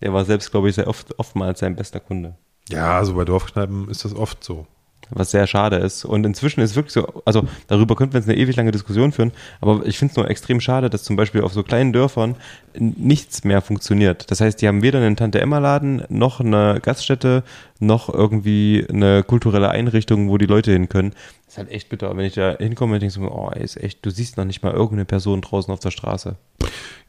[0.00, 2.36] der war selbst, glaube ich, sehr oft, oftmals sein bester Kunde.
[2.70, 4.66] Ja, also bei Dorfkneipen ist das oft so.
[5.10, 6.04] Was sehr schade ist.
[6.04, 9.32] Und inzwischen ist wirklich so, also darüber könnten wir jetzt eine ewig lange Diskussion führen,
[9.60, 12.36] aber ich finde es nur extrem schade, dass zum Beispiel auf so kleinen Dörfern
[12.74, 14.30] nichts mehr funktioniert.
[14.30, 17.44] Das heißt, die haben weder einen Tante-Emma-Laden, noch eine Gaststätte,
[17.80, 21.10] noch irgendwie eine kulturelle Einrichtung, wo die Leute hin können.
[21.44, 22.16] Das ist halt echt bitter.
[22.16, 24.62] Wenn ich da hinkomme, denke ich so, oh, ey, ist echt, du siehst noch nicht
[24.62, 26.36] mal irgendeine Person draußen auf der Straße.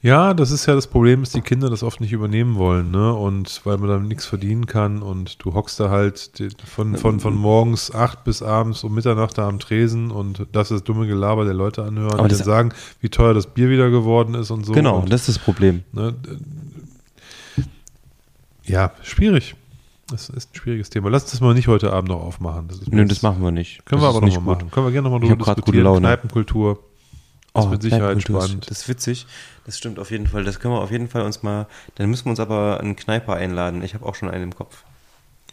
[0.01, 3.13] Ja, das ist ja das Problem, dass die Kinder das oft nicht übernehmen wollen, ne?
[3.13, 6.31] Und weil man dann nichts verdienen kann und du hockst da halt
[6.63, 10.77] von, von, von morgens acht bis abends um Mitternacht da am Tresen und das ist
[10.77, 14.35] das dumme Gelaber der Leute anhören und dann sagen, wie teuer das Bier wieder geworden
[14.35, 14.73] ist und so.
[14.73, 15.83] genau, Und, das ist das Problem.
[15.91, 16.13] ne?
[18.63, 19.55] Ja, schwierig.
[20.09, 21.09] Das ist ein schwieriges Thema.
[21.09, 22.67] Lass uns das mal nicht heute Abend noch aufmachen.
[22.67, 23.85] Das Nö, das machen wir nicht.
[23.85, 24.71] Können das wir aber nochmal machen.
[24.71, 25.83] Können wir gerne nochmal drüber grad gute diskutieren.
[25.85, 25.99] Laune.
[26.01, 26.79] Kneipenkultur.
[27.53, 28.69] Das ist mit Sicherheit spannend.
[28.69, 29.25] Das ist witzig.
[29.65, 30.43] Das stimmt auf jeden Fall.
[30.43, 31.67] Das können wir auf jeden Fall uns mal.
[31.95, 33.81] Dann müssen wir uns aber einen Kneiper einladen.
[33.81, 34.83] Ich habe auch schon einen im Kopf.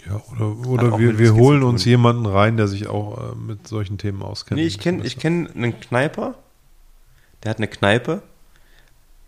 [0.07, 3.99] Ja, oder, oder wir, wir holen uns jemanden rein, der sich auch äh, mit solchen
[3.99, 4.61] Themen auskennt.
[4.61, 6.35] Nee, ich kenne ich kenn einen Kneiper.
[7.43, 8.23] Der hat eine Kneipe.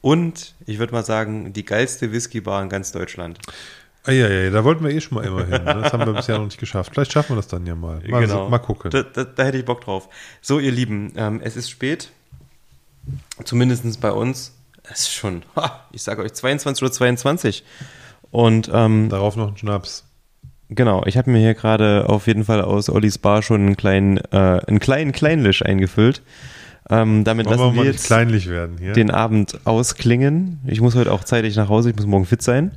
[0.01, 3.39] Und ich würde mal sagen, die geilste Whiskybar in ganz Deutschland.
[4.07, 5.65] Ah, ja, ja, ja, da wollten wir eh schon mal immer hin.
[5.65, 5.79] ne?
[5.83, 6.91] Das haben wir bisher noch nicht geschafft.
[6.93, 8.01] Vielleicht schaffen wir das dann ja mal.
[8.07, 8.49] Mal, Genau.
[8.51, 8.91] mal gucken.
[8.91, 10.09] Da, da, da hätte ich Bock drauf.
[10.43, 12.11] So, ihr Lieben, ähm, es ist spät.
[13.45, 14.53] Zumindest bei uns.
[14.85, 16.93] Es ist schon, ha, ich sage euch, 22.22 Uhr.
[16.93, 17.65] 22.
[18.31, 20.05] Und ähm, Darauf noch ein Schnaps.
[20.69, 24.19] Genau, ich habe mir hier gerade auf jeden Fall aus Ollis Bar schon einen kleinen,
[24.33, 26.23] äh, einen kleinen Kleinlisch eingefüllt.
[26.91, 28.93] Ähm, damit Wollen wir lassen wir nicht jetzt kleinlich werden hier.
[28.93, 30.61] den Abend ausklingen.
[30.67, 32.73] Ich muss heute auch zeitig nach Hause, ich muss morgen fit sein.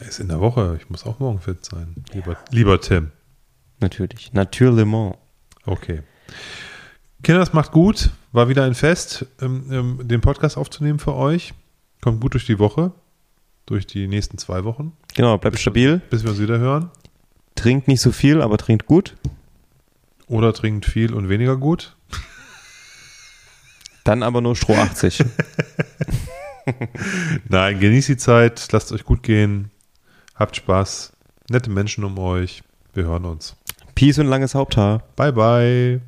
[0.00, 0.78] Er ist in der Woche.
[0.80, 1.94] Ich muss auch morgen fit sein.
[2.12, 3.12] Lieber, lieber Tim.
[3.80, 4.32] Natürlich.
[4.32, 4.86] Natürlich.
[5.66, 6.02] Okay.
[7.22, 8.10] Kinder, es macht gut.
[8.32, 11.52] War wieder ein Fest, ähm, ähm, den Podcast aufzunehmen für euch.
[12.00, 12.92] Kommt gut durch die Woche.
[13.66, 14.92] Durch die nächsten zwei Wochen.
[15.14, 16.00] Genau, bleibt stabil.
[16.08, 16.90] Bis wir uns wieder hören.
[17.54, 19.16] Trinkt nicht so viel, aber trinkt gut.
[20.26, 21.94] Oder trinkt viel und weniger gut.
[24.04, 25.24] Dann aber nur Stroh 80.
[27.48, 28.68] Nein, genießt die Zeit.
[28.72, 29.70] Lasst euch gut gehen.
[30.40, 31.12] Habt Spaß.
[31.50, 32.62] Nette Menschen um euch.
[32.94, 33.56] Wir hören uns.
[33.94, 35.02] Peace und langes Haupthaar.
[35.14, 36.00] Bye, bye.